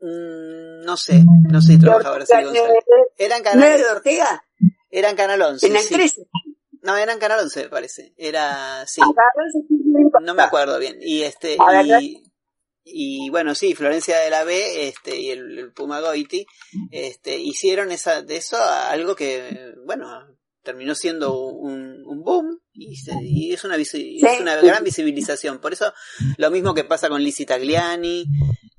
mm, 0.00 0.84
no 0.84 0.96
sé, 0.96 1.22
no 1.50 1.60
sé 1.60 1.72
si 1.74 1.78
trabajaba 1.78 2.16
Araceli 2.16 2.44
González. 2.44 2.84
Era 3.16 3.36
en 3.36 3.42
¿No 3.42 3.50
era 3.50 3.60
Canal, 3.60 3.78
de 3.80 3.86
Ortega? 3.90 4.44
era 4.90 5.10
en 5.10 5.16
Canal 5.16 5.42
11, 5.42 5.66
En 5.66 5.72
la 5.74 5.80
sí. 5.80 5.94
13. 5.94 6.26
No, 6.82 6.96
era 6.96 7.12
en 7.12 7.18
Canal 7.18 7.40
11 7.40 7.62
me 7.64 7.68
parece. 7.68 8.14
Era, 8.16 8.86
sí, 8.86 9.00
Acá, 9.02 9.22
no 9.84 10.20
no 10.20 10.34
me 10.34 10.42
acuerdo 10.42 10.78
bien. 10.78 10.96
Y 11.00 11.22
este, 11.22 11.56
y 11.56 12.29
y 12.92 13.30
bueno, 13.30 13.54
sí, 13.54 13.74
Florencia 13.74 14.18
de 14.18 14.30
la 14.30 14.44
B 14.44 14.88
este, 14.88 15.18
y 15.20 15.30
el, 15.30 15.72
Puma 15.72 16.00
Goiti 16.00 16.46
este, 16.90 17.38
hicieron 17.38 17.92
esa, 17.92 18.22
de 18.22 18.36
eso 18.36 18.56
algo 18.62 19.14
que, 19.14 19.74
bueno, 19.84 20.06
terminó 20.62 20.94
siendo 20.94 21.36
un, 21.36 22.02
un 22.06 22.22
boom 22.22 22.60
y, 22.72 22.94
es, 23.52 23.64
una, 23.64 23.76
es 23.76 24.40
una 24.40 24.56
gran 24.56 24.84
visibilización. 24.84 25.58
Por 25.58 25.72
eso, 25.72 25.92
lo 26.36 26.50
mismo 26.50 26.74
que 26.74 26.84
pasa 26.84 27.08
con 27.08 27.22
Lizzie 27.22 27.46
Tagliani 27.46 28.26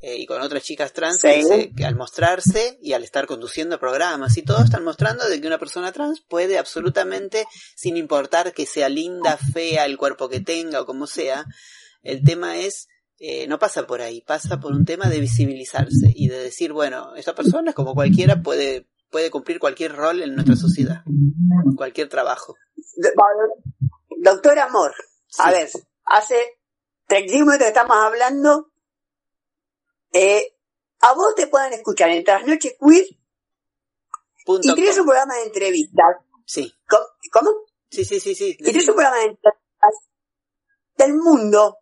eh, 0.01 0.18
y 0.18 0.26
con 0.26 0.41
otras 0.41 0.64
chicas 0.64 0.93
trans, 0.93 1.22
que, 1.22 1.86
al 1.86 1.95
mostrarse 1.95 2.80
y 2.82 2.93
al 2.93 3.03
estar 3.03 3.28
conduciendo 3.28 3.80
programas 3.80 4.38
y 4.38 4.43
todo, 4.43 4.64
están 4.64 4.84
mostrando 4.84 5.28
de 5.28 5.39
que 5.39 5.47
una 5.47 5.59
persona 5.59 5.91
trans 5.91 6.22
puede 6.22 6.57
absolutamente, 6.57 7.45
sin 7.76 7.97
importar 7.97 8.53
que 8.53 8.66
sea 8.66 8.89
linda, 8.89 9.38
fea, 9.38 9.86
el 9.86 9.97
cuerpo 9.97 10.30
que 10.30 10.39
tenga 10.39 10.82
o 10.82 10.86
como 10.86 11.07
sea, 11.07 11.45
el 12.03 12.24
tema 12.24 12.57
es 12.57 12.88
eh, 13.24 13.46
no 13.46 13.60
pasa 13.60 13.86
por 13.86 14.02
ahí, 14.02 14.22
pasa 14.22 14.60
por 14.60 14.72
un 14.72 14.84
tema 14.84 15.08
de 15.08 15.20
visibilizarse 15.20 16.12
y 16.16 16.28
de 16.28 16.40
decir, 16.40 16.74
bueno, 16.74 17.16
esta 17.16 17.36
persona, 17.36 17.72
como 17.72 17.94
cualquiera, 17.94 18.42
puede, 18.42 18.88
puede 19.12 19.30
cumplir 19.30 19.60
cualquier 19.60 19.96
rol 19.96 20.24
en 20.24 20.34
nuestra 20.34 20.56
sociedad, 20.56 21.04
cualquier 21.78 22.10
trabajo. 22.10 22.56
Doctor 24.24 24.58
Amor, 24.58 24.96
a 25.38 25.52
ver, 25.52 25.70
hace 26.06 26.36
35 27.10 27.46
minutos 27.46 27.60
que 27.60 27.68
estamos 27.68 27.96
hablando, 27.96 28.72
eh, 30.14 30.58
a 31.02 31.14
vos 31.14 31.36
te 31.36 31.46
pueden 31.46 31.74
escuchar 31.74 32.10
en 32.10 32.24
Trasnoche 32.24 32.76
Queer 32.80 33.06
y 34.64 34.74
tienes 34.74 34.98
un 34.98 35.06
programa 35.06 35.36
de 35.36 35.44
entrevistas. 35.44 36.16
Sí. 36.48 36.74
¿Cómo? 36.90 37.52
Sí, 37.88 38.04
sí, 38.04 38.20
sí, 38.20 38.34
sí. 38.34 38.58
Y 38.58 38.64
tienes 38.64 38.90
un 38.90 38.96
programa 38.96 39.18
de 39.18 39.26
entrevistas 39.26 39.94
del 40.98 41.14
mundo 41.14 41.81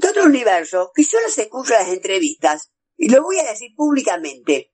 de 0.00 0.08
otro 0.08 0.24
universo 0.24 0.92
que 0.94 1.04
solo 1.04 1.28
se 1.28 1.42
escucha 1.42 1.78
las 1.78 1.88
entrevistas, 1.88 2.72
y 2.96 3.08
lo 3.10 3.22
voy 3.22 3.38
a 3.38 3.50
decir 3.50 3.74
públicamente. 3.76 4.72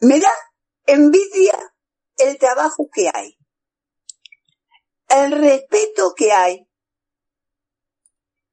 Me 0.00 0.18
da 0.18 0.32
envidia 0.86 1.74
el 2.18 2.36
trabajo 2.38 2.88
que 2.92 3.10
hay, 3.12 3.38
el 5.08 5.32
respeto 5.32 6.14
que 6.16 6.32
hay 6.32 6.68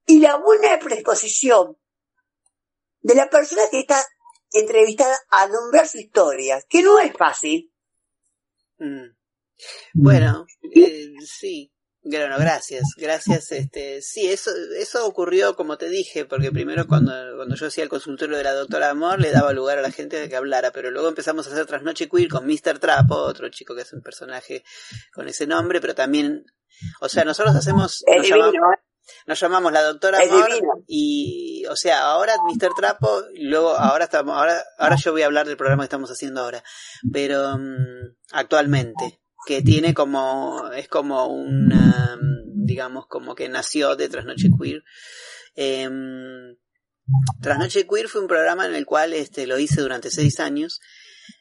y 0.05 0.19
la 0.19 0.37
buena 0.37 0.77
predisposición 0.79 1.77
de 3.01 3.15
la 3.15 3.29
persona 3.29 3.63
que 3.71 3.79
está 3.79 4.03
entrevistada 4.51 5.17
a 5.29 5.47
nombrar 5.47 5.87
su 5.87 5.97
historia, 5.97 6.61
que 6.69 6.83
no 6.83 6.99
es 6.99 7.13
fácil. 7.13 7.73
Mm. 8.77 9.15
Bueno, 9.93 10.45
eh, 10.75 11.13
sí, 11.25 11.71
bueno, 12.01 12.37
gracias, 12.39 12.93
gracias. 12.95 13.51
Este, 13.51 14.01
sí, 14.01 14.27
eso, 14.27 14.51
eso 14.77 15.05
ocurrió 15.05 15.55
como 15.55 15.77
te 15.77 15.89
dije, 15.89 16.25
porque 16.25 16.51
primero 16.51 16.87
cuando, 16.87 17.11
cuando 17.35 17.55
yo 17.55 17.67
hacía 17.67 17.83
el 17.83 17.89
consultorio 17.89 18.37
de 18.37 18.43
la 18.43 18.53
doctora 18.53 18.89
Amor 18.89 19.19
le 19.19 19.31
daba 19.31 19.51
lugar 19.51 19.77
a 19.79 19.81
la 19.81 19.91
gente 19.91 20.17
de 20.17 20.29
que 20.29 20.35
hablara, 20.35 20.71
pero 20.71 20.91
luego 20.91 21.09
empezamos 21.09 21.47
a 21.47 21.51
hacer 21.51 21.65
Trasnoche 21.65 22.07
Queer 22.09 22.29
con 22.29 22.45
Mr. 22.45 22.79
Trapo, 22.79 23.15
otro 23.15 23.49
chico 23.49 23.75
que 23.75 23.81
es 23.81 23.93
un 23.93 24.01
personaje 24.01 24.63
con 25.13 25.27
ese 25.27 25.45
nombre, 25.45 25.81
pero 25.81 25.93
también, 25.93 26.45
o 27.01 27.09
sea, 27.09 27.25
nosotros 27.25 27.55
hacemos, 27.55 28.03
nos, 28.07 28.27
llamamos, 28.27 28.55
¿eh? 28.55 28.83
nos 29.27 29.39
llamamos 29.39 29.73
la 29.73 29.83
doctora 29.83 30.19
Amor 30.19 30.49
y, 30.87 31.65
o 31.69 31.75
sea, 31.75 32.03
ahora 32.03 32.35
Mr. 32.47 32.73
Trapo, 32.75 33.23
y 33.33 33.45
luego 33.45 33.71
ahora 33.71 34.05
estamos, 34.05 34.37
ahora, 34.37 34.63
ahora 34.77 34.95
yo 34.95 35.11
voy 35.11 35.23
a 35.23 35.25
hablar 35.25 35.47
del 35.47 35.57
programa 35.57 35.83
que 35.83 35.87
estamos 35.87 36.09
haciendo 36.09 36.41
ahora, 36.41 36.63
pero 37.11 37.55
um, 37.55 37.75
actualmente 38.31 39.19
que 39.45 39.61
tiene 39.61 39.93
como, 39.93 40.69
es 40.75 40.87
como 40.87 41.27
una, 41.27 42.17
digamos, 42.45 43.07
como 43.07 43.35
que 43.35 43.49
nació 43.49 43.95
de 43.95 44.09
Trasnoche 44.09 44.49
Queer. 44.59 44.83
Eh, 45.55 45.89
Trasnoche 47.41 47.87
Queer 47.87 48.07
fue 48.07 48.21
un 48.21 48.27
programa 48.27 48.65
en 48.65 48.75
el 48.75 48.85
cual 48.85 49.13
este, 49.13 49.47
lo 49.47 49.57
hice 49.59 49.81
durante 49.81 50.11
seis 50.11 50.39
años 50.39 50.79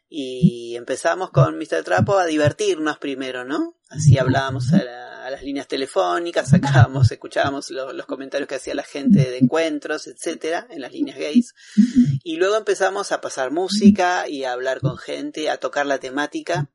y 0.09 0.75
empezamos 0.77 1.31
con 1.31 1.59
Mr. 1.59 1.85
Trapo 1.85 2.19
a 2.19 2.27
divertirnos 2.27 2.99
primero, 2.99 3.45
¿no? 3.45 3.77
Así 3.91 4.19
hablábamos 4.19 4.73
a, 4.73 4.83
las 5.31 5.43
líneas 5.43 5.69
telefónicas, 5.69 6.49
sacábamos, 6.49 7.11
escuchábamos 7.13 7.71
los 7.71 8.07
comentarios 8.07 8.49
que 8.49 8.55
hacía 8.55 8.75
la 8.75 8.83
gente 8.83 9.31
de 9.31 9.37
encuentros, 9.37 10.07
etcétera, 10.07 10.67
en 10.71 10.81
las 10.81 10.93
líneas 10.93 11.19
gays. 11.19 11.55
Y 12.25 12.37
luego 12.37 12.57
empezamos 12.57 13.13
a 13.13 13.21
pasar 13.21 13.51
música 13.51 14.27
y 14.27 14.45
a 14.45 14.53
hablar 14.53 14.81
con 14.81 14.97
gente, 14.97 15.51
a 15.51 15.59
tocar 15.59 15.85
la 15.85 15.99
temática 15.99 16.71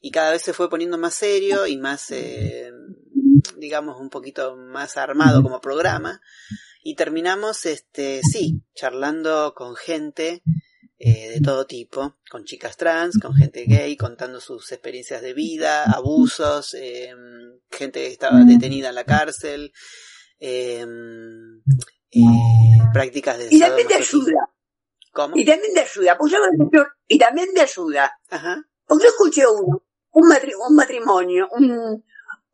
y 0.00 0.10
cada 0.10 0.32
vez 0.32 0.40
se 0.40 0.54
fue 0.54 0.70
poniendo 0.70 0.96
más 0.96 1.14
serio 1.14 1.66
y 1.66 1.76
más, 1.76 2.10
eh, 2.10 2.72
digamos, 3.58 4.00
un 4.00 4.08
poquito 4.08 4.56
más 4.56 4.96
armado 4.96 5.42
como 5.42 5.60
programa. 5.60 6.22
Y 6.82 6.94
terminamos, 6.94 7.66
este, 7.66 8.22
sí, 8.22 8.62
charlando 8.74 9.52
con 9.54 9.76
gente 9.76 10.42
eh, 11.00 11.30
de 11.34 11.40
todo 11.40 11.64
tipo, 11.64 12.16
con 12.28 12.44
chicas 12.44 12.76
trans, 12.76 13.18
con 13.20 13.32
gente 13.34 13.64
gay, 13.66 13.96
contando 13.96 14.40
sus 14.40 14.72
experiencias 14.72 15.22
de 15.22 15.32
vida, 15.32 15.84
abusos, 15.84 16.74
eh, 16.74 17.14
gente 17.70 18.00
que 18.00 18.12
estaba 18.12 18.40
detenida 18.40 18.88
en 18.88 18.94
la 18.96 19.04
cárcel, 19.04 19.72
eh, 20.40 20.84
prácticas 22.92 23.38
de... 23.38 23.48
Y 23.50 23.60
también 23.60 23.86
de 23.86 23.94
ayuda. 23.94 24.50
¿Cómo? 25.12 25.36
Y 25.36 25.44
también 25.44 25.72
de 25.72 25.80
ayuda, 25.80 26.18
pues 26.18 26.32
y 27.06 27.18
también 27.18 27.54
de 27.54 27.60
ayuda. 27.60 28.18
Ajá. 28.30 28.64
Porque 28.84 29.04
yo 29.04 29.10
escuché 29.10 29.46
uno, 29.46 29.84
un, 30.10 30.74
matrimonio, 30.74 31.48
un, 31.52 32.04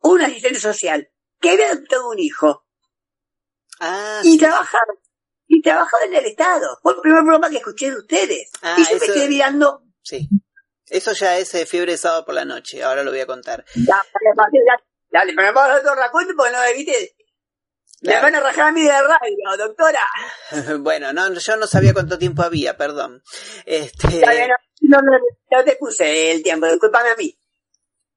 un 0.01 0.21
asistente 0.21 0.59
social, 0.59 1.09
que 1.39 1.49
había 1.49 1.71
adoptado 1.71 2.09
un 2.09 2.19
hijo. 2.19 2.65
Ah, 3.79 4.21
y 4.23 4.37
trabajaba 4.37 4.93
y 5.47 5.61
trabajaba 5.61 6.05
en 6.05 6.15
el 6.15 6.25
Estado. 6.25 6.79
Fue 6.81 6.93
el 6.93 7.01
primer 7.01 7.21
programa 7.21 7.49
que 7.49 7.57
escuché 7.57 7.91
de 7.91 7.97
ustedes. 7.97 8.51
Ah, 8.61 8.75
y 8.77 8.83
yo 8.83 8.99
me 8.99 9.13
quedé 9.13 9.29
mirando. 9.29 9.83
Sí. 10.01 10.29
Eso 10.87 11.13
ya 11.13 11.37
es 11.37 11.53
eh, 11.55 11.65
fiebre 11.65 11.93
de 11.93 11.97
sábado 11.97 12.25
por 12.25 12.35
la 12.35 12.45
noche, 12.45 12.83
ahora 12.83 13.03
lo 13.03 13.11
voy 13.11 13.19
a 13.19 13.25
contar. 13.25 13.65
Dale, 13.73 15.33
pero 15.35 15.53
vamos 15.53 15.77
a 15.77 15.79
otro 15.79 15.95
raconto 15.95 16.33
porque 16.35 16.51
no, 16.51 16.59
viste, 16.75 17.15
me 18.01 18.21
van 18.21 18.35
a 18.35 18.39
rajar 18.39 18.67
a 18.67 18.71
mí 18.71 18.83
de 18.83 18.91
radio, 18.91 19.57
doctora. 19.57 19.99
bueno, 20.79 21.13
no, 21.13 21.33
yo 21.33 21.57
no 21.57 21.67
sabía 21.67 21.93
cuánto 21.93 22.17
tiempo 22.17 22.43
había, 22.43 22.77
perdón. 22.77 23.23
Este... 23.65 24.21
No, 24.81 24.99
no, 25.01 25.17
no, 25.51 25.63
te 25.63 25.75
puse 25.77 26.31
el 26.31 26.43
tiempo, 26.43 26.67
disculpame 26.67 27.09
a 27.09 27.15
mí. 27.15 27.35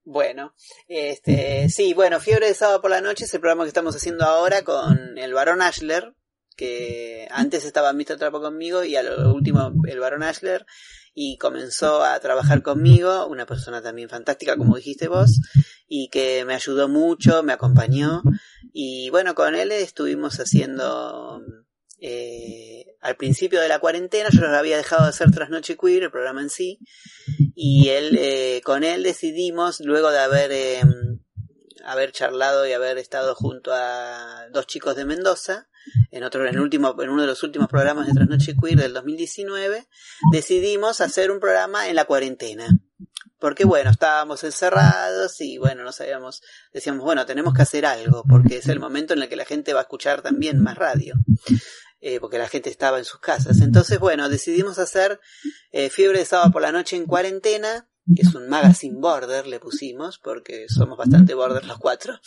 Bueno, 0.05 0.55
este, 0.87 1.69
sí, 1.69 1.95
bueno, 1.95 2.19
Fiebre 2.19 2.49
de 2.49 2.55
Sábado 2.55 2.81
por 2.81 2.91
la 2.91 3.01
Noche 3.01 3.25
es 3.25 3.35
el 3.35 3.41
programa 3.41 3.65
que 3.65 3.69
estamos 3.69 3.95
haciendo 3.95 4.25
ahora 4.25 4.63
con 4.63 5.17
el 5.17 5.35
varón 5.35 5.63
Ashler, 5.63 6.15
que 6.59 7.29
antes 7.31 7.65
estaba 7.65 7.93
Mr. 7.93 8.17
Trapo 8.19 8.41
conmigo 8.41 8.83
y 8.83 8.97
a 8.97 9.03
lo 9.05 9.33
último 9.33 9.73
el 9.87 10.01
varón 10.01 10.25
Ashler 10.25 10.67
y 11.15 11.39
comenzó 11.39 12.03
a 12.03 12.19
trabajar 12.19 12.63
conmigo, 12.63 13.29
una 13.29 13.47
persona 13.47 13.81
también 13.81 14.09
fantástica 14.09 14.57
como 14.57 14.75
dijiste 14.75 15.07
vos 15.07 15.41
y 15.87 16.09
que 16.09 16.45
me 16.45 16.55
ayudó 16.55 16.89
mucho, 16.89 17.45
me 17.45 17.53
acompañó 17.53 18.23
y 18.73 19.09
bueno, 19.11 19.37
con 19.37 19.55
él 19.55 19.71
estuvimos 19.71 20.41
haciendo 20.41 21.41
eh, 22.01 22.97
al 23.01 23.17
principio 23.17 23.61
de 23.61 23.69
la 23.69 23.79
cuarentena, 23.79 24.29
yo 24.33 24.41
los 24.41 24.51
había 24.51 24.77
dejado 24.77 25.05
de 25.05 25.11
hacer 25.11 25.31
Trasnoche 25.31 25.77
Queer, 25.77 26.03
el 26.03 26.11
programa 26.11 26.43
en 26.43 26.51
sí, 26.51 26.81
y 27.55 27.91
él, 27.91 28.17
eh, 28.19 28.61
con 28.65 28.83
él 28.83 29.05
decidimos, 29.05 29.79
luego 29.81 30.11
de 30.11 30.19
haber, 30.19 30.51
eh, 30.53 30.81
haber 31.85 32.11
charlado 32.11 32.67
y 32.67 32.73
haber 32.73 32.99
estado 32.99 33.37
junto 33.37 33.73
a 33.73 34.49
dos 34.53 34.67
chicos 34.67 34.97
de 34.97 35.05
Mendoza, 35.05 35.69
en 36.11 36.25
otro, 36.25 36.47
en 36.47 36.59
último, 36.59 36.95
en 37.01 37.11
uno 37.11 37.23
de 37.23 37.29
los 37.29 37.43
últimos 37.43 37.69
programas 37.69 38.07
de 38.07 38.15
Trasnoche 38.15 38.55
Queer 38.57 38.79
del 38.79 38.95
2019, 38.95 39.87
decidimos 40.33 41.01
hacer 41.01 41.31
un 41.31 41.41
programa 41.41 41.89
en 41.89 41.97
la 41.97 42.05
cuarentena. 42.05 42.67
Porque 43.39 43.65
bueno, 43.65 43.91
estábamos 43.91 44.43
encerrados 44.43 45.41
y 45.41 45.59
bueno, 45.59 45.85
no 45.85 45.93
sabíamos, 45.93 46.43
decíamos, 46.73 47.05
bueno, 47.05 47.25
tenemos 47.25 47.55
que 47.55 47.63
hacer 47.63 47.87
algo, 47.87 48.25
porque 48.29 48.57
es 48.57 48.69
el 48.69 48.81
momento 48.81 49.15
en 49.15 49.23
el 49.23 49.29
que 49.29 49.37
la 49.37 49.45
gente 49.45 49.73
va 49.73 49.81
a 49.81 49.83
escuchar 49.83 50.23
también 50.23 50.61
más 50.61 50.77
radio. 50.77 51.15
Eh, 52.01 52.21
porque 52.21 52.39
la 52.39 52.49
gente 52.49 52.71
estaba 52.71 52.99
en 52.99 53.05
sus 53.05 53.19
casas. 53.19 53.61
Entonces, 53.61 53.99
bueno, 53.99 54.29
decidimos 54.29 54.79
hacer 54.79 55.19
eh, 55.73 55.91
Fiebre 55.91 56.21
de 56.21 56.25
Sábado 56.25 56.53
por 56.53 56.63
la 56.63 56.71
Noche 56.71 56.95
en 56.95 57.07
cuarentena, 57.07 57.88
que 58.15 58.23
es 58.23 58.35
un 58.35 58.49
magazine 58.49 58.99
border, 58.99 59.47
le 59.47 59.61
pusimos, 59.61 60.19
porque 60.19 60.67
somos 60.69 60.97
bastante 60.97 61.35
border 61.35 61.65
los 61.65 61.79
cuatro. 61.79 62.19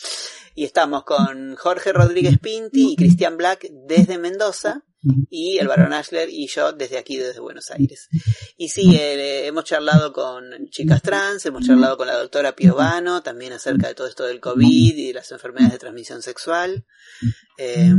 Y 0.55 0.65
estamos 0.65 1.03
con 1.03 1.55
Jorge 1.55 1.93
Rodríguez 1.93 2.37
Pinti 2.39 2.93
y 2.93 2.95
Cristian 2.95 3.37
Black 3.37 3.67
desde 3.87 4.17
Mendoza, 4.17 4.83
y 5.29 5.57
el 5.57 5.67
Barón 5.67 5.93
Ashler 5.93 6.29
y 6.29 6.47
yo 6.47 6.73
desde 6.73 6.97
aquí, 6.97 7.17
desde 7.17 7.39
Buenos 7.39 7.71
Aires. 7.71 8.07
Y 8.55 8.69
sí, 8.69 8.95
eh, 8.95 9.47
hemos 9.47 9.63
charlado 9.63 10.13
con 10.13 10.69
chicas 10.69 11.01
trans, 11.01 11.45
hemos 11.45 11.65
charlado 11.65 11.97
con 11.97 12.07
la 12.07 12.17
doctora 12.17 12.55
Piovano, 12.55 13.23
también 13.23 13.53
acerca 13.53 13.87
de 13.87 13.95
todo 13.95 14.07
esto 14.07 14.25
del 14.25 14.39
COVID 14.39 14.95
y 14.95 15.07
de 15.07 15.13
las 15.13 15.31
enfermedades 15.31 15.73
de 15.73 15.79
transmisión 15.79 16.21
sexual. 16.21 16.85
Eh, 17.57 17.91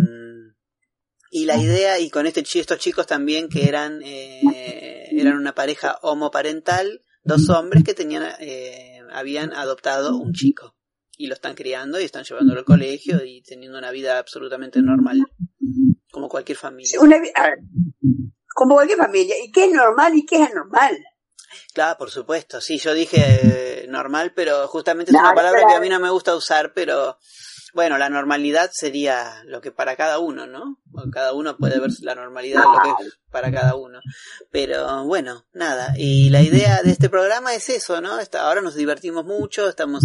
y 1.35 1.47
la 1.47 1.57
idea, 1.57 1.99
y 1.99 2.11
con 2.11 2.27
este, 2.27 2.45
estos 2.55 2.79
chicos 2.79 3.07
también 3.07 3.49
que 3.49 3.67
eran, 3.67 4.03
eh, 4.05 5.09
eran 5.13 5.37
una 5.37 5.55
pareja 5.55 5.99
homoparental, 6.03 7.02
dos 7.25 7.49
hombres 7.51 7.85
que 7.85 7.95
tenían, 7.95 8.25
eh, 8.41 9.01
habían 9.13 9.53
adoptado 9.53 10.17
un 10.17 10.33
chico. 10.33 10.75
y 11.19 11.27
lo 11.27 11.35
están 11.35 11.55
criando 11.55 12.01
y 12.01 12.05
están 12.05 12.25
llevándolo 12.25 12.61
al 12.61 12.65
colegio 12.65 13.23
y 13.25 13.43
teniendo 13.43 13.79
una 13.79 13.93
vida 13.93 14.19
absolutamente 14.19 14.81
normal, 14.83 15.23
como 16.11 16.29
cualquier 16.29 16.59
familia. 16.59 16.99
Una, 17.01 17.21
ver, 17.21 17.59
como 18.55 18.75
cualquier 18.75 18.99
familia. 18.99 19.35
¿Y 19.45 19.53
qué 19.53 19.67
es 19.67 19.73
normal 19.73 20.17
y 20.17 20.25
qué 20.25 20.43
es 20.43 20.51
anormal? 20.51 20.99
Claro, 21.75 21.99
por 21.99 22.11
supuesto. 22.11 22.61
Sí, 22.61 22.79
yo 22.79 22.95
dije 22.95 23.21
eh, 23.21 23.87
normal, 23.89 24.33
pero 24.35 24.67
justamente 24.69 25.13
es 25.13 25.19
una 25.19 25.35
palabra 25.35 25.63
que 25.69 25.75
a 25.75 25.81
mí 25.81 25.89
no 25.89 26.01
me 26.01 26.11
gusta 26.11 26.35
usar, 26.35 26.73
pero 26.75 27.19
bueno, 27.75 27.97
la 27.99 28.11
normalidad 28.11 28.71
sería 28.73 29.43
lo 29.47 29.61
que 29.61 29.73
para 29.73 29.97
cada 29.97 30.19
uno, 30.19 30.47
¿no? 30.47 30.79
Cada 31.11 31.33
uno 31.33 31.57
puede 31.57 31.81
ver 31.81 31.91
la 32.03 32.15
normalidad 32.15 32.63
lo 32.63 32.83
que 32.83 33.07
es 33.07 33.19
para 33.31 33.51
cada 33.51 33.75
uno. 33.77 34.01
Pero 34.51 35.05
bueno, 35.05 35.47
nada. 35.55 35.95
Y 35.97 36.31
la 36.31 36.43
idea 36.43 36.83
de 36.83 36.91
este 36.91 37.09
programa 37.09 37.55
es 37.55 37.71
eso, 37.71 38.01
¿no? 38.01 38.19
ahora 38.39 38.61
nos 38.61 38.75
divertimos 38.75 39.25
mucho, 39.25 39.69
estamos, 39.69 40.03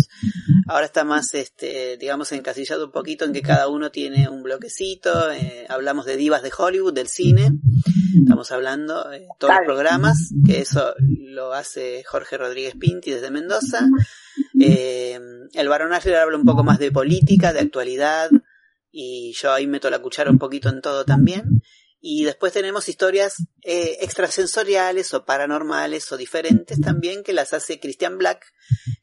ahora 0.68 0.86
está 0.86 1.03
más, 1.03 1.34
este, 1.34 1.97
digamos, 1.97 2.32
encasillado 2.32 2.86
un 2.86 2.91
poquito 2.91 3.26
en 3.26 3.34
que 3.34 3.41
cada 3.41 3.68
uno 3.68 3.91
tiene 3.91 4.30
un 4.30 4.43
bloquecito. 4.43 5.32
Eh, 5.32 5.65
hablamos 5.70 6.05
de 6.05 6.15
divas 6.15 6.41
de 6.41 6.51
Hollywood, 6.57 6.93
del 6.93 7.09
cine. 7.09 7.51
Estamos 8.18 8.51
hablando 8.51 9.09
de 9.09 9.28
todos 9.38 9.55
los 9.55 9.65
programas, 9.65 10.32
que 10.45 10.61
eso 10.61 10.95
lo 10.97 11.53
hace 11.53 12.03
Jorge 12.05 12.38
Rodríguez 12.38 12.76
Pinti 12.80 13.11
desde 13.11 13.30
Mendoza. 13.30 13.88
Eh, 14.60 15.20
el 15.53 15.70
Barón 15.70 15.93
habla 15.93 16.38
un 16.38 16.45
poco 16.45 16.64
más 16.64 16.80
de 16.80 16.91
política, 16.91 17.53
de 17.53 17.60
actualidad, 17.60 18.30
y 18.91 19.34
yo 19.34 19.51
ahí 19.51 19.68
meto 19.68 19.89
la 19.89 19.99
cuchara 19.99 20.32
un 20.32 20.39
poquito 20.39 20.70
en 20.70 20.82
todo 20.82 21.05
también. 21.05 21.62
Y 21.99 22.26
después 22.26 22.53
tenemos 22.53 22.89
historias 22.89 23.38
eh, 23.64 23.97
extrasensoriales 24.01 25.14
o 25.14 25.26
paranormales 25.26 26.12
o 26.12 26.18
diferentes 26.18 26.80
también 26.80 27.24
que 27.24 27.34
las 27.34 27.53
hace 27.53 27.80
Christian 27.80 28.18
Black, 28.18 28.45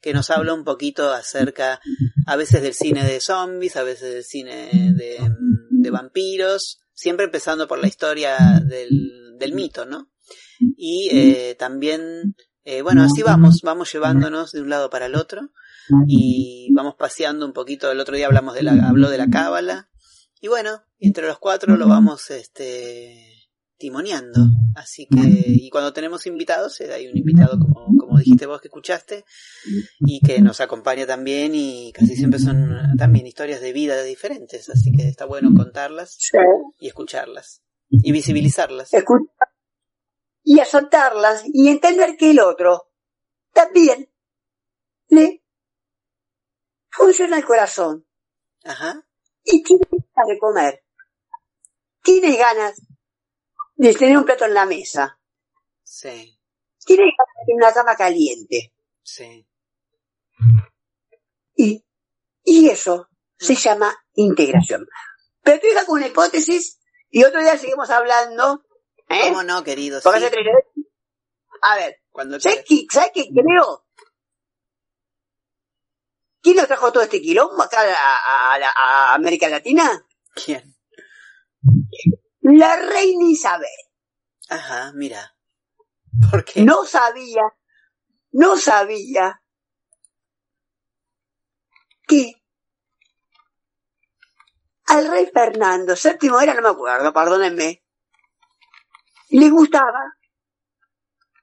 que 0.01 0.13
nos 0.13 0.29
habla 0.29 0.53
un 0.53 0.63
poquito 0.63 1.11
acerca 1.11 1.81
a 2.25 2.35
veces 2.35 2.61
del 2.61 2.73
cine 2.73 3.03
de 3.03 3.19
zombies, 3.19 3.75
a 3.75 3.83
veces 3.83 4.13
del 4.13 4.23
cine 4.23 4.93
de, 4.95 5.17
de 5.69 5.89
vampiros, 5.91 6.79
siempre 6.93 7.25
empezando 7.25 7.67
por 7.67 7.79
la 7.79 7.87
historia 7.87 8.37
del, 8.65 9.35
del 9.37 9.53
mito, 9.53 9.85
¿no? 9.85 10.09
Y 10.59 11.09
eh, 11.11 11.55
también 11.59 12.35
eh, 12.65 12.81
bueno, 12.81 13.03
así 13.03 13.21
vamos, 13.21 13.61
vamos 13.63 13.93
llevándonos 13.93 14.51
de 14.51 14.61
un 14.61 14.69
lado 14.69 14.89
para 14.89 15.05
el 15.05 15.15
otro 15.15 15.51
y 16.07 16.73
vamos 16.73 16.95
paseando 16.95 17.45
un 17.45 17.53
poquito. 17.53 17.91
El 17.91 17.99
otro 17.99 18.15
día 18.15 18.25
hablamos 18.25 18.55
de 18.55 18.63
la, 18.63 18.89
habló 18.89 19.11
de 19.11 19.19
la 19.19 19.29
cábala 19.29 19.89
y 20.41 20.47
bueno, 20.47 20.81
entre 20.97 21.27
los 21.27 21.37
cuatro 21.37 21.77
lo 21.77 21.87
vamos, 21.87 22.31
este, 22.31 23.35
timoneando. 23.77 24.47
Así 24.75 25.05
que, 25.05 25.21
y 25.45 25.69
cuando 25.69 25.93
tenemos 25.93 26.25
invitados, 26.25 26.81
eh, 26.81 26.91
hay 26.91 27.07
un 27.07 27.15
invitado 27.15 27.59
como, 27.59 27.85
como 27.99 28.17
dijiste 28.17 28.47
vos 28.47 28.59
que 28.61 28.69
escuchaste 28.69 29.25
y 29.99 30.19
que 30.21 30.41
nos 30.41 30.59
acompaña 30.59 31.05
también 31.05 31.53
y 31.53 31.91
casi 31.93 32.15
siempre 32.15 32.39
son 32.39 32.95
también 32.97 33.27
historias 33.27 33.61
de 33.61 33.73
vida 33.73 34.01
diferentes. 34.01 34.69
Así 34.69 34.91
que 34.91 35.07
está 35.07 35.25
bueno 35.25 35.53
contarlas 35.55 36.17
y 36.79 36.87
escucharlas 36.87 37.61
y 37.89 38.11
visibilizarlas 38.11 38.89
y 40.45 40.59
a 40.59 40.65
soltarlas 40.65 41.43
y 41.51 41.69
entender 41.69 42.15
que 42.15 42.31
el 42.31 42.39
otro 42.39 42.91
también 43.51 44.09
le 45.07 45.43
funciona 46.89 47.37
el 47.37 47.45
corazón. 47.45 48.07
Ajá. 48.63 49.03
Y 49.43 49.63
tiene 49.63 49.85
ganas 49.89 50.27
de 50.27 50.39
comer. 50.39 50.85
Tiene 52.03 52.37
ganas 52.37 52.79
de 53.75 53.93
tener 53.95 54.17
un 54.17 54.23
plato 54.23 54.45
en 54.45 54.53
la 54.53 54.65
mesa. 54.65 55.19
Sí. 55.83 56.39
Tiene 56.85 57.03
ganas 57.03 57.47
de 57.47 57.53
una 57.55 57.73
cama 57.73 57.95
caliente. 57.95 58.73
Sí. 59.01 59.47
Y, 61.55 61.83
y 62.43 62.69
eso 62.69 63.09
se 63.37 63.55
llama 63.55 63.95
integración. 64.13 64.87
Pero 65.41 65.59
tú 65.59 65.67
con 65.87 65.97
una 65.97 66.07
hipótesis 66.07 66.79
y 67.09 67.23
otro 67.23 67.41
día 67.41 67.57
seguimos 67.57 67.89
hablando 67.89 68.64
¿Eh? 69.09 69.29
¿Cómo 69.29 69.43
no, 69.43 69.63
querido? 69.63 70.01
Sí. 70.01 70.09
A 71.61 71.75
ver, 71.75 72.01
¿sabes 72.39 72.63
qué, 72.67 72.85
¿sabes 72.91 73.11
qué 73.13 73.29
creo? 73.33 73.85
¿Quién 76.41 76.57
nos 76.57 76.67
trajo 76.67 76.91
todo 76.91 77.03
este 77.03 77.21
quilombo 77.21 77.63
acá 77.63 77.81
a, 77.81 78.55
a, 78.55 79.13
América 79.15 79.49
Latina? 79.49 80.05
¿Quién? 80.33 80.75
La 82.41 82.75
reina 82.75 83.25
Isabel. 83.25 83.69
Ajá, 84.49 84.91
mira. 84.93 85.35
¿Por 86.29 86.45
qué? 86.45 86.61
No 86.61 86.85
sabía, 86.85 87.41
no 88.31 88.57
sabía 88.57 89.41
que 92.07 92.33
al 94.85 95.07
rey 95.07 95.29
Fernando 95.33 95.95
VII 95.95 96.43
era, 96.43 96.53
no 96.53 96.61
me 96.61 96.69
acuerdo, 96.69 97.11
perdónenme, 97.11 97.84
le 99.29 99.49
gustaba 99.49 100.15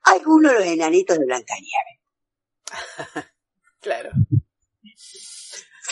alguno 0.03 0.49
de 0.51 0.55
los 0.55 0.66
enanitos 0.66 1.18
de 1.18 1.24
Blancanieves. 1.26 2.01
claro. 3.80 4.11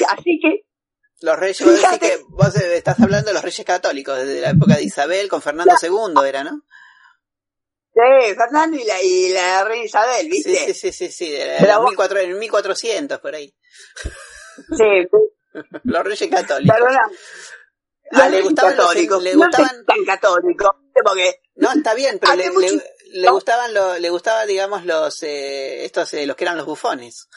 Así 0.09 0.41
que. 0.43 0.67
Los 1.23 1.39
reyes, 1.39 1.61
vos 1.63 1.75
decís 1.75 1.99
que 1.99 2.19
vos 2.31 2.57
estás 2.57 2.99
hablando 2.99 3.29
de 3.29 3.35
los 3.35 3.43
reyes 3.43 3.67
católicos, 3.67 4.17
desde 4.17 4.41
la 4.41 4.51
época 4.51 4.77
de 4.77 4.85
Isabel 4.85 5.29
con 5.29 5.43
Fernando 5.43 5.75
II 5.83 6.27
era, 6.27 6.45
¿no? 6.45 6.63
Sí, 7.93 8.35
Fernando 8.35 8.77
y 8.79 8.85
la, 8.85 9.03
y 9.03 9.29
la 9.31 9.65
reina 9.65 9.85
Isabel, 9.85 10.29
¿viste? 10.31 10.73
Sí, 10.73 10.75
sí, 10.75 10.93
sí, 10.93 11.13
sí, 11.13 11.31
de, 11.31 11.57
en 11.57 12.39
1400 12.39 13.19
por 13.19 13.35
ahí. 13.35 13.55
Sí. 14.77 15.09
los 15.85 16.05
reyes 16.05 16.29
católicos. 16.31 16.77
Ah, 18.13 18.29
le 18.29 18.43
gustaban 18.43 18.77
católicos, 18.77 19.23
le 19.23 19.35
gustaban 19.35 19.87
tan 19.87 20.05
católicos, 20.05 20.71
porque 21.03 21.41
no 21.61 21.73
está 21.73 21.95
bien, 21.95 22.19
pero 22.19 22.35
le, 22.35 22.51
le, 23.13 23.31
gustaban 23.31 23.73
lo, 23.73 23.99
le 23.99 24.11
gustaba 24.11 24.47
digamos 24.47 24.85
los 24.85 25.23
eh, 25.23 25.85
estos 25.85 26.13
eh, 26.15 26.27
los 26.27 26.37
que 26.37 26.45
eran 26.45 26.57
los 26.57 26.67
bufones. 26.67 27.29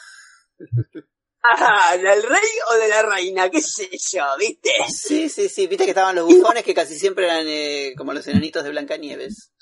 Ah, 1.46 1.94
¿del 1.94 2.22
rey 2.22 2.50
o 2.70 2.74
de 2.78 2.88
la 2.88 3.02
reina? 3.02 3.50
¿Qué 3.50 3.60
sé 3.60 3.90
yo, 4.12 4.24
viste? 4.38 4.70
Sí, 4.88 5.28
sí, 5.28 5.50
sí, 5.50 5.66
viste 5.66 5.84
que 5.84 5.90
estaban 5.90 6.16
los 6.16 6.24
bufones 6.24 6.64
que 6.64 6.72
casi 6.72 6.98
siempre 6.98 7.26
eran 7.26 7.44
eh, 7.46 7.92
como 7.98 8.14
los 8.14 8.26
enanitos 8.26 8.64
de 8.64 8.70
Blancanieves. 8.70 9.52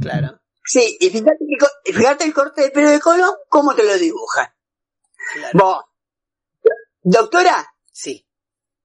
Claro. 0.00 0.40
Sí, 0.64 0.96
y 1.00 1.10
fíjate, 1.10 1.44
fíjate 1.84 2.24
el 2.26 2.32
corte 2.32 2.62
de 2.62 2.70
pelo 2.70 2.90
de 2.90 3.00
Colón, 3.00 3.34
cómo 3.48 3.74
te 3.74 3.82
lo 3.82 3.98
dibujan. 3.98 4.54
Claro. 5.32 5.88
doctora. 7.02 7.74
Sí. 7.90 8.24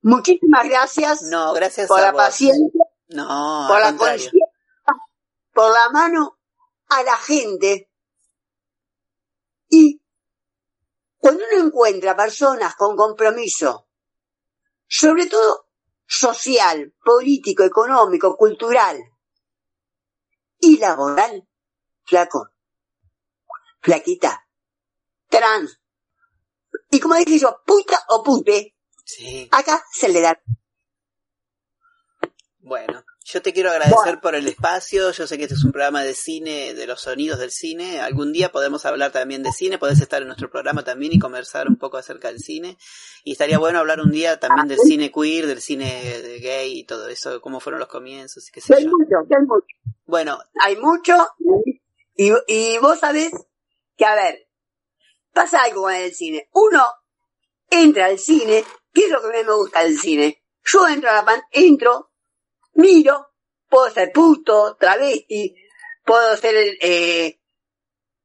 Muchísimas 0.02 0.68
gracias. 0.68 1.22
No, 1.24 1.54
gracias 1.54 1.88
por 1.88 2.02
la 2.02 2.14
paciencia. 2.14 2.86
No, 3.10 3.66
por 3.68 3.80
la 3.80 3.96
conciencia, 3.96 4.47
por 5.58 5.74
la 5.74 5.90
mano 5.90 6.38
a 6.90 7.02
la 7.02 7.18
gente. 7.18 7.90
Y 9.70 10.00
cuando 11.18 11.44
uno 11.52 11.66
encuentra 11.66 12.16
personas 12.16 12.76
con 12.76 12.96
compromiso, 12.96 13.88
sobre 14.88 15.26
todo 15.26 15.66
social, 16.06 16.94
político, 17.04 17.64
económico, 17.64 18.38
cultural 18.38 19.00
y 20.60 20.78
laboral, 20.78 21.50
flaco, 22.06 22.52
flaquita, 23.82 24.48
trans, 25.28 25.82
y 26.92 27.00
como 27.00 27.16
dije 27.16 27.40
yo, 27.40 27.64
puta 27.66 28.00
o 28.10 28.22
pute, 28.22 28.76
Sí. 29.04 29.50
Acá 29.54 29.84
se 29.92 30.10
le 30.10 30.20
da. 30.20 30.40
Bueno, 32.60 33.02
yo 33.30 33.42
te 33.42 33.52
quiero 33.52 33.72
agradecer 33.72 34.22
por 34.22 34.36
el 34.36 34.48
espacio. 34.48 35.12
Yo 35.12 35.28
sé 35.28 35.38
que 35.38 35.44
este 35.44 35.56
es 35.56 35.64
un 35.66 35.74
programa 35.74 36.02
de 36.02 36.14
cine, 36.14 36.74
de 36.74 36.88
los 36.88 37.02
sonidos 37.02 37.40
del 37.40 37.52
cine. 37.52 38.00
Algún 38.00 38.32
día 38.32 38.52
podemos 38.52 38.86
hablar 38.86 39.12
también 39.12 39.44
de 39.44 39.52
cine. 39.52 39.78
Podés 39.78 40.00
estar 40.00 40.22
en 40.22 40.28
nuestro 40.28 40.50
programa 40.50 40.84
también 40.84 41.12
y 41.12 41.20
conversar 41.20 41.68
un 41.68 41.76
poco 41.76 41.98
acerca 41.98 42.30
del 42.30 42.40
cine. 42.40 42.78
Y 43.26 43.34
estaría 43.34 43.60
bueno 43.60 43.80
hablar 43.80 44.00
un 44.00 44.12
día 44.12 44.40
también 44.40 44.70
del 44.70 44.80
cine 44.80 45.12
queer, 45.12 45.46
del 45.46 45.62
cine 45.62 46.40
gay 46.42 46.80
y 46.80 46.86
todo 46.86 47.10
eso, 47.10 47.42
cómo 47.42 47.60
fueron 47.60 47.80
los 47.80 47.90
comienzos 47.90 48.48
y 48.48 48.52
qué 48.52 48.62
sé 48.62 48.74
hay 48.74 48.88
Mucho, 48.88 49.18
hay 49.30 49.46
mucho. 49.46 49.68
Bueno. 50.06 50.40
Hay 50.62 50.78
mucho. 50.78 51.14
Y, 52.16 52.32
y 52.48 52.78
vos 52.78 53.00
sabés 53.00 53.32
que, 53.98 54.06
a 54.06 54.16
ver, 54.16 54.48
pasa 55.34 55.64
algo 55.64 55.84
con 55.84 55.94
el 55.94 56.14
cine. 56.14 56.48
Uno 56.54 56.82
entra 57.70 58.06
al 58.06 58.18
cine 58.18 58.64
¿Qué 58.98 59.06
es 59.06 59.12
lo 59.12 59.22
que 59.22 59.28
a 59.28 59.30
mí 59.30 59.46
me 59.46 59.54
gusta 59.54 59.84
del 59.84 59.96
cine? 60.00 60.44
Yo 60.64 60.88
entro 60.88 61.12
a 61.12 61.14
la 61.14 61.24
pan, 61.24 61.40
entro, 61.52 62.07
miro, 62.78 63.34
puedo 63.70 63.90
ser 63.92 64.12
puto, 64.12 64.78
travesti, 64.80 65.56
puedo 66.06 66.36
ser 66.38 66.56
eh, 66.82 67.40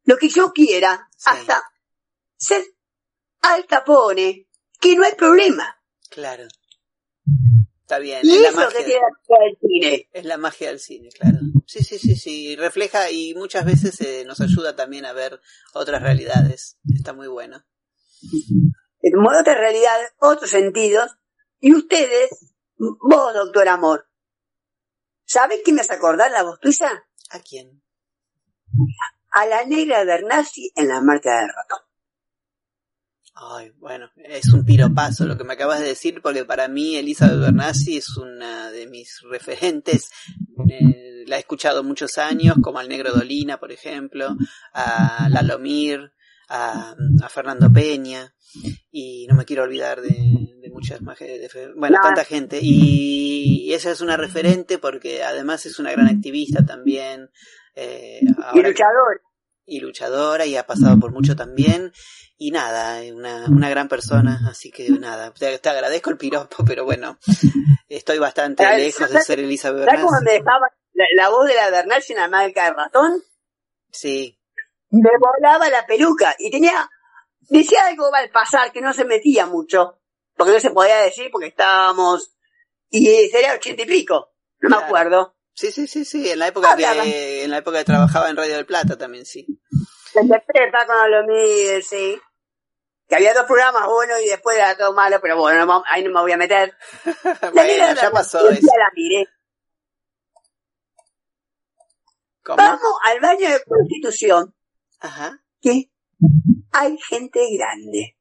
lo 0.05 0.17
que 0.17 0.29
yo 0.29 0.53
quiera, 0.53 1.09
hasta 1.25 1.63
ser 2.37 2.63
alta 3.41 3.85
pone, 3.85 4.49
que 4.81 4.97
no 4.97 5.05
hay 5.05 5.15
problema. 5.15 5.77
Claro. 6.11 6.45
Está 7.81 7.99
bien. 7.99 8.21
Y 8.23 8.37
es 8.37 8.43
eso 8.43 8.61
la 8.61 8.67
magia 8.67 8.79
que 8.79 8.85
tiene 8.85 9.47
el 9.47 9.59
cine. 9.61 10.09
Es 10.13 10.25
la 10.25 10.37
magia 10.39 10.69
del 10.69 10.81
cine, 10.81 11.09
claro. 11.11 11.39
Sí, 11.67 11.83
sí, 11.85 11.99
sí, 11.99 12.17
sí. 12.17 12.57
Refleja 12.57 13.11
y 13.11 13.35
muchas 13.35 13.65
veces 13.65 14.01
eh, 14.01 14.25
nos 14.25 14.41
ayuda 14.41 14.77
también 14.77 15.05
a 15.05 15.13
ver 15.13 15.41
otras 15.75 16.03
realidades. 16.03 16.79
Está 16.95 17.13
muy 17.13 17.29
bueno. 17.29 17.65
en 19.01 19.19
otra 19.19 19.55
realidad, 19.55 19.97
otros 20.19 20.51
sentidos, 20.51 21.11
y 21.61 21.75
ustedes, 21.75 22.55
vos, 22.77 23.35
doctor 23.35 23.69
Amor, 23.69 24.09
¿sabes 25.25 25.61
quién 25.65 25.77
me 25.77 25.83
hace 25.83 25.95
acordar 25.95 26.31
la 26.31 26.43
voz 26.43 26.59
tuya? 26.61 27.05
¿A 27.31 27.41
quién? 27.41 27.83
A 29.31 29.47
la 29.47 29.65
negra 29.65 30.05
Bernasi 30.05 30.73
en 30.75 30.89
la 30.89 31.01
marcha 31.01 31.31
del 31.31 31.49
ratón. 31.49 31.81
Ay, 33.35 33.73
bueno, 33.79 34.11
es 34.17 34.53
un 34.53 34.65
piropazo 34.65 35.25
lo 35.25 35.39
que 35.39 35.45
me 35.45 35.55
acabas 35.55 35.81
de 35.81 35.87
decir, 35.87 36.21
porque 36.23 36.45
para 36.45 36.69
mí 36.69 36.97
Elizabeth 36.97 37.41
Bernassi 37.41 37.97
es 37.97 38.17
una 38.17 38.71
de 38.71 38.87
mis 38.87 39.21
referentes. 39.23 40.11
Eh, 40.69 41.25
la 41.27 41.37
he 41.37 41.41
escuchado 41.41 41.83
muchos 41.83 42.19
años, 42.19 42.57
como 42.63 42.79
al 42.79 42.89
Negro 42.89 43.13
Dolina, 43.13 43.59
por 43.59 43.73
ejemplo, 43.73 44.37
a 44.75 45.29
Lalomir, 45.31 46.13
a, 46.53 46.95
a 47.23 47.29
Fernando 47.29 47.73
Peña, 47.73 48.35
y 48.91 49.27
no 49.29 49.35
me 49.35 49.45
quiero 49.45 49.63
olvidar 49.63 50.03
de, 50.03 50.11
de 50.11 50.71
muchas 50.71 51.01
más, 51.03 51.19
de, 51.19 51.73
bueno, 51.77 51.99
tanta 52.03 52.25
gente. 52.25 52.59
Y, 52.63 53.73
ella 53.73 53.91
es 53.91 54.01
una 54.03 54.19
referente 54.19 54.79
porque 54.79 55.23
además 55.23 55.65
es 55.65 55.79
una 55.79 55.93
gran 55.93 56.09
activista 56.09 56.65
también. 56.67 57.31
Eh, 57.75 58.21
y 58.53 58.63
luchadora. 58.63 59.21
Y 59.65 59.81
luchadora, 59.81 60.45
y 60.45 60.57
ha 60.57 60.67
pasado 60.67 60.99
por 60.99 61.13
mucho 61.13 61.35
también 61.37 61.93
y 62.43 62.51
nada, 62.51 63.01
una, 63.15 63.47
una 63.47 63.71
gran 63.71 63.89
persona, 63.89 64.41
así 64.51 64.73
que 64.73 64.91
nada, 64.91 65.33
te, 65.33 65.61
agradezco 65.69 66.11
el 66.11 66.17
piropo, 66.17 66.65
pero 66.67 66.85
bueno, 66.85 67.17
estoy 67.89 68.19
bastante 68.19 68.65
lejos 68.77 69.11
de 69.11 69.21
ser 69.21 69.39
Elizabeth 69.39 69.85
¿Sabes 69.85 70.01
cómo 70.01 70.21
me 70.25 70.33
dejaba 70.33 70.67
la, 71.15 71.29
voz 71.29 71.47
de 71.47 71.55
la 71.55 71.71
Bernal 71.71 72.03
en 72.09 72.17
la 72.17 72.29
marca 72.29 72.65
de 72.65 72.73
ratón? 72.73 73.23
Sí. 73.93 74.42
Me 74.93 75.11
volaba 75.19 75.69
la 75.69 75.87
peluca 75.87 76.35
y 76.39 76.51
tenía, 76.51 76.89
decía 77.41 77.87
algo 77.87 78.15
al 78.15 78.31
pasar 78.31 78.73
que 78.73 78.81
no 78.81 78.93
se 78.93 79.05
metía 79.05 79.47
mucho, 79.47 80.01
porque 80.37 80.53
no 80.53 80.61
se 80.61 80.71
podía 80.71 80.99
decir 80.99 81.31
porque 81.33 81.49
estábamos, 81.49 82.37
y 82.89 83.29
sería 83.29 83.55
ochenta 83.55 83.83
y 83.83 83.87
pico, 83.87 84.33
no 84.61 84.69
me 84.69 84.85
acuerdo. 84.85 85.37
Sí, 85.55 85.73
sí, 85.73 85.87
sí, 85.87 86.05
sí, 86.05 86.31
en 86.31 86.39
la 86.39 86.49
época 86.49 86.77
que, 86.77 87.45
en 87.45 87.51
la 87.51 87.59
época 87.59 87.79
que 87.79 87.85
trabajaba 87.85 88.31
en 88.31 88.37
Radio 88.37 88.57
del 88.57 88.67
Plata 88.67 88.97
también, 88.97 89.27
sí. 89.27 89.47
Se 90.13 90.21
interpreta 90.21 90.87
con 90.87 91.11
lo 91.11 91.83
sí 91.83 92.21
que 93.13 93.17
había 93.17 93.35
dos 93.35 93.45
programas 93.45 93.87
buenos 93.87 94.23
y 94.23 94.29
después 94.29 94.57
era 94.57 94.75
todo 94.75 94.95
malo, 94.95 95.19
pero 95.21 95.37
bueno, 95.37 95.85
ahí 95.87 96.03
no 96.03 96.11
me 96.11 96.21
voy 96.23 96.33
a 96.33 96.39
meter. 96.39 96.75
bueno, 97.53 97.95
ya 97.95 98.11
pasó 98.11 98.49
eso. 98.49 98.67
La 98.79 98.91
miré. 98.95 99.29
Vamos 102.43 102.93
al 103.05 103.21
baño 103.21 103.51
de 103.51 103.63
Constitución. 103.65 104.55
Ajá. 105.03 105.45
Que 105.61 105.91
hay 106.73 106.99
gente 106.99 107.41
grande. 107.57 108.17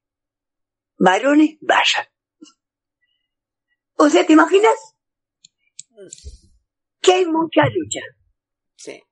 Varones, 0.98 1.56
vayan. 1.60 2.06
O 3.94 4.08
sea, 4.08 4.26
¿te 4.26 4.32
imaginas? 4.32 4.74
Que 7.00 7.12
hay 7.12 7.26
mucha 7.26 7.62
lucha. 7.66 8.00
Sí. 8.76 9.02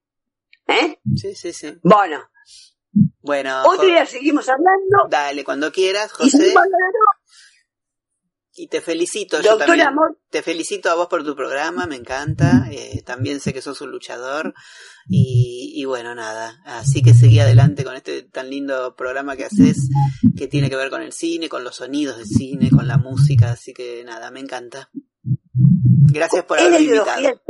¿Eh? 0.66 0.98
Sí, 1.16 1.34
sí, 1.34 1.52
sí. 1.52 1.78
Bueno, 1.82 2.28
bueno. 3.20 3.62
Otro 3.64 3.86
día 3.86 4.04
seguimos 4.06 4.48
hablando. 4.48 5.08
Dale, 5.08 5.44
cuando 5.44 5.70
quieras, 5.70 6.12
José. 6.12 6.48
Y, 6.48 6.54
te 8.68 8.80
felicito. 8.80 9.36
Doctor 9.36 9.58
yo 9.58 9.66
también. 9.66 9.88
Amor. 9.88 10.18
Te 10.30 10.42
felicito 10.42 10.90
a 10.90 10.94
vos 10.94 11.08
por 11.08 11.24
tu 11.24 11.34
programa, 11.34 11.86
me 11.86 11.96
encanta. 11.96 12.66
Eh, 12.70 13.02
también 13.04 13.40
sé 13.40 13.52
que 13.52 13.62
sos 13.62 13.80
un 13.80 13.90
luchador. 13.90 14.54
Y, 15.08 15.72
y, 15.74 15.84
bueno, 15.84 16.14
nada. 16.14 16.60
Así 16.64 17.02
que 17.02 17.14
seguí 17.14 17.40
adelante 17.40 17.84
con 17.84 17.96
este 17.96 18.22
tan 18.22 18.50
lindo 18.50 18.94
programa 18.96 19.36
que 19.36 19.44
haces, 19.44 19.88
que 20.36 20.46
tiene 20.46 20.70
que 20.70 20.76
ver 20.76 20.90
con 20.90 21.02
el 21.02 21.12
cine, 21.12 21.48
con 21.48 21.64
los 21.64 21.76
sonidos 21.76 22.18
del 22.18 22.26
cine, 22.26 22.70
con 22.70 22.86
la 22.86 22.98
música. 22.98 23.52
Así 23.52 23.72
que 23.72 24.04
nada, 24.04 24.30
me 24.30 24.40
encanta. 24.40 24.90
Gracias 26.12 26.44
por 26.44 26.58
haberme 26.58 26.80
invitado. 26.80 27.40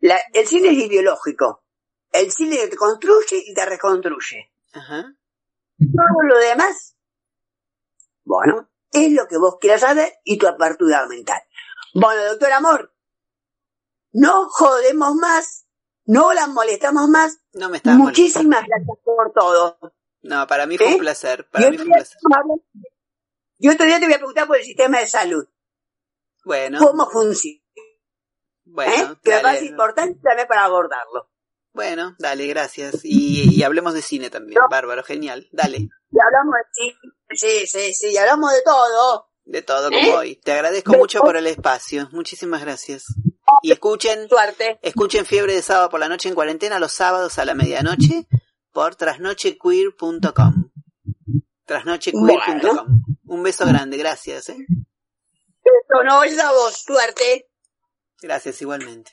el 0.00 0.46
cine 0.46 0.68
es 0.68 0.78
ideológico. 0.78 1.64
El 2.12 2.30
cine 2.30 2.68
te 2.68 2.76
construye 2.76 3.42
y 3.46 3.54
te 3.54 3.66
reconstruye. 3.66 4.52
Ajá. 4.72 5.14
Todo 5.78 6.22
lo 6.26 6.38
demás, 6.38 6.96
bueno, 8.24 8.68
es 8.92 9.12
lo 9.12 9.26
que 9.28 9.38
vos 9.38 9.56
quieras 9.60 9.82
saber 9.82 10.12
y 10.24 10.38
tu 10.38 10.46
apertura 10.46 11.06
mental. 11.06 11.42
Bueno, 11.94 12.24
doctor 12.24 12.52
Amor, 12.52 12.94
no 14.12 14.48
jodemos 14.48 15.14
más, 15.14 15.66
no 16.04 16.32
las 16.32 16.48
molestamos 16.48 17.08
más. 17.08 17.38
No 17.52 17.68
me 17.68 17.78
estás 17.78 17.96
Muchísimas 17.96 18.64
gracias 18.66 18.98
por 19.04 19.32
todo. 19.32 19.78
No, 20.22 20.46
para 20.46 20.66
mí 20.66 20.76
fue 20.78 20.88
un 20.88 20.94
¿Eh? 20.94 20.98
placer. 20.98 21.48
Para 21.50 21.70
mí 21.70 21.76
fue 21.76 21.86
un 21.86 21.92
placer. 21.92 22.18
Yo 23.58 23.72
otro 23.72 23.86
día 23.86 23.98
te 23.98 24.06
voy 24.06 24.14
a 24.14 24.18
preguntar 24.18 24.46
por 24.46 24.56
el 24.56 24.64
sistema 24.64 24.98
de 25.00 25.06
salud. 25.06 25.46
Bueno. 26.44 26.78
¿Cómo 26.78 27.08
funciona? 27.10 27.60
Bueno, 28.64 29.12
¿Eh? 29.12 29.16
que 29.22 29.30
me 29.30 29.40
parece 29.40 29.66
importante 29.66 30.20
también 30.22 30.48
para 30.48 30.64
abordarlo. 30.64 31.30
Bueno, 31.76 32.16
dale, 32.18 32.46
gracias. 32.46 33.00
Y, 33.04 33.62
hablemos 33.62 33.92
de 33.92 34.00
cine 34.00 34.30
también. 34.30 34.58
Bárbaro, 34.70 35.04
genial. 35.04 35.46
Dale. 35.52 35.76
Y 35.76 36.16
hablamos 36.18 36.54
de 36.54 36.72
cine, 36.72 36.96
sí, 37.34 37.66
sí, 37.66 37.92
sí, 37.92 38.16
hablamos 38.16 38.50
de 38.50 38.62
todo. 38.62 39.28
De 39.44 39.60
todo 39.60 39.90
como 39.90 40.00
¿Eh? 40.00 40.14
hoy. 40.16 40.36
Te 40.36 40.52
agradezco 40.52 40.94
mucho 40.94 41.20
por 41.20 41.36
el 41.36 41.46
espacio. 41.46 42.08
Muchísimas 42.12 42.62
gracias. 42.62 43.04
Y 43.62 43.72
escuchen, 43.72 44.26
Suerte. 44.26 44.78
escuchen 44.80 45.26
Fiebre 45.26 45.52
de 45.54 45.60
Sábado 45.60 45.90
por 45.90 46.00
la 46.00 46.08
Noche 46.08 46.30
en 46.30 46.34
Cuarentena 46.34 46.78
los 46.78 46.92
sábados 46.92 47.38
a 47.38 47.44
la 47.44 47.54
medianoche 47.54 48.26
por 48.72 48.96
trasnochequeer.com. 48.96 50.70
Trasnochequeer.com. 51.66 53.02
Un 53.26 53.42
beso 53.42 53.66
grande, 53.66 53.98
gracias. 53.98 54.48
¿eh? 54.48 54.66
No 56.04 56.24
es 56.24 56.36
suerte. 56.78 57.50
Gracias 58.22 58.62
igualmente. 58.62 59.12